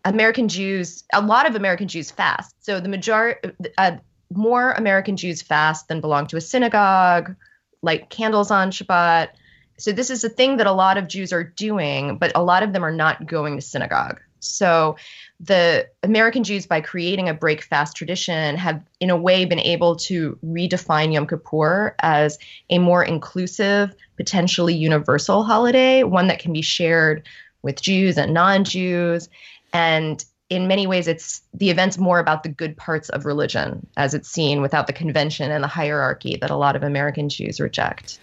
American 0.05 0.47
Jews, 0.47 1.03
a 1.13 1.21
lot 1.21 1.47
of 1.47 1.55
American 1.55 1.87
Jews 1.87 2.11
fast. 2.11 2.55
So 2.63 2.79
the 2.79 2.89
majority, 2.89 3.49
uh, 3.77 3.97
more 4.33 4.71
American 4.73 5.17
Jews 5.17 5.41
fast 5.41 5.87
than 5.87 6.01
belong 6.01 6.27
to 6.27 6.37
a 6.37 6.41
synagogue, 6.41 7.35
light 7.81 8.09
candles 8.09 8.51
on 8.51 8.71
Shabbat, 8.71 9.29
so 9.77 9.91
this 9.91 10.09
is 10.09 10.23
a 10.23 10.29
thing 10.29 10.57
that 10.57 10.67
a 10.67 10.71
lot 10.71 10.97
of 10.97 11.07
Jews 11.07 11.33
are 11.33 11.43
doing, 11.43 12.17
but 12.17 12.31
a 12.35 12.43
lot 12.43 12.63
of 12.63 12.73
them 12.73 12.83
are 12.83 12.91
not 12.91 13.25
going 13.25 13.55
to 13.55 13.61
synagogue. 13.61 14.21
So 14.39 14.95
the 15.39 15.87
American 16.03 16.43
Jews, 16.43 16.65
by 16.65 16.79
creating 16.79 17.27
a 17.27 17.33
break 17.33 17.63
fast 17.63 17.97
tradition, 17.97 18.55
have 18.57 18.81
in 18.99 19.09
a 19.09 19.17
way 19.17 19.43
been 19.43 19.59
able 19.59 19.95
to 19.97 20.37
redefine 20.45 21.13
Yom 21.13 21.27
Kippur 21.27 21.95
as 21.99 22.37
a 22.69 22.77
more 22.77 23.03
inclusive, 23.03 23.93
potentially 24.17 24.75
universal 24.75 25.43
holiday, 25.43 26.03
one 26.03 26.27
that 26.27 26.39
can 26.39 26.53
be 26.53 26.61
shared 26.61 27.27
with 27.63 27.81
Jews 27.81 28.17
and 28.17 28.33
non 28.33 28.63
Jews. 28.63 29.29
And 29.73 30.23
in 30.49 30.67
many 30.67 30.85
ways, 30.85 31.07
it's 31.07 31.41
the 31.53 31.69
event's 31.69 31.97
more 31.97 32.19
about 32.19 32.43
the 32.43 32.49
good 32.49 32.77
parts 32.77 33.09
of 33.09 33.25
religion 33.25 33.85
as 33.97 34.13
it's 34.13 34.29
seen 34.29 34.61
without 34.61 34.87
the 34.87 34.93
convention 34.93 35.51
and 35.51 35.63
the 35.63 35.67
hierarchy 35.67 36.37
that 36.41 36.51
a 36.51 36.55
lot 36.55 36.75
of 36.75 36.83
American 36.83 37.29
Jews 37.29 37.59
reject. 37.59 38.19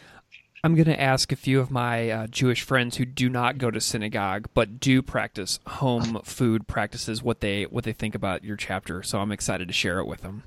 I'm 0.65 0.77
going 0.77 0.87
to 0.87 1.01
ask 1.01 1.33
a 1.33 1.37
few 1.37 1.59
of 1.59 1.73
my 1.73 2.09
uh, 2.09 2.27
Jewish 2.29 2.63
friends 2.63 2.97
who 2.97 3.05
do 3.05 3.29
not 3.29 3.59
go 3.59 3.73
to 3.73 3.81
synagogue 3.81 4.49
but 4.55 4.79
do 4.79 5.03
practice 5.03 5.59
home 5.67 6.21
food 6.23 6.69
practices 6.69 7.21
what 7.21 7.41
they 7.41 7.65
what 7.65 7.83
they 7.83 7.93
think 7.93 8.15
about 8.15 8.45
your 8.45 8.57
chapter. 8.57 9.03
So 9.03 9.19
I'm 9.19 9.33
excited 9.33 9.67
to 9.67 9.75
share 9.75 9.99
it 9.99 10.07
with 10.07 10.21
them. 10.21 10.45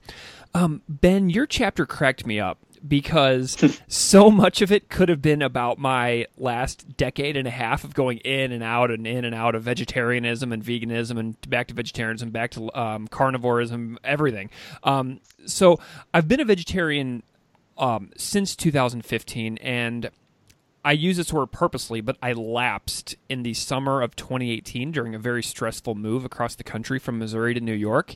Um, 0.53 0.83
ben, 0.87 1.29
your 1.29 1.45
chapter 1.45 1.85
cracked 1.85 2.25
me 2.25 2.39
up 2.39 2.59
because 2.87 3.81
so 3.87 4.29
much 4.29 4.61
of 4.61 4.71
it 4.71 4.89
could 4.89 5.09
have 5.09 5.21
been 5.21 5.41
about 5.41 5.77
my 5.77 6.25
last 6.37 6.97
decade 6.97 7.37
and 7.37 7.47
a 7.47 7.51
half 7.51 7.83
of 7.83 7.93
going 7.93 8.17
in 8.19 8.51
and 8.51 8.63
out 8.63 8.91
and 8.91 9.05
in 9.07 9.25
and 9.25 9.35
out 9.35 9.55
of 9.55 9.63
vegetarianism 9.63 10.51
and 10.51 10.63
veganism 10.63 11.19
and 11.19 11.49
back 11.49 11.67
to 11.67 11.73
vegetarianism, 11.73 12.29
back 12.29 12.51
to 12.51 12.73
um, 12.77 13.07
carnivorism, 13.07 13.97
everything. 14.03 14.49
Um, 14.83 15.19
so 15.45 15.79
I've 16.13 16.27
been 16.27 16.39
a 16.39 16.45
vegetarian 16.45 17.23
um, 17.77 18.11
since 18.17 18.55
2015, 18.55 19.57
and 19.59 20.09
I 20.83 20.91
use 20.91 21.17
this 21.17 21.33
word 21.33 21.47
purposely, 21.47 21.99
but 21.99 22.15
I 22.21 22.33
lapsed 22.33 23.15
in 23.27 23.41
the 23.41 23.55
summer 23.55 24.01
of 24.01 24.15
2018 24.15 24.91
during 24.91 25.15
a 25.15 25.19
very 25.19 25.41
stressful 25.41 25.95
move 25.95 26.23
across 26.23 26.53
the 26.55 26.63
country 26.63 26.99
from 26.99 27.17
Missouri 27.17 27.55
to 27.55 27.59
New 27.59 27.73
York. 27.73 28.13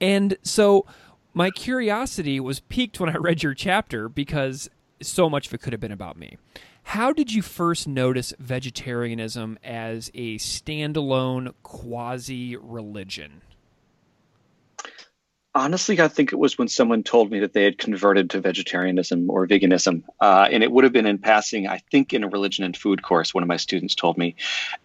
And 0.00 0.36
so 0.42 0.86
my 1.34 1.50
curiosity 1.50 2.40
was 2.40 2.60
piqued 2.60 3.00
when 3.00 3.10
I 3.10 3.16
read 3.18 3.42
your 3.42 3.54
chapter 3.54 4.08
because 4.08 4.68
so 5.02 5.30
much 5.30 5.46
of 5.46 5.54
it 5.54 5.60
could 5.62 5.72
have 5.72 5.80
been 5.80 5.92
about 5.92 6.16
me. 6.16 6.36
How 6.84 7.12
did 7.12 7.32
you 7.32 7.42
first 7.42 7.86
notice 7.86 8.32
vegetarianism 8.38 9.58
as 9.62 10.10
a 10.14 10.36
standalone 10.38 11.52
quasi 11.62 12.56
religion? 12.56 13.42
Honestly, 15.52 16.00
I 16.00 16.06
think 16.06 16.32
it 16.32 16.36
was 16.38 16.56
when 16.56 16.68
someone 16.68 17.02
told 17.02 17.32
me 17.32 17.40
that 17.40 17.54
they 17.54 17.64
had 17.64 17.76
converted 17.76 18.30
to 18.30 18.40
vegetarianism 18.40 19.28
or 19.28 19.48
veganism. 19.48 20.04
Uh, 20.20 20.46
and 20.48 20.62
it 20.62 20.70
would 20.70 20.84
have 20.84 20.92
been 20.92 21.06
in 21.06 21.18
passing, 21.18 21.66
I 21.66 21.78
think, 21.90 22.12
in 22.12 22.22
a 22.22 22.28
religion 22.28 22.64
and 22.64 22.76
food 22.76 23.02
course, 23.02 23.34
one 23.34 23.42
of 23.42 23.48
my 23.48 23.56
students 23.56 23.96
told 23.96 24.16
me. 24.16 24.36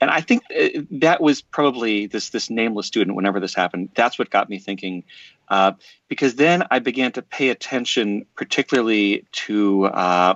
And 0.02 0.10
I 0.10 0.22
think 0.22 0.42
uh, 0.50 0.82
that 0.90 1.22
was 1.22 1.44
probably 1.44 2.08
this, 2.08 2.30
this 2.30 2.50
nameless 2.50 2.88
student, 2.88 3.16
whenever 3.16 3.40
this 3.40 3.54
happened, 3.54 3.90
that's 3.94 4.18
what 4.18 4.32
got 4.32 4.50
me 4.50 4.58
thinking. 4.58 5.04
Uh, 5.50 5.74
because 6.08 6.34
then 6.34 6.64
I 6.72 6.80
began 6.80 7.12
to 7.12 7.22
pay 7.22 7.50
attention, 7.50 8.26
particularly 8.36 9.28
to 9.34 9.86
uh, 9.86 10.36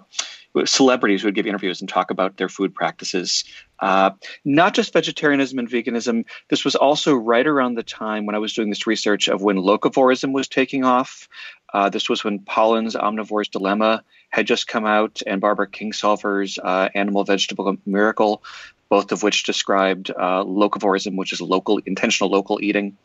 celebrities 0.65 1.23
would 1.23 1.35
give 1.35 1.47
interviews 1.47 1.79
and 1.79 1.89
talk 1.89 2.11
about 2.11 2.37
their 2.37 2.49
food 2.49 2.73
practices. 2.73 3.43
Uh, 3.79 4.11
not 4.43 4.73
just 4.73 4.93
vegetarianism 4.93 5.59
and 5.59 5.69
veganism. 5.69 6.25
This 6.49 6.65
was 6.65 6.75
also 6.75 7.13
right 7.15 7.45
around 7.45 7.75
the 7.75 7.83
time 7.83 8.25
when 8.25 8.35
I 8.35 8.39
was 8.39 8.53
doing 8.53 8.69
this 8.69 8.87
research 8.87 9.27
of 9.27 9.41
when 9.41 9.57
locavorism 9.57 10.33
was 10.33 10.47
taking 10.47 10.83
off. 10.83 11.29
Uh, 11.73 11.89
this 11.89 12.09
was 12.09 12.23
when 12.23 12.39
Pollan's 12.39 12.95
Omnivore's 12.95 13.47
Dilemma 13.47 14.03
had 14.29 14.47
just 14.47 14.67
come 14.67 14.85
out, 14.85 15.21
and 15.25 15.41
Barbara 15.41 15.67
Kingsolver's 15.67 16.59
uh, 16.59 16.89
Animal 16.93 17.23
Vegetable 17.23 17.77
Miracle, 17.85 18.43
both 18.89 19.11
of 19.11 19.23
which 19.23 19.43
described 19.43 20.11
uh, 20.11 20.43
which 20.43 21.33
is 21.33 21.41
local, 21.41 21.77
intentional 21.85 22.29
local 22.29 22.59
eating. 22.61 22.97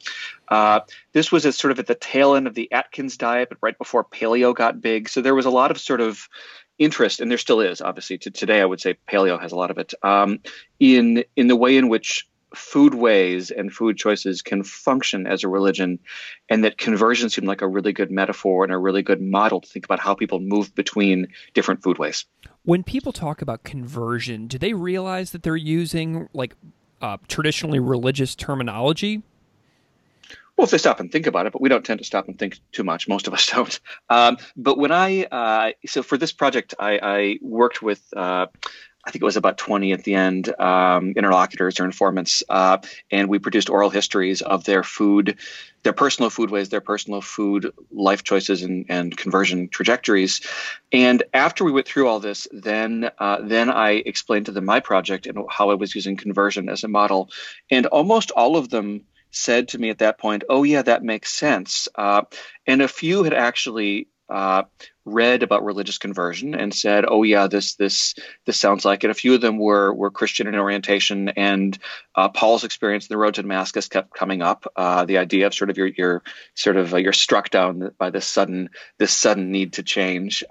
Uh, 0.49 0.81
this 1.13 1.31
was 1.31 1.43
sort 1.57 1.73
of 1.73 1.79
at 1.79 1.87
the 1.87 1.95
tail 1.95 2.35
end 2.35 2.47
of 2.47 2.55
the 2.55 2.73
Atkins 2.73 3.17
diet, 3.17 3.51
but 3.51 3.59
right 3.61 3.77
before 3.77 4.05
paleo 4.05 4.55
got 4.55 4.81
big. 4.81 5.09
So 5.09 5.21
there 5.21 5.35
was 5.35 5.47
a 5.47 5.51
lot 5.51 5.71
of 5.71 5.79
sort 5.79 6.01
of 6.01 6.29
interest, 6.79 7.21
and 7.21 7.31
there 7.31 7.39
still 7.39 7.61
is, 7.61 7.81
obviously. 7.81 8.19
To 8.19 8.31
today, 8.31 8.61
I 8.61 8.65
would 8.65 8.81
say 8.81 8.97
paleo 9.09 9.41
has 9.41 9.53
a 9.53 9.57
lot 9.57 9.71
of 9.71 9.79
it 9.79 9.95
um, 10.03 10.41
in 10.79 11.25
in 11.37 11.49
the 11.49 11.57
way 11.57 11.77
in 11.77 11.89
which 11.89 12.29
food 12.55 12.95
ways 12.95 13.51
and 13.51 13.73
food 13.73 13.97
choices 13.97 14.43
can 14.43 14.63
function 14.63 15.27
as 15.27 15.45
a 15.45 15.49
religion, 15.49 15.99
and 16.49 16.65
that 16.65 16.79
conversion 16.79 17.29
seemed 17.31 17.49
like 17.49 17.63
a 17.63 17.69
really 17.69 17.93
good 17.93 18.11
metaphor 18.11 18.65
and 18.65 18.73
a 18.73 18.79
really 18.79 19.03
good 19.03 19.21
model 19.21 19.61
to 19.61 19.69
think 19.69 19.85
about 19.85 20.01
how 20.01 20.15
people 20.15 20.41
move 20.41 20.75
between 20.75 21.29
different 21.53 21.83
food 21.83 21.99
ways. 21.99 22.25
When 22.65 22.83
people 22.83 23.13
talk 23.13 23.43
about 23.43 23.65
conversion, 23.65 24.47
do 24.47 24.59
they 24.59 24.73
realize 24.73 25.33
that 25.33 25.43
they're 25.43 25.57
using 25.57 26.29
like 26.33 26.55
uh, 27.03 27.19
traditionally 27.29 27.79
religious 27.79 28.35
terminology? 28.35 29.23
Well, 30.57 30.65
if 30.65 30.71
they 30.71 30.79
stop 30.79 31.01
and 31.01 31.11
think 31.11 31.27
about 31.27 31.47
it, 31.47 31.53
but 31.53 31.61
we 31.61 31.69
don't 31.69 31.85
tend 31.85 31.99
to 31.99 32.05
stop 32.05 32.29
and 32.29 32.39
think 32.39 32.61
too 32.71 32.85
much. 32.85 33.09
Most 33.09 33.27
of 33.27 33.35
us 33.35 33.47
don't. 33.51 33.81
Um, 34.09 34.39
but 34.57 34.79
when 34.79 34.93
I, 34.93 35.25
uh, 35.25 35.73
so 35.87 36.03
for 36.03 36.17
this 36.17 36.33
project, 36.33 36.75
I, 36.79 36.99
I 37.03 37.39
worked 37.43 37.83
with, 37.83 38.03
uh, 38.17 38.47
I 39.07 39.11
think 39.11 39.21
it 39.21 39.27
was 39.27 39.37
about 39.37 39.59
20 39.59 39.93
at 39.93 40.05
the 40.05 40.15
end, 40.15 40.49
um, 40.59 41.13
interlocutors 41.17 41.79
or 41.79 41.85
informants, 41.85 42.43
uh, 42.49 42.79
and 43.11 43.29
we 43.29 43.39
produced 43.39 43.69
oral 43.69 43.91
histories 43.91 44.41
of 44.41 44.65
their 44.65 44.83
food, 44.83 45.39
their 45.83 45.93
personal 45.93 46.31
food 46.31 46.51
ways, 46.51 46.71
their 46.71 46.81
personal 46.81 47.21
food 47.21 47.71
life 47.93 48.23
choices 48.25 48.63
and, 48.63 48.87
and 48.89 49.15
conversion 49.15 49.69
trajectories. 49.69 50.41
And 50.91 51.23
after 51.35 51.65
we 51.65 51.73
went 51.73 51.87
through 51.87 52.09
all 52.09 52.21
this, 52.21 52.49
then 52.51 53.11
uh, 53.19 53.41
then 53.43 53.69
I 53.69 53.91
explained 53.91 54.47
to 54.47 54.53
them 54.53 54.65
my 54.65 54.81
project 54.81 55.27
and 55.27 55.45
how 55.51 55.69
I 55.69 55.75
was 55.75 55.95
using 55.95 56.17
conversion 56.17 56.71
as 56.71 56.83
a 56.83 56.89
model, 56.89 57.29
and 57.71 57.85
almost 57.87 58.31
all 58.31 58.57
of 58.57 58.71
them 58.71 59.03
said 59.35 59.69
to 59.69 59.79
me 59.79 59.91
at 59.91 59.99
that 59.99 60.19
point, 60.19 60.45
"Oh 60.49 60.63
yeah, 60.63 60.83
that 60.83 61.03
makes 61.03 61.33
sense." 61.33 61.89
Uh, 61.95 62.23
and 62.67 62.83
a 62.83 62.89
few 62.89 63.25
had 63.25 63.35
actually 63.35 64.09
uh, 64.29 64.63
read 65.05 65.43
about 65.43 65.65
religious 65.65 65.99
conversion 65.99 66.55
and 66.55 66.75
said, 66.75 67.05
"Oh 67.07 67.23
yeah, 67.23 67.47
this 67.47 67.75
this 67.75 68.15
this 68.47 68.59
sounds 68.59 68.85
like 68.85 69.05
it." 69.05 69.11
A 69.11 69.15
few 69.15 69.35
of 69.35 69.41
them 69.41 69.59
were 69.59 69.93
were 69.93 70.11
Christian 70.11 70.47
in 70.47 70.55
orientation, 70.55 71.29
and 71.29 71.79
uh, 72.15 72.31
Paul's 72.31 72.65
experience 72.65 73.05
in 73.05 73.15
the 73.15 73.19
road 73.19 73.35
to 73.35 73.43
Damascus 73.43 73.89
kept 73.89 74.15
coming 74.15 74.41
up. 74.41 74.67
Uh, 74.77 75.05
the 75.05 75.19
idea 75.19 75.47
of 75.47 75.55
sort 75.55 75.71
of 75.71 75.77
your 75.77 75.89
your 75.89 76.23
sort 76.55 76.77
of 76.77 76.95
uh, 76.95 76.97
you're 76.97 77.13
struck 77.13 77.51
down 77.51 77.91
by 77.99 78.11
this 78.11 78.27
sudden 78.27 78.71
this 78.99 79.13
sudden 79.13 79.51
need 79.51 79.75
to 79.75 79.83
change. 79.83 80.43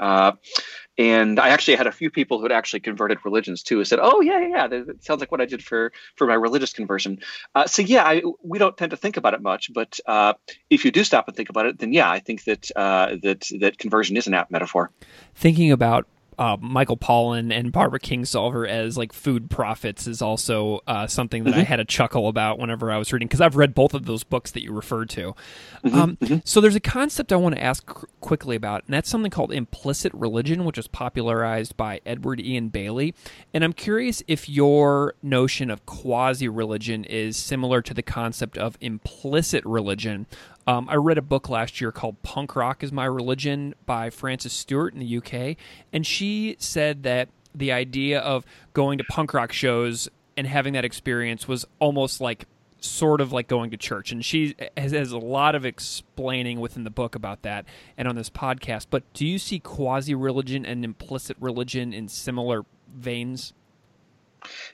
And 0.98 1.40
I 1.40 1.50
actually 1.50 1.76
had 1.76 1.88
a 1.88 1.92
few 1.92 2.12
people 2.12 2.38
who 2.38 2.44
had 2.44 2.52
actually 2.52 2.82
converted 2.82 3.18
religions 3.26 3.64
too, 3.64 3.78
who 3.78 3.86
said, 3.86 4.00
"Oh 4.02 4.22
yeah, 4.22 4.40
yeah, 4.40 4.48
yeah, 4.48 4.68
that 4.68 5.04
sounds 5.04 5.22
like 5.22 5.32
what 5.32 5.42
I 5.42 5.46
did 5.46 5.64
for 5.64 5.92
for 6.16 6.28
my 6.28 6.36
religious 6.36 6.74
conversion." 6.74 7.20
Uh, 7.56 7.66
so 7.66 7.82
yeah, 7.82 8.04
I, 8.04 8.22
we 8.44 8.60
don't 8.60 8.78
tend 8.78 8.92
to 8.92 8.98
think 8.98 9.18
about 9.18 9.34
it 9.34 9.42
much, 9.42 9.72
but 9.74 10.00
uh, 10.06 10.34
if 10.70 10.86
you 10.86 10.92
do 10.92 11.04
stop 11.04 11.28
and 11.28 11.36
think 11.36 11.50
about 11.50 11.66
it, 11.66 11.80
then 11.80 11.94
yeah, 11.94 12.10
I 12.10 12.20
think 12.20 12.44
that 12.44 12.70
uh, 12.76 13.16
that 13.24 13.50
that 13.60 13.78
conversion 13.78 14.18
is 14.18 14.28
an 14.28 14.36
apt 14.36 14.52
metaphor. 14.52 14.92
Thinking 15.36 15.72
about 15.72 16.08
uh, 16.38 16.58
Michael 16.60 16.98
Pollan 16.98 17.52
and 17.52 17.72
Barbara 17.72 18.00
Kingsolver 18.00 18.68
as 18.68 18.98
like 18.98 19.14
food 19.14 19.50
prophets 19.50 20.08
is 20.08 20.22
also 20.22 20.82
uh, 20.88 21.08
something 21.08 21.44
that 21.44 21.52
mm-hmm. 21.52 21.60
I 21.62 21.64
had 21.64 21.80
a 21.80 21.86
chuckle 21.86 22.28
about 22.28 22.60
whenever 22.60 22.92
I 22.92 22.98
was 22.98 23.12
reading 23.12 23.28
because 23.28 23.42
I've 23.42 23.56
read 23.56 23.74
both 23.74 23.94
of 23.94 24.06
those 24.06 24.24
books 24.24 24.52
that 24.52 24.64
you 24.64 24.72
referred 24.74 25.10
to. 25.12 25.36
Mm-hmm. 25.84 25.96
Um, 25.96 26.18
mm-hmm. 26.18 26.38
So 26.46 26.62
there's 26.62 26.76
a 26.76 26.80
concept 26.80 27.32
I 27.32 27.36
want 27.36 27.56
to 27.56 27.64
ask 27.64 27.86
qu- 27.86 28.08
quickly 28.22 28.56
about, 28.56 28.84
and 28.86 28.94
that's 28.94 29.10
something 29.10 29.32
called 29.32 29.52
implicit 29.52 30.14
religion, 30.14 30.66
which 30.66 30.78
was 30.78 30.88
popularized 30.88 31.76
by 31.78 32.02
Edward 32.06 32.40
Ian 32.40 32.70
Bailey. 32.70 33.14
And 33.54 33.64
I'm 33.64 33.74
curious 33.74 34.24
if 34.28 34.48
your 34.50 35.16
notion 35.22 35.70
of 35.70 35.86
quasi 35.86 36.48
religion 36.48 37.04
is 37.04 37.38
similar 37.38 37.82
to 37.82 37.94
the 37.94 38.04
concept 38.04 38.58
of 38.58 38.78
implicit 38.82 39.66
religion, 39.66 40.26
um, 40.68 40.88
I 40.90 40.96
read 40.96 41.18
a 41.18 41.22
book 41.22 41.50
last 41.50 41.82
year 41.82 41.92
called 41.92 42.22
Punk 42.24 42.56
Rock 42.56 42.84
is 42.84 42.92
My 42.92 43.06
Religion 43.06 43.76
by 43.86 44.10
Francis 44.10 44.54
Stewart 44.54 44.94
in 44.94 45.00
the 45.00 45.18
UK, 45.18 45.58
and 45.92 46.06
she 46.06 46.56
said 46.60 47.04
that 47.04 47.30
the 47.56 47.72
idea 47.72 48.20
of 48.20 48.46
going 48.74 48.98
to 48.98 49.04
punk 49.06 49.34
rock 49.34 49.52
shows 49.52 50.10
and 50.36 50.48
having 50.48 50.74
that 50.74 50.86
experience 50.86 51.48
was 51.48 51.66
almost 51.80 52.20
like 52.20 52.46
sort 52.80 53.22
of 53.22 53.32
like 53.32 53.48
going 53.48 53.72
to 53.72 53.78
church. 53.78 54.12
And 54.12 54.24
she 54.24 54.56
has, 54.76 54.92
has 54.92 55.12
a 55.12 55.18
lot 55.18 55.56
of 55.56 55.66
explaining 55.66 56.60
within 56.60 56.84
the 56.84 56.90
book 56.90 57.16
about 57.16 57.44
that 57.44 57.66
and 57.98 58.08
on 58.08 58.16
this 58.16 58.30
podcast. 58.30 58.88
But 58.90 59.04
do 59.14 59.26
you 59.26 59.40
see 59.40 59.60
quasi 59.60 60.16
religion 60.16 60.66
and 60.66 60.84
implicit 60.84 61.38
religion 61.40 61.94
in 61.94 62.08
similar 62.08 62.66
veins? 62.94 63.54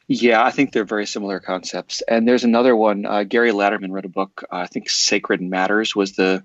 Yeah, 0.08 0.44
I 0.44 0.52
think 0.52 0.72
they're 0.72 0.86
very 0.86 1.06
similar 1.06 1.40
concepts. 1.40 2.02
And 2.02 2.28
there's 2.28 2.44
another 2.44 2.76
one. 2.76 3.06
Uh, 3.06 3.24
Gary 3.24 3.52
Laderman 3.52 3.92
wrote 3.92 4.06
a 4.06 4.10
book. 4.10 4.44
Uh, 4.52 4.58
I 4.58 4.68
think 4.68 4.90
"Sacred 4.90 5.42
Matters" 5.42 5.96
was 5.96 6.14
the 6.14 6.44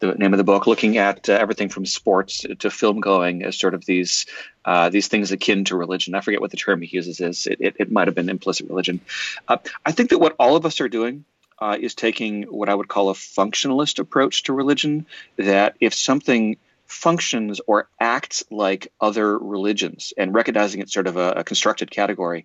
the 0.00 0.14
name 0.14 0.32
of 0.32 0.38
the 0.38 0.44
book, 0.44 0.66
looking 0.66 0.96
at 0.96 1.28
uh, 1.28 1.34
everything 1.34 1.68
from 1.68 1.84
sports 1.84 2.44
to 2.58 2.70
film 2.70 3.00
going 3.00 3.44
as 3.44 3.58
sort 3.58 3.74
of 3.74 3.84
these 3.84 4.26
uh, 4.64 4.88
these 4.88 5.08
things 5.08 5.30
akin 5.30 5.64
to 5.66 5.76
religion. 5.76 6.14
I 6.14 6.20
forget 6.20 6.40
what 6.40 6.50
the 6.50 6.56
term 6.56 6.82
he 6.82 6.96
uses 6.96 7.20
is. 7.20 7.46
It, 7.46 7.60
it, 7.60 7.76
it 7.78 7.92
might 7.92 8.08
have 8.08 8.14
been 8.14 8.30
implicit 8.30 8.68
religion. 8.68 9.00
Uh, 9.46 9.58
I 9.84 9.92
think 9.92 10.10
that 10.10 10.18
what 10.18 10.36
all 10.38 10.56
of 10.56 10.66
us 10.66 10.80
are 10.80 10.88
doing 10.88 11.24
uh, 11.58 11.76
is 11.78 11.94
taking 11.94 12.44
what 12.44 12.68
I 12.68 12.74
would 12.74 12.88
call 12.88 13.10
a 13.10 13.14
functionalist 13.14 13.98
approach 13.98 14.44
to 14.44 14.52
religion. 14.52 15.06
That 15.36 15.76
if 15.80 15.94
something 15.94 16.56
functions 16.86 17.60
or 17.66 17.88
acts 18.00 18.42
like 18.50 18.92
other 19.00 19.38
religions 19.38 20.12
and 20.16 20.34
recognizing 20.34 20.80
it's 20.80 20.92
sort 20.92 21.06
of 21.06 21.16
a, 21.16 21.32
a 21.32 21.44
constructed 21.44 21.88
category 21.88 22.44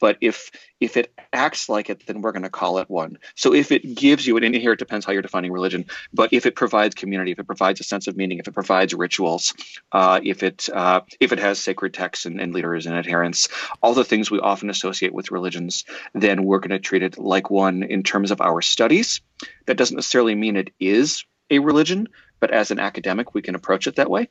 but 0.00 0.18
if 0.20 0.50
if 0.80 0.96
it 0.96 1.12
acts 1.32 1.68
like 1.68 1.88
it, 1.88 2.06
then 2.06 2.20
we're 2.20 2.32
going 2.32 2.42
to 2.42 2.50
call 2.50 2.78
it 2.78 2.90
one. 2.90 3.18
So 3.34 3.54
if 3.54 3.72
it 3.72 3.94
gives 3.94 4.26
you, 4.26 4.36
and 4.36 4.54
here 4.54 4.72
it 4.72 4.78
depends 4.78 5.06
how 5.06 5.12
you're 5.12 5.22
defining 5.22 5.52
religion, 5.52 5.86
but 6.12 6.32
if 6.32 6.44
it 6.44 6.54
provides 6.54 6.94
community, 6.94 7.32
if 7.32 7.38
it 7.38 7.46
provides 7.46 7.80
a 7.80 7.84
sense 7.84 8.06
of 8.06 8.16
meaning, 8.16 8.38
if 8.38 8.48
it 8.48 8.52
provides 8.52 8.92
rituals, 8.94 9.54
uh, 9.92 10.20
if 10.22 10.42
it 10.42 10.68
uh, 10.72 11.00
if 11.20 11.32
it 11.32 11.38
has 11.38 11.58
sacred 11.58 11.94
texts 11.94 12.26
and, 12.26 12.40
and 12.40 12.52
leaders 12.52 12.86
and 12.86 12.94
adherents, 12.94 13.48
all 13.82 13.94
the 13.94 14.04
things 14.04 14.30
we 14.30 14.40
often 14.40 14.70
associate 14.70 15.14
with 15.14 15.30
religions, 15.30 15.84
then 16.14 16.44
we're 16.44 16.60
going 16.60 16.70
to 16.70 16.78
treat 16.78 17.02
it 17.02 17.18
like 17.18 17.50
one 17.50 17.82
in 17.82 18.02
terms 18.02 18.30
of 18.30 18.40
our 18.40 18.60
studies. 18.60 19.20
That 19.66 19.76
doesn't 19.76 19.96
necessarily 19.96 20.34
mean 20.34 20.56
it 20.56 20.72
is 20.78 21.24
a 21.50 21.58
religion, 21.58 22.08
but 22.40 22.50
as 22.50 22.70
an 22.70 22.78
academic, 22.78 23.34
we 23.34 23.42
can 23.42 23.54
approach 23.54 23.86
it 23.86 23.96
that 23.96 24.10
way. 24.10 24.28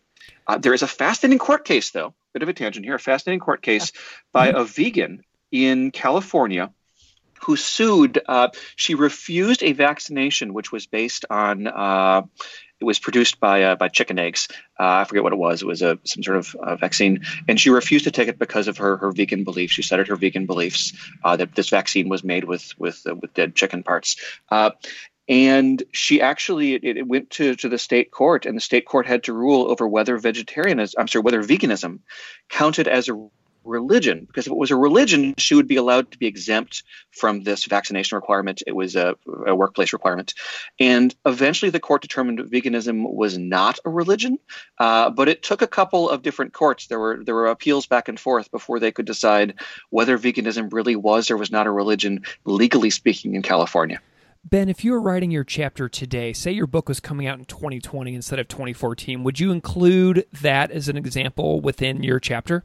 Uh, 0.47 0.57
there 0.57 0.74
is 0.74 0.82
a 0.82 0.88
fascinating 0.88 1.39
court 1.39 1.66
case, 1.66 1.91
though, 1.91 2.13
bit 2.34 2.43
of 2.43 2.49
a 2.49 2.53
tangent 2.53 2.86
here, 2.86 2.95
a 2.95 2.99
fascinating 2.99 3.39
court 3.39 3.61
case 3.61 3.91
by 4.32 4.47
a 4.47 4.63
vegan 4.63 5.24
in 5.52 5.91
California 5.91 6.72
who 7.46 7.56
sued. 7.56 8.20
Uh, 8.28 8.50
she 8.76 8.96
refused 8.96 9.64
a 9.64 9.74
vaccination 9.74 10.54
which 10.54 10.72
was 10.72 10.88
based 10.88 11.26
on. 11.30 11.68
Uh, 11.68 12.24
it 12.80 12.84
was 12.84 13.00
produced 13.00 13.39
by 13.39 13.64
uh, 13.64 13.76
by 13.76 13.88
chicken 13.88 14.20
eggs. 14.20 14.48
Uh, 14.80 15.02
I 15.02 15.04
forget 15.06 15.24
what 15.24 15.32
it 15.32 15.38
was. 15.38 15.62
It 15.62 15.68
was 15.68 15.82
a 15.82 15.98
some 16.04 16.24
sort 16.24 16.38
of 16.38 16.56
uh, 16.56 16.76
vaccine, 16.76 17.24
and 17.48 17.60
she 17.60 17.70
refused 17.70 18.06
to 18.06 18.12
take 18.12 18.28
it 18.28 18.39
because 18.39 18.68
of 18.68 18.78
her 18.78 18.98
her 18.98 19.12
vegan 19.12 19.43
beliefs. 19.43 19.74
She 19.74 19.82
cited 19.82 20.08
her 20.08 20.16
vegan 20.16 20.46
beliefs 20.46 20.93
uh, 21.24 21.38
that 21.38 21.56
this 21.56 21.70
vaccine 21.70 22.10
was 22.10 22.24
made 22.24 22.46
with 22.46 22.78
with 22.78 23.06
with 23.06 23.34
dead 23.34 23.56
chicken 23.56 23.84
parts. 23.84 24.18
and 25.28 25.84
she 25.91 26.22
actually 26.22 26.74
it, 26.74 26.98
it, 26.98 27.08
went 27.08 27.30
to, 27.32 27.56
to 27.56 27.70
the 27.70 27.78
state 27.78 28.12
court, 28.12 28.46
and 28.46 28.58
the 28.58 28.62
state 28.62 28.86
court 28.86 29.08
had 29.08 29.24
to 29.24 29.34
rule 29.34 29.72
over 29.72 29.88
whether 29.88 30.18
vegetarianism, 30.18 31.00
I'm 31.00 31.08
sorry, 31.08 31.24
whether 31.24 31.43
veganism 31.43 32.00
counted 32.50 32.88
as 32.88 33.10
a 33.10 33.30
religion 33.66 34.26
because 34.26 34.47
if 34.47 34.51
it 34.51 34.57
was 34.57 34.72
a 34.72 34.76
religion 34.76 35.34
she 35.38 35.55
would 35.55 35.68
be 35.68 35.76
allowed 35.76 36.11
to 36.11 36.18
be 36.18 36.28
exempt 36.28 36.84
from 37.11 37.43
this 37.43 37.66
vaccination 37.66 38.16
requirement. 38.16 38.61
It 38.68 38.76
was 38.76 38.95
a, 38.95 39.16
a, 39.47 39.55
workplace 39.55 39.93
requirement. 39.93 40.34
And 40.80 41.16
eventually 41.26 41.70
the 41.70 41.80
court 41.80 42.01
determined 42.01 42.39
veganism 42.39 43.11
was 43.13 43.38
not 43.38 43.80
a 43.86 43.89
religion 43.89 44.38
uh, 44.80 45.09
but 45.09 45.30
it 45.30 45.43
took 45.43 45.61
a 45.61 45.68
couple 45.68 46.09
of 46.09 46.22
different 46.22 46.53
courts. 46.53 46.88
There 46.88 46.99
were 46.99 47.24
there 47.24 47.36
were 47.36 47.47
appeals 47.47 47.88
back 47.88 48.07
and 48.07 48.20
forth 48.20 48.51
before 48.51 48.80
they 48.80 48.91
could 48.91 49.05
decide 49.05 49.55
whether 49.89 50.18
veganism 50.18 50.72
really 50.72 50.95
was 50.95 51.32
or 51.32 51.38
was 51.38 51.51
not 51.51 51.68
a 51.68 51.72
religion 51.72 52.24
legally 52.45 52.89
speaking 52.89 53.36
in 53.36 53.41
california. 53.41 53.99
Ben, 54.47 54.70
if 54.70 54.84
you 54.84 54.91
were 54.91 55.01
writing 55.01 55.32
your 55.32 55.43
chapter 55.43 55.89
today, 55.89 56.32
say 56.32 56.51
your 56.51 56.68
book 56.68 56.88
was 56.88 56.99
coming 56.99 57.26
out 57.26 57.39
in 57.39 57.45
2020 57.45 58.13
instead 58.13 58.38
of 58.38 58.47
2014, 58.47 59.24
would 59.24 59.39
you 59.39 59.51
include 59.51 60.24
that 60.41 60.70
as 60.70 60.88
an 60.88 60.97
example 60.97 61.61
within 61.61 62.03
your 62.03 62.20
chapter? 62.20 62.63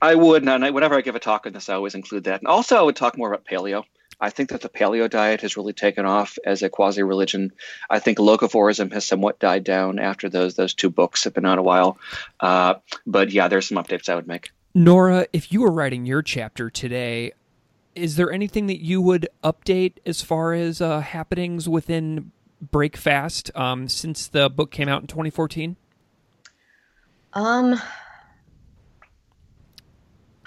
I 0.00 0.14
would, 0.14 0.46
and 0.46 0.74
whenever 0.74 0.94
I 0.94 1.00
give 1.00 1.14
a 1.14 1.20
talk 1.20 1.46
on 1.46 1.52
this, 1.52 1.68
I 1.68 1.74
always 1.74 1.94
include 1.94 2.24
that. 2.24 2.40
And 2.40 2.48
also, 2.48 2.76
I 2.76 2.82
would 2.82 2.96
talk 2.96 3.16
more 3.16 3.32
about 3.32 3.44
paleo. 3.44 3.84
I 4.20 4.30
think 4.30 4.50
that 4.50 4.60
the 4.60 4.68
paleo 4.68 5.08
diet 5.08 5.40
has 5.40 5.56
really 5.56 5.72
taken 5.72 6.04
off 6.04 6.38
as 6.44 6.62
a 6.62 6.68
quasi 6.68 7.02
religion. 7.02 7.52
I 7.88 8.00
think 8.00 8.18
locavorism 8.18 8.92
has 8.92 9.06
somewhat 9.06 9.38
died 9.38 9.64
down 9.64 9.98
after 9.98 10.28
those 10.28 10.56
those 10.56 10.74
two 10.74 10.90
books 10.90 11.24
have 11.24 11.32
been 11.32 11.46
out 11.46 11.58
a 11.58 11.62
while. 11.62 11.98
Uh, 12.38 12.74
but 13.06 13.30
yeah, 13.30 13.48
there's 13.48 13.68
some 13.68 13.78
updates 13.78 14.08
I 14.08 14.14
would 14.14 14.28
make. 14.28 14.50
Nora, 14.74 15.26
if 15.32 15.50
you 15.52 15.62
were 15.62 15.72
writing 15.72 16.04
your 16.04 16.22
chapter 16.22 16.68
today, 16.68 17.32
is 17.94 18.16
there 18.16 18.30
anything 18.30 18.66
that 18.66 18.84
you 18.84 19.00
would 19.00 19.28
update 19.42 19.94
as 20.04 20.22
far 20.22 20.52
as 20.52 20.80
uh, 20.80 21.00
happenings 21.00 21.68
within 21.68 22.30
Breakfast 22.60 23.50
um, 23.56 23.88
since 23.88 24.28
the 24.28 24.50
book 24.50 24.70
came 24.70 24.88
out 24.88 25.00
in 25.00 25.06
2014? 25.06 25.76
Um, 27.32 27.80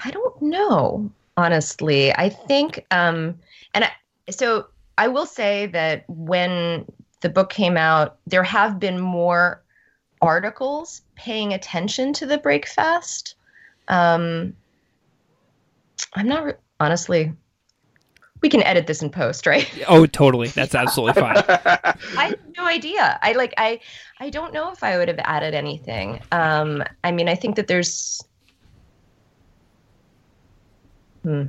I 0.03 0.11
don't 0.11 0.41
know, 0.41 1.11
honestly. 1.37 2.13
I 2.13 2.29
think, 2.29 2.85
um, 2.91 3.39
and 3.73 3.85
I, 3.85 3.91
so 4.31 4.67
I 4.97 5.07
will 5.07 5.25
say 5.25 5.67
that 5.67 6.05
when 6.07 6.85
the 7.21 7.29
book 7.29 7.49
came 7.49 7.77
out, 7.77 8.17
there 8.27 8.43
have 8.43 8.79
been 8.79 8.99
more 8.99 9.63
articles 10.21 11.01
paying 11.15 11.53
attention 11.53 12.13
to 12.13 12.25
the 12.25 12.37
breakfast. 12.37 13.35
Um, 13.87 14.53
I'm 16.13 16.27
not 16.27 16.43
re- 16.43 16.53
honestly. 16.79 17.33
We 18.41 18.49
can 18.49 18.61
edit 18.63 18.87
this 18.87 19.01
in 19.01 19.09
post, 19.09 19.47
right? 19.47 19.69
Oh, 19.87 20.05
totally. 20.05 20.49
That's 20.49 20.75
absolutely 20.75 21.21
fine. 21.21 21.37
I 21.47 22.25
have 22.27 22.39
no 22.57 22.65
idea. 22.65 23.17
I 23.21 23.31
like. 23.33 23.53
I. 23.57 23.79
I 24.19 24.29
don't 24.29 24.53
know 24.53 24.71
if 24.71 24.83
I 24.83 24.97
would 24.97 25.07
have 25.07 25.19
added 25.19 25.53
anything. 25.53 26.19
Um, 26.33 26.83
I 27.05 27.11
mean, 27.11 27.29
I 27.29 27.35
think 27.35 27.55
that 27.55 27.67
there's 27.67 28.21
Hmm. 31.23 31.43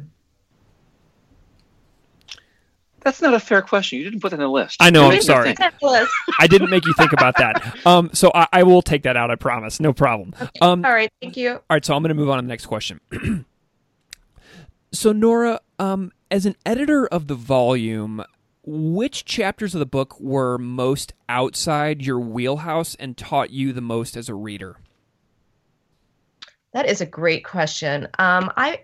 That's 3.04 3.20
not 3.20 3.34
a 3.34 3.40
fair 3.40 3.60
question. 3.60 3.98
You 3.98 4.04
didn't 4.04 4.20
put 4.20 4.30
that 4.30 4.36
in 4.36 4.40
the 4.40 4.48
list. 4.48 4.78
I 4.80 4.88
know. 4.88 5.10
I'm 5.10 5.20
sorry. 5.20 5.54
I 6.40 6.46
didn't 6.46 6.70
make 6.70 6.86
you 6.86 6.94
think 6.94 7.12
about 7.12 7.36
that. 7.36 7.62
Um, 7.86 8.08
so 8.14 8.30
I, 8.34 8.46
I, 8.50 8.62
will 8.62 8.80
take 8.80 9.02
that 9.02 9.16
out. 9.16 9.30
I 9.30 9.34
promise. 9.34 9.78
No 9.78 9.92
problem. 9.92 10.34
Okay. 10.40 10.50
Um, 10.62 10.84
all 10.86 10.92
right. 10.92 11.10
Thank 11.20 11.36
you. 11.36 11.50
All 11.50 11.62
right. 11.68 11.84
So 11.84 11.94
I'm 11.94 12.02
going 12.02 12.08
to 12.08 12.14
move 12.14 12.30
on 12.30 12.38
to 12.38 12.42
the 12.42 12.48
next 12.48 12.64
question. 12.64 12.98
so 14.92 15.12
Nora, 15.12 15.60
um, 15.78 16.12
as 16.30 16.46
an 16.46 16.56
editor 16.64 17.06
of 17.06 17.26
the 17.26 17.34
volume, 17.34 18.24
which 18.64 19.26
chapters 19.26 19.74
of 19.74 19.80
the 19.80 19.86
book 19.86 20.18
were 20.18 20.56
most 20.56 21.12
outside 21.28 22.00
your 22.00 22.18
wheelhouse 22.18 22.94
and 22.94 23.18
taught 23.18 23.50
you 23.50 23.74
the 23.74 23.82
most 23.82 24.16
as 24.16 24.30
a 24.30 24.34
reader? 24.34 24.78
That 26.72 26.86
is 26.86 27.02
a 27.02 27.06
great 27.06 27.44
question. 27.44 28.08
Um, 28.18 28.50
I 28.56 28.82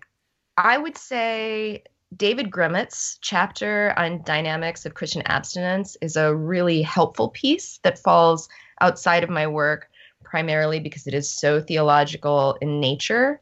I 0.57 0.79
would 0.79 0.97
say 0.97 1.85
David 2.17 2.51
Grumett's 2.51 3.19
chapter 3.21 3.95
on 3.97 4.23
dynamics 4.25 4.85
of 4.85 4.95
Christian 4.95 5.23
abstinence 5.27 5.97
is 6.01 6.17
a 6.17 6.35
really 6.35 6.83
helpful 6.83 7.29
piece 7.29 7.79
that 7.83 7.99
falls 7.99 8.49
outside 8.81 9.23
of 9.23 9.31
my 9.31 9.47
work 9.47 9.89
primarily 10.25 10.81
because 10.81 11.07
it 11.07 11.15
is 11.15 11.31
so 11.31 11.61
theological 11.61 12.57
in 12.61 12.81
nature. 12.81 13.41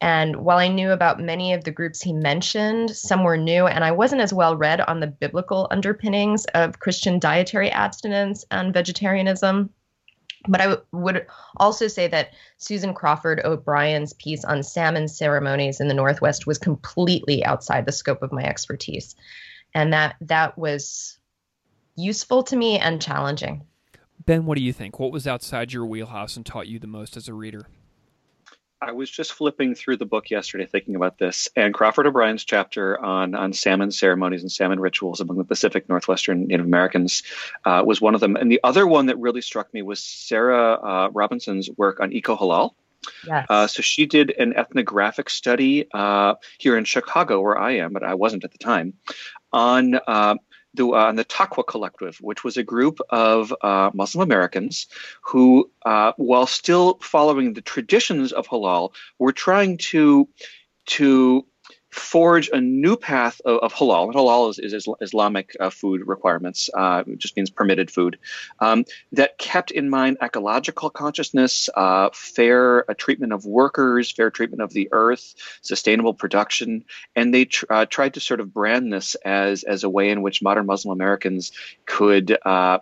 And 0.00 0.36
while 0.36 0.58
I 0.58 0.68
knew 0.68 0.90
about 0.90 1.20
many 1.20 1.54
of 1.54 1.64
the 1.64 1.70
groups 1.70 2.02
he 2.02 2.12
mentioned, 2.12 2.90
some 2.90 3.24
were 3.24 3.38
new, 3.38 3.66
and 3.66 3.82
I 3.82 3.92
wasn't 3.92 4.20
as 4.20 4.32
well 4.32 4.56
read 4.56 4.80
on 4.82 5.00
the 5.00 5.06
biblical 5.06 5.68
underpinnings 5.70 6.44
of 6.46 6.80
Christian 6.80 7.18
dietary 7.18 7.70
abstinence 7.70 8.44
and 8.50 8.74
vegetarianism. 8.74 9.70
But 10.48 10.60
I 10.60 10.64
w- 10.64 10.82
would 10.92 11.26
also 11.56 11.88
say 11.88 12.08
that 12.08 12.30
Suzanne 12.58 12.94
Crawford 12.94 13.40
O'Brien's 13.44 14.12
piece 14.14 14.44
on 14.44 14.62
salmon 14.62 15.08
ceremonies 15.08 15.80
in 15.80 15.88
the 15.88 15.94
Northwest 15.94 16.46
was 16.46 16.58
completely 16.58 17.44
outside 17.44 17.86
the 17.86 17.92
scope 17.92 18.22
of 18.22 18.32
my 18.32 18.44
expertise. 18.44 19.14
And 19.74 19.92
that 19.92 20.16
that 20.20 20.56
was 20.56 21.18
useful 21.96 22.42
to 22.44 22.56
me 22.56 22.78
and 22.78 23.00
challenging. 23.00 23.64
Ben, 24.24 24.44
what 24.44 24.56
do 24.56 24.64
you 24.64 24.72
think? 24.72 24.98
What 24.98 25.12
was 25.12 25.26
outside 25.26 25.72
your 25.72 25.86
wheelhouse 25.86 26.36
and 26.36 26.44
taught 26.44 26.66
you 26.66 26.78
the 26.78 26.86
most 26.86 27.16
as 27.16 27.28
a 27.28 27.34
reader? 27.34 27.66
I 28.80 28.92
was 28.92 29.10
just 29.10 29.32
flipping 29.32 29.74
through 29.74 29.96
the 29.96 30.04
book 30.04 30.30
yesterday 30.30 30.66
thinking 30.66 30.96
about 30.96 31.18
this, 31.18 31.48
and 31.56 31.72
Crawford 31.72 32.06
O'Brien's 32.06 32.44
chapter 32.44 33.02
on, 33.02 33.34
on 33.34 33.52
salmon 33.52 33.90
ceremonies 33.90 34.42
and 34.42 34.52
salmon 34.52 34.80
rituals 34.80 35.20
among 35.20 35.38
the 35.38 35.44
Pacific 35.44 35.88
Northwestern 35.88 36.46
Native 36.46 36.66
Americans 36.66 37.22
uh, 37.64 37.82
was 37.86 38.00
one 38.00 38.14
of 38.14 38.20
them. 38.20 38.36
And 38.36 38.50
the 38.50 38.60
other 38.62 38.86
one 38.86 39.06
that 39.06 39.18
really 39.18 39.40
struck 39.40 39.72
me 39.72 39.80
was 39.80 40.02
Sarah 40.02 40.74
uh, 40.74 41.08
Robinson's 41.12 41.70
work 41.76 42.00
on 42.00 42.12
eco 42.12 42.36
halal. 42.36 42.74
Yes. 43.26 43.46
Uh, 43.48 43.66
so 43.66 43.82
she 43.82 44.04
did 44.04 44.30
an 44.30 44.54
ethnographic 44.54 45.30
study 45.30 45.86
uh, 45.94 46.34
here 46.58 46.76
in 46.76 46.84
Chicago, 46.84 47.40
where 47.40 47.58
I 47.58 47.76
am, 47.76 47.92
but 47.92 48.02
I 48.02 48.14
wasn't 48.14 48.44
at 48.44 48.52
the 48.52 48.58
time, 48.58 48.94
on 49.52 49.94
uh, 50.06 50.34
the, 50.76 50.88
uh, 50.88 51.12
the 51.12 51.24
Taqwa 51.24 51.66
Collective, 51.66 52.16
which 52.20 52.44
was 52.44 52.56
a 52.56 52.62
group 52.62 53.00
of 53.10 53.54
uh, 53.60 53.90
Muslim 53.94 54.22
Americans 54.22 54.86
who, 55.22 55.70
uh, 55.84 56.12
while 56.16 56.46
still 56.46 56.98
following 57.00 57.52
the 57.52 57.62
traditions 57.62 58.32
of 58.32 58.46
halal, 58.46 58.92
were 59.18 59.32
trying 59.32 59.78
to 59.78 60.28
to 60.86 61.44
forge 61.98 62.50
a 62.52 62.60
new 62.60 62.96
path 62.96 63.40
of, 63.44 63.58
of 63.60 63.74
halal. 63.74 64.12
Halal 64.12 64.50
is, 64.50 64.58
is 64.58 64.88
Islamic 65.00 65.56
uh, 65.58 65.70
food 65.70 66.06
requirements, 66.06 66.68
uh, 66.74 67.04
just 67.16 67.36
means 67.36 67.50
permitted 67.50 67.90
food, 67.90 68.18
um, 68.60 68.84
that 69.12 69.38
kept 69.38 69.70
in 69.70 69.88
mind 69.88 70.18
ecological 70.22 70.90
consciousness, 70.90 71.68
uh, 71.74 72.10
fair 72.12 72.88
uh, 72.90 72.94
treatment 72.94 73.32
of 73.32 73.46
workers, 73.46 74.10
fair 74.10 74.30
treatment 74.30 74.62
of 74.62 74.72
the 74.72 74.88
earth, 74.92 75.34
sustainable 75.62 76.14
production. 76.14 76.84
And 77.14 77.32
they 77.32 77.46
tr- 77.46 77.66
uh, 77.70 77.86
tried 77.86 78.14
to 78.14 78.20
sort 78.20 78.40
of 78.40 78.52
brand 78.52 78.92
this 78.92 79.14
as, 79.16 79.64
as 79.64 79.84
a 79.84 79.90
way 79.90 80.10
in 80.10 80.22
which 80.22 80.42
modern 80.42 80.66
Muslim 80.66 80.92
Americans 80.92 81.52
could. 81.86 82.36
Uh, 82.44 82.78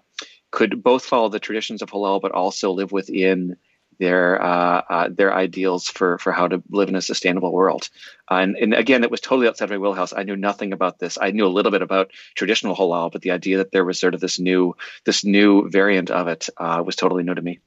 could 0.51 0.85
both 0.85 1.05
follow 1.05 1.29
the 1.29 1.41
traditions 1.41 1.83
of 1.83 1.91
halal, 1.91 2.21
but 2.21 2.31
also 2.31 2.71
live 2.71 2.93
within 2.93 3.57
their 3.99 4.41
uh, 4.43 4.83
uh, 4.89 5.09
their 5.11 5.35
ideals 5.35 5.89
for 5.89 6.19
for 6.19 6.33
how 6.33 6.49
to 6.49 6.63
live 6.71 6.89
in 6.89 6.97
a 6.97 7.03
sustainable 7.03 7.53
world. 7.53 7.89
Uh, 8.31 8.37
and, 8.37 8.57
and 8.57 8.75
again, 8.75 9.05
it 9.05 9.11
was 9.11 9.21
totally 9.21 9.47
outside 9.47 9.71
my 9.71 9.79
wheelhouse. 9.79 10.13
I 10.13 10.23
knew 10.23 10.37
nothing 10.37 10.73
about 10.73 10.99
this. 10.99 11.19
I 11.21 11.31
knew 11.31 11.47
a 11.47 11.49
little 11.49 11.73
bit 11.73 11.83
about 11.83 12.11
traditional 12.35 12.75
halal, 12.75 13.13
but 13.13 13.23
the 13.23 13.33
idea 13.33 13.59
that 13.59 13.71
there 13.73 13.85
was 13.85 14.01
sort 14.01 14.15
of 14.15 14.21
this 14.21 14.39
new 14.39 14.77
this 15.05 15.25
new 15.25 15.69
variant 15.69 16.11
of 16.11 16.29
it 16.29 16.49
uh, 16.57 16.83
was 16.85 16.97
totally 16.97 17.23
new 17.23 17.35
to 17.35 17.43
me. 17.43 17.61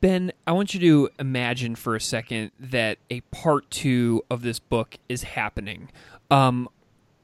Ben, 0.00 0.32
I 0.46 0.52
want 0.52 0.74
you 0.74 0.80
to 0.80 1.08
imagine 1.18 1.76
for 1.76 1.96
a 1.96 2.00
second 2.00 2.50
that 2.60 2.98
a 3.08 3.22
part 3.22 3.70
two 3.70 4.22
of 4.30 4.42
this 4.42 4.58
book 4.58 4.98
is 5.08 5.22
happening. 5.22 5.90
Um, 6.30 6.68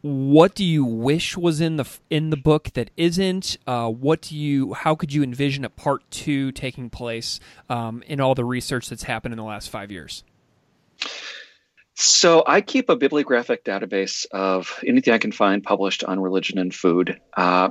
what 0.02 0.54
do 0.54 0.64
you 0.64 0.84
wish 0.84 1.36
was 1.36 1.60
in 1.60 1.76
the 1.76 1.86
in 2.08 2.30
the 2.30 2.36
book 2.36 2.72
that 2.72 2.90
isn't? 2.96 3.58
Uh, 3.66 3.88
what 3.88 4.22
do 4.22 4.36
you? 4.36 4.72
How 4.72 4.94
could 4.94 5.12
you 5.12 5.22
envision 5.22 5.64
a 5.64 5.70
part 5.70 6.02
two 6.10 6.52
taking 6.52 6.90
place 6.90 7.38
um, 7.68 8.02
in 8.06 8.20
all 8.20 8.34
the 8.34 8.44
research 8.44 8.88
that's 8.88 9.02
happened 9.02 9.32
in 9.32 9.38
the 9.38 9.44
last 9.44 9.68
five 9.68 9.90
years? 9.90 10.24
So 11.94 12.42
I 12.46 12.62
keep 12.62 12.88
a 12.88 12.96
bibliographic 12.96 13.62
database 13.62 14.24
of 14.30 14.82
anything 14.86 15.12
I 15.12 15.18
can 15.18 15.32
find 15.32 15.62
published 15.62 16.02
on 16.02 16.18
religion 16.18 16.58
and 16.58 16.74
food. 16.74 17.20
Uh, 17.36 17.70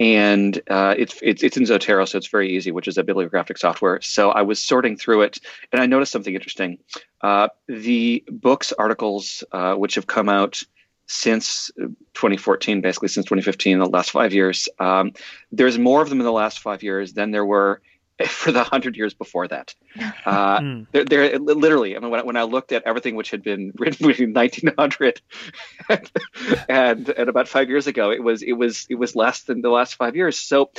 and 0.00 0.60
uh, 0.68 0.94
it's, 0.96 1.18
it's 1.22 1.42
it's 1.42 1.56
in 1.56 1.64
Zotero, 1.64 2.06
so 2.06 2.18
it's 2.18 2.28
very 2.28 2.56
easy, 2.56 2.70
which 2.70 2.88
is 2.88 2.98
a 2.98 3.04
bibliographic 3.04 3.58
software. 3.58 4.00
So 4.00 4.30
I 4.30 4.42
was 4.42 4.60
sorting 4.60 4.96
through 4.96 5.22
it, 5.22 5.40
and 5.72 5.80
I 5.80 5.86
noticed 5.86 6.12
something 6.12 6.34
interesting. 6.34 6.78
Uh, 7.20 7.48
the 7.66 8.24
books, 8.28 8.72
articles, 8.72 9.42
uh, 9.50 9.74
which 9.74 9.96
have 9.96 10.06
come 10.06 10.28
out 10.28 10.62
since 11.08 11.70
2014, 11.76 12.80
basically 12.80 13.08
since 13.08 13.24
2015, 13.26 13.78
the 13.78 13.86
last 13.86 14.10
five 14.10 14.32
years, 14.32 14.68
um, 14.78 15.12
there's 15.50 15.78
more 15.78 16.02
of 16.02 16.10
them 16.10 16.20
in 16.20 16.24
the 16.24 16.32
last 16.32 16.60
five 16.60 16.82
years 16.82 17.14
than 17.14 17.30
there 17.30 17.44
were 17.46 17.80
for 18.26 18.52
the 18.52 18.64
hundred 18.64 18.96
years 18.96 19.14
before 19.14 19.48
that. 19.48 19.74
Uh, 20.26 20.60
mm. 20.60 20.86
they're, 20.92 21.04
they're, 21.04 21.38
literally. 21.38 21.96
I 21.96 22.00
mean, 22.00 22.10
when 22.10 22.20
I, 22.20 22.22
when 22.22 22.36
I 22.36 22.42
looked 22.42 22.72
at 22.72 22.82
everything 22.84 23.16
which 23.16 23.30
had 23.30 23.42
been 23.42 23.72
written 23.78 24.06
between 24.06 24.34
1900 24.34 25.22
and, 25.88 26.10
and, 26.68 27.08
and 27.08 27.28
about 27.28 27.48
five 27.48 27.70
years 27.70 27.86
ago, 27.86 28.10
it 28.10 28.22
was 28.22 28.42
it 28.42 28.52
was 28.52 28.86
it 28.90 28.96
was 28.96 29.16
less 29.16 29.42
than 29.42 29.62
the 29.62 29.70
last 29.70 29.94
five 29.94 30.14
years. 30.14 30.38
So, 30.38 30.70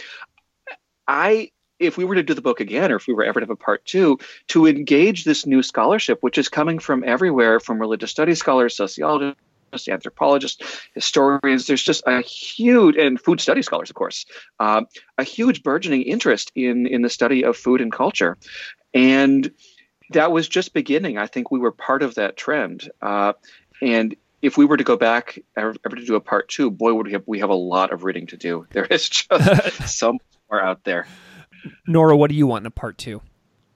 I 1.07 1.51
if 1.79 1.97
we 1.97 2.05
were 2.05 2.15
to 2.15 2.23
do 2.23 2.35
the 2.35 2.41
book 2.41 2.59
again, 2.59 2.91
or 2.91 2.97
if 2.97 3.07
we 3.07 3.13
were 3.13 3.23
ever 3.23 3.39
to 3.39 3.45
have 3.45 3.49
a 3.49 3.55
part 3.55 3.85
two, 3.85 4.19
to 4.49 4.67
engage 4.67 5.23
this 5.23 5.47
new 5.47 5.63
scholarship, 5.63 6.19
which 6.21 6.37
is 6.37 6.47
coming 6.47 6.77
from 6.77 7.03
everywhere, 7.03 7.59
from 7.59 7.79
religious 7.79 8.11
studies 8.11 8.37
scholars, 8.37 8.75
sociologists 8.75 9.41
anthropologists, 9.87 10.81
historians. 10.93 11.67
There's 11.67 11.83
just 11.83 12.03
a 12.05 12.21
huge, 12.21 12.95
and 12.97 13.19
food 13.19 13.39
study 13.39 13.61
scholars, 13.61 13.89
of 13.89 13.95
course, 13.95 14.25
uh, 14.59 14.81
a 15.17 15.23
huge 15.23 15.63
burgeoning 15.63 16.03
interest 16.03 16.51
in 16.55 16.87
in 16.87 17.01
the 17.01 17.09
study 17.09 17.43
of 17.43 17.57
food 17.57 17.81
and 17.81 17.91
culture, 17.91 18.37
and 18.93 19.51
that 20.11 20.31
was 20.31 20.47
just 20.47 20.73
beginning. 20.73 21.17
I 21.17 21.27
think 21.27 21.51
we 21.51 21.59
were 21.59 21.71
part 21.71 22.03
of 22.03 22.15
that 22.15 22.37
trend, 22.37 22.89
uh, 23.01 23.33
and 23.81 24.15
if 24.41 24.57
we 24.57 24.65
were 24.65 24.77
to 24.77 24.83
go 24.83 24.95
back 24.95 25.39
ever, 25.57 25.75
ever, 25.85 25.95
to 25.95 26.05
do 26.05 26.15
a 26.15 26.21
part 26.21 26.47
two, 26.47 26.71
boy, 26.71 26.93
would 26.93 27.07
we 27.07 27.13
have 27.13 27.23
we 27.25 27.39
have 27.39 27.49
a 27.49 27.55
lot 27.55 27.91
of 27.91 28.03
reading 28.03 28.27
to 28.27 28.37
do. 28.37 28.65
There 28.71 28.85
is 28.85 29.09
just 29.09 29.87
so 29.87 30.13
much 30.13 30.21
more 30.49 30.61
out 30.61 30.83
there. 30.83 31.07
Nora, 31.87 32.15
what 32.15 32.29
do 32.29 32.35
you 32.35 32.47
want 32.47 32.63
in 32.63 32.67
a 32.67 32.71
part 32.71 32.97
two? 32.97 33.21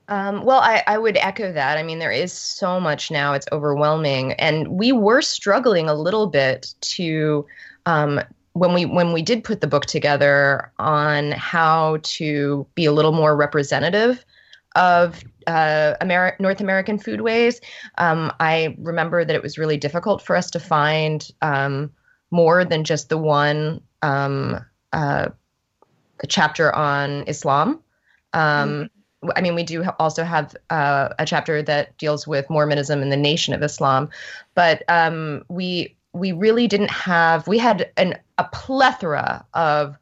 Um, 0.10 0.44
well, 0.44 0.60
I, 0.60 0.84
I 0.86 0.98
would 0.98 1.18
echo 1.18 1.52
that. 1.54 1.78
I 1.78 1.84
mean, 1.84 2.00
there 2.00 2.12
is 2.12 2.34
so 2.34 2.80
much 2.80 3.10
now; 3.10 3.34
it's 3.34 3.48
overwhelming, 3.52 4.34
and 4.34 4.68
we 4.68 4.92
were 4.92 5.22
struggling 5.22 5.88
a 5.88 5.94
little 5.94 6.28
bit 6.28 6.74
to 6.82 7.46
um, 7.86 8.20
when 8.54 8.74
we 8.74 8.86
when 8.86 9.14
we 9.14 9.22
did 9.22 9.44
put 9.44 9.62
the 9.62 9.68
book 9.68 9.86
together 9.86 10.72
on 10.78 11.32
how 11.32 12.00
to 12.04 12.68
be 12.76 12.86
a 12.86 12.92
little 12.92 13.14
more 13.14 13.36
representative 13.36 14.26
of 14.76 15.24
uh, 15.48 15.96
North 16.40 16.60
American 16.60 17.00
foodways. 17.00 17.62
Um, 17.98 18.32
I 18.40 18.76
remember 18.80 19.24
that 19.24 19.36
it 19.36 19.42
was 19.42 19.58
really 19.58 19.78
difficult 19.78 20.22
for 20.22 20.36
us 20.36 20.52
to 20.52 20.60
find 20.60 21.30
um, 21.42 21.92
more 22.32 22.66
than 22.66 22.84
just 22.84 23.08
the 23.08 23.18
one 23.18 23.80
um, 24.02 24.60
uh, 24.92 25.30
chapter 26.28 26.76
on 26.76 27.24
Islam. 27.28 27.80
Um, 28.34 28.70
mm-hmm 28.70 29.00
I 29.36 29.42
mean, 29.42 29.56
we 29.56 29.64
do 29.64 29.84
also 30.00 30.24
have 30.24 30.56
uh, 30.70 31.10
a 31.20 31.26
chapter 31.26 31.62
that 31.64 31.98
deals 31.98 32.28
with 32.28 32.50
Mormonism 32.50 33.02
and 33.02 33.12
the 33.12 33.18
Nation 33.18 33.54
of 33.54 33.62
Islam, 33.64 34.10
but 34.56 34.84
um, 34.88 35.44
we 35.50 35.96
we 36.14 36.32
really 36.32 36.68
didn't 36.68 36.92
have. 36.92 37.48
We 37.48 37.58
had 37.58 37.92
an, 37.98 38.18
a 38.38 38.46
plethora 38.46 39.46
of 39.54 39.98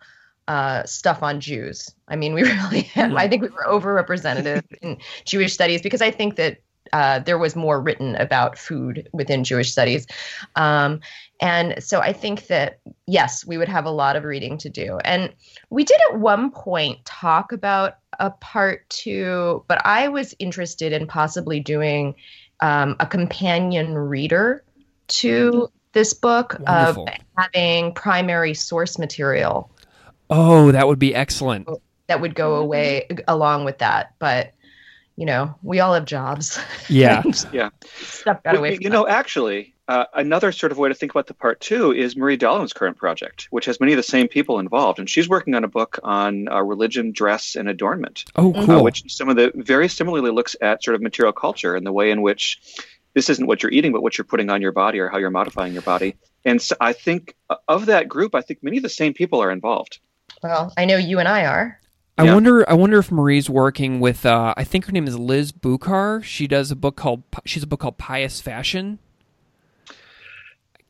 uh, 0.47 0.83
stuff 0.85 1.23
on 1.23 1.39
Jews. 1.39 1.93
I 2.07 2.15
mean, 2.15 2.33
we 2.33 2.43
really. 2.53 2.81
Had, 2.81 3.13
I 3.15 3.27
think 3.27 3.41
we 3.41 3.49
were 3.49 3.65
overrepresented 3.67 4.63
in 4.81 4.97
Jewish 5.25 5.53
studies 5.53 5.81
because 5.81 6.01
I 6.01 6.11
think 6.11 6.35
that 6.35 6.57
uh, 6.93 7.19
there 7.19 7.37
was 7.37 7.55
more 7.55 7.81
written 7.81 8.15
about 8.15 8.57
food 8.57 9.09
within 9.13 9.43
Jewish 9.43 9.71
studies. 9.71 10.07
Um, 10.55 10.99
and 11.39 11.83
so 11.83 11.99
I 11.99 12.13
think 12.13 12.47
that, 12.47 12.79
yes, 13.07 13.45
we 13.45 13.57
would 13.57 13.69
have 13.69 13.85
a 13.85 13.91
lot 13.91 14.15
of 14.15 14.23
reading 14.23 14.57
to 14.59 14.69
do. 14.69 14.99
And 15.03 15.33
we 15.69 15.83
did 15.83 15.99
at 16.11 16.19
one 16.19 16.51
point 16.51 17.03
talk 17.05 17.51
about 17.51 17.95
a 18.19 18.29
part 18.29 18.87
two, 18.89 19.63
but 19.67 19.85
I 19.85 20.07
was 20.09 20.35
interested 20.37 20.93
in 20.93 21.07
possibly 21.07 21.59
doing 21.59 22.15
um, 22.59 22.95
a 22.99 23.07
companion 23.07 23.95
reader 23.95 24.63
to 25.07 25.69
this 25.93 26.13
book 26.13 26.57
Wonderful. 26.59 27.07
of 27.07 27.13
having 27.37 27.93
primary 27.93 28.53
source 28.53 28.99
material. 28.99 29.71
Oh, 30.29 30.71
that 30.71 30.87
would 30.87 30.99
be 30.99 31.15
excellent. 31.15 31.67
That 32.07 32.21
would 32.21 32.35
go 32.35 32.55
away 32.55 33.07
along 33.27 33.65
with 33.65 33.79
that. 33.79 34.13
But 34.19 34.53
you 35.21 35.27
know, 35.27 35.53
we 35.61 35.79
all 35.79 35.93
have 35.93 36.05
jobs. 36.05 36.59
Yeah. 36.89 37.21
yeah. 37.53 37.69
Stuff 38.01 38.41
got 38.43 38.57
away. 38.57 38.79
you 38.81 38.89
know, 38.89 39.07
actually, 39.07 39.75
uh, 39.87 40.05
another 40.15 40.51
sort 40.51 40.71
of 40.71 40.79
way 40.79 40.89
to 40.89 40.95
think 40.95 41.11
about 41.11 41.27
the 41.27 41.35
part 41.35 41.61
two 41.61 41.93
is 41.93 42.17
Marie 42.17 42.37
Dallam's 42.37 42.73
current 42.73 42.97
project, 42.97 43.47
which 43.51 43.65
has 43.65 43.79
many 43.79 43.93
of 43.93 43.97
the 43.97 44.03
same 44.03 44.27
people 44.27 44.57
involved, 44.57 44.97
and 44.97 45.07
she's 45.07 45.29
working 45.29 45.53
on 45.53 45.63
a 45.63 45.67
book 45.67 45.99
on 46.03 46.49
uh, 46.49 46.59
religion, 46.61 47.11
dress, 47.11 47.55
and 47.55 47.69
adornment. 47.69 48.25
Oh, 48.35 48.51
uh, 48.51 48.65
cool! 48.65 48.79
Uh, 48.79 48.83
which 48.83 49.03
some 49.13 49.29
of 49.29 49.35
the 49.35 49.51
very 49.55 49.87
similarly 49.87 50.31
looks 50.31 50.55
at 50.59 50.83
sort 50.83 50.95
of 50.95 51.01
material 51.01 51.31
culture 51.31 51.75
and 51.75 51.85
the 51.85 51.93
way 51.93 52.09
in 52.09 52.23
which 52.23 52.59
this 53.13 53.29
isn't 53.29 53.45
what 53.45 53.61
you're 53.61 53.71
eating, 53.71 53.91
but 53.91 54.01
what 54.01 54.17
you're 54.17 54.25
putting 54.25 54.49
on 54.49 54.59
your 54.59 54.71
body 54.71 54.99
or 54.99 55.07
how 55.07 55.19
you're 55.19 55.29
modifying 55.29 55.71
your 55.71 55.83
body. 55.83 56.15
And 56.45 56.59
so 56.59 56.75
I 56.81 56.93
think 56.93 57.35
uh, 57.49 57.57
of 57.67 57.85
that 57.85 58.09
group, 58.09 58.33
I 58.33 58.41
think 58.41 58.63
many 58.63 58.77
of 58.77 58.83
the 58.83 58.89
same 58.89 59.13
people 59.13 59.39
are 59.41 59.51
involved. 59.51 59.99
Well, 60.41 60.73
I 60.75 60.85
know 60.85 60.97
you 60.97 61.19
and 61.19 61.27
I 61.27 61.45
are. 61.45 61.80
I 62.17 62.25
yeah. 62.25 62.33
wonder. 62.33 62.69
I 62.69 62.73
wonder 62.73 62.99
if 62.99 63.11
Marie's 63.11 63.49
working 63.49 63.99
with. 63.99 64.25
Uh, 64.25 64.53
I 64.57 64.63
think 64.63 64.85
her 64.85 64.91
name 64.91 65.07
is 65.07 65.17
Liz 65.17 65.51
Bucar. 65.51 66.23
She 66.23 66.47
does 66.47 66.71
a 66.71 66.75
book 66.75 66.95
called. 66.95 67.23
She's 67.45 67.63
a 67.63 67.67
book 67.67 67.79
called 67.79 67.97
Pious 67.97 68.41
Fashion 68.41 68.99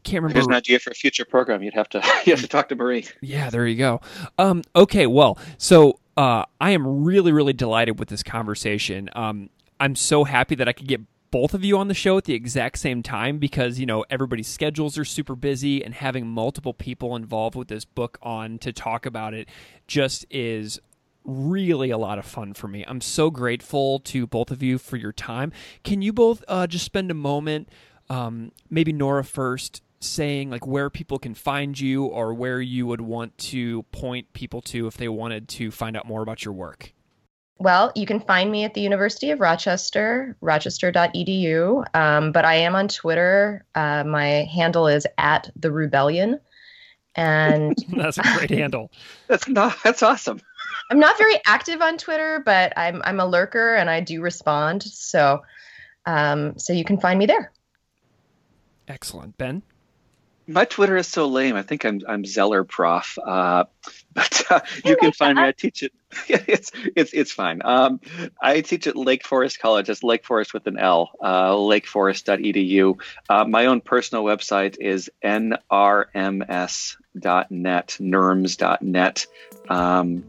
can't 0.04 0.24
remember. 0.24 0.40
Here's 0.40 0.48
an 0.48 0.54
idea 0.54 0.80
for 0.80 0.92
a 0.92 0.96
future 0.96 1.26
program. 1.26 1.64
You'd 1.64 1.74
have 1.74 1.90
to 1.90 1.98
you 2.26 2.34
have 2.34 2.42
to 2.42 2.48
talk 2.48 2.70
to 2.70 2.76
Marie. 2.76 3.08
Yeah, 3.22 3.50
there 3.50 3.68
you 3.68 3.78
go. 3.78 4.02
Um, 4.38 4.64
okay, 4.76 5.08
well, 5.08 5.38
so 5.58 6.00
uh, 6.18 6.46
I 6.60 6.72
am 6.72 7.04
really 7.04 7.32
really 7.32 7.54
delighted 7.54 8.00
with 8.00 8.10
this 8.10 8.24
conversation. 8.24 9.10
Um, 9.14 9.50
I'm 9.80 9.96
so 9.96 10.24
happy 10.24 10.56
that 10.56 10.68
I 10.68 10.74
could 10.74 10.88
get 10.88 11.02
both 11.32 11.54
of 11.54 11.64
you 11.64 11.78
on 11.78 11.88
the 11.88 11.94
show 11.94 12.18
at 12.18 12.26
the 12.26 12.34
exact 12.34 12.78
same 12.78 13.02
time 13.02 13.38
because 13.38 13.80
you 13.80 13.86
know 13.86 14.04
everybody's 14.10 14.48
schedules 14.48 14.98
are 14.98 15.06
super 15.06 15.36
busy 15.36 15.84
and 15.84 15.94
having 15.94 16.28
multiple 16.28 16.74
people 16.74 17.16
involved 17.16 17.56
with 17.56 17.68
this 17.68 17.86
book 17.86 18.18
on 18.22 18.58
to 18.60 18.74
talk 18.74 19.06
about 19.06 19.34
it 19.34 19.48
just 19.88 20.26
is 20.30 20.80
really 21.24 21.90
a 21.90 21.98
lot 21.98 22.20
of 22.20 22.26
fun 22.26 22.54
for 22.54 22.68
me. 22.68 22.84
I'm 22.88 23.02
so 23.02 23.30
grateful 23.30 24.00
to 24.00 24.28
both 24.28 24.52
of 24.52 24.64
you 24.64 24.78
for 24.78 24.98
your 24.98 25.12
time. 25.12 25.52
Can 25.84 26.02
you 26.02 26.14
both 26.14 26.44
uh, 26.48 26.68
just 26.68 26.86
spend 26.86 27.12
a 27.12 27.16
moment, 27.16 27.70
um, 28.10 28.52
maybe 28.70 28.92
Nora 28.92 29.24
first, 29.24 29.82
saying 30.00 30.50
like 30.50 30.66
where 30.66 30.90
people 30.90 31.20
can 31.20 31.34
find 31.34 31.80
you 31.80 32.06
or 32.06 32.34
where 32.34 32.60
you 32.60 32.88
would 32.88 33.02
want 33.02 33.38
to 33.38 33.84
point 33.92 34.34
people 34.34 34.62
to 34.62 34.88
if 34.88 34.98
they 34.98 35.08
wanted 35.08 35.48
to 35.48 35.72
find 35.72 35.96
out 35.96 36.08
more 36.08 36.22
about 36.22 36.44
your 36.44 36.54
work? 36.54 36.94
Well, 37.60 37.92
you 37.96 38.08
can 38.08 38.20
find 38.20 38.52
me 38.52 38.64
at 38.64 38.74
the 38.74 38.82
University 38.82 39.30
of 39.30 39.40
Rochester, 39.40 40.36
rochester.edu. 40.42 41.96
Um, 41.96 42.32
but 42.32 42.44
I 42.44 42.56
am 42.56 42.74
on 42.74 42.88
Twitter. 42.88 43.64
Uh, 43.76 44.04
my 44.04 44.50
handle 44.52 44.88
is 44.88 45.06
at 45.20 45.52
the 45.56 45.72
Rebellion. 45.72 46.40
And 47.16 47.76
that's 47.90 48.18
a 48.18 48.24
great 48.38 48.50
handle. 48.50 48.92
That's 49.28 49.48
not 49.48 49.78
that's 49.84 50.04
awesome. 50.04 50.42
I'm 50.90 51.00
not 51.00 51.18
very 51.18 51.40
active 51.46 51.82
on 51.82 51.98
Twitter, 51.98 52.42
but 52.46 52.74
I'm 52.78 53.02
I'm 53.06 53.20
a 53.20 53.26
lurker 53.26 53.76
and 53.76 53.90
I 53.90 54.02
do 54.02 54.22
respond. 54.22 54.84
So 54.84 55.42
um, 56.06 56.58
so 56.58 56.74
you 56.74 56.84
can 56.84 57.00
find 57.00 57.20
me 57.20 57.26
there. 57.26 57.52
Excellent. 58.88 59.38
Ben? 59.38 59.62
My 60.52 60.66
Twitter 60.66 60.98
is 60.98 61.08
so 61.08 61.28
lame. 61.28 61.56
I 61.56 61.64
think 61.64 61.86
I'm 61.86 62.02
I'm 62.08 62.26
Zeller 62.26 62.64
Prof. 62.64 63.18
Uh, 63.24 63.66
but 64.14 64.44
uh, 64.50 64.60
you 64.86 64.98
can 64.98 65.12
find 65.12 65.38
me. 65.38 65.44
I 65.44 65.52
teach 65.52 65.84
it. 65.84 65.94
it's 66.28 66.72
it's 66.96 67.14
it's 67.14 67.32
fine. 67.32 67.62
Um, 67.64 68.00
I 68.42 68.62
teach 68.62 68.88
at 68.88 68.96
Lake 68.96 69.26
Forest 69.26 69.60
College. 69.60 69.88
That's 69.88 70.04
Lake 70.04 70.26
Forest 70.26 70.54
with 70.54 70.68
an 70.68 70.78
L. 70.78 71.12
Uh, 71.22 71.52
lakeforest.edu. 71.52 73.00
Uh, 73.30 73.46
my 73.46 73.68
own 73.68 73.82
personal 73.82 74.24
website 74.24 74.78
is 74.80 75.10
nrms.net. 75.24 75.58
Nerms.net. 78.02 79.28
Um, 79.70 80.24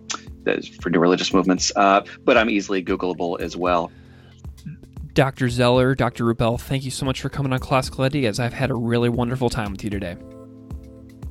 for 0.81 0.91
new 0.91 0.99
religious 0.99 1.33
movements. 1.33 1.73
Uh, 1.75 2.05
but 2.25 2.37
I'm 2.37 2.51
easily 2.51 2.85
Googleable 2.85 3.41
as 3.41 3.57
well. 3.57 3.91
Dr. 5.15 5.51
Zeller, 5.51 5.95
Dr. 5.95 6.25
Rubel, 6.25 6.59
thank 6.59 6.85
you 6.85 6.91
so 6.91 7.05
much 7.05 7.21
for 7.21 7.29
coming 7.29 7.53
on 7.53 7.59
Classical 7.59 8.05
Ideas. 8.05 8.41
I've 8.41 8.55
had 8.55 8.71
a 8.71 8.75
really 8.75 9.11
wonderful 9.11 9.51
time 9.51 9.73
with 9.73 9.85
you 9.85 9.91
today. 9.91 10.17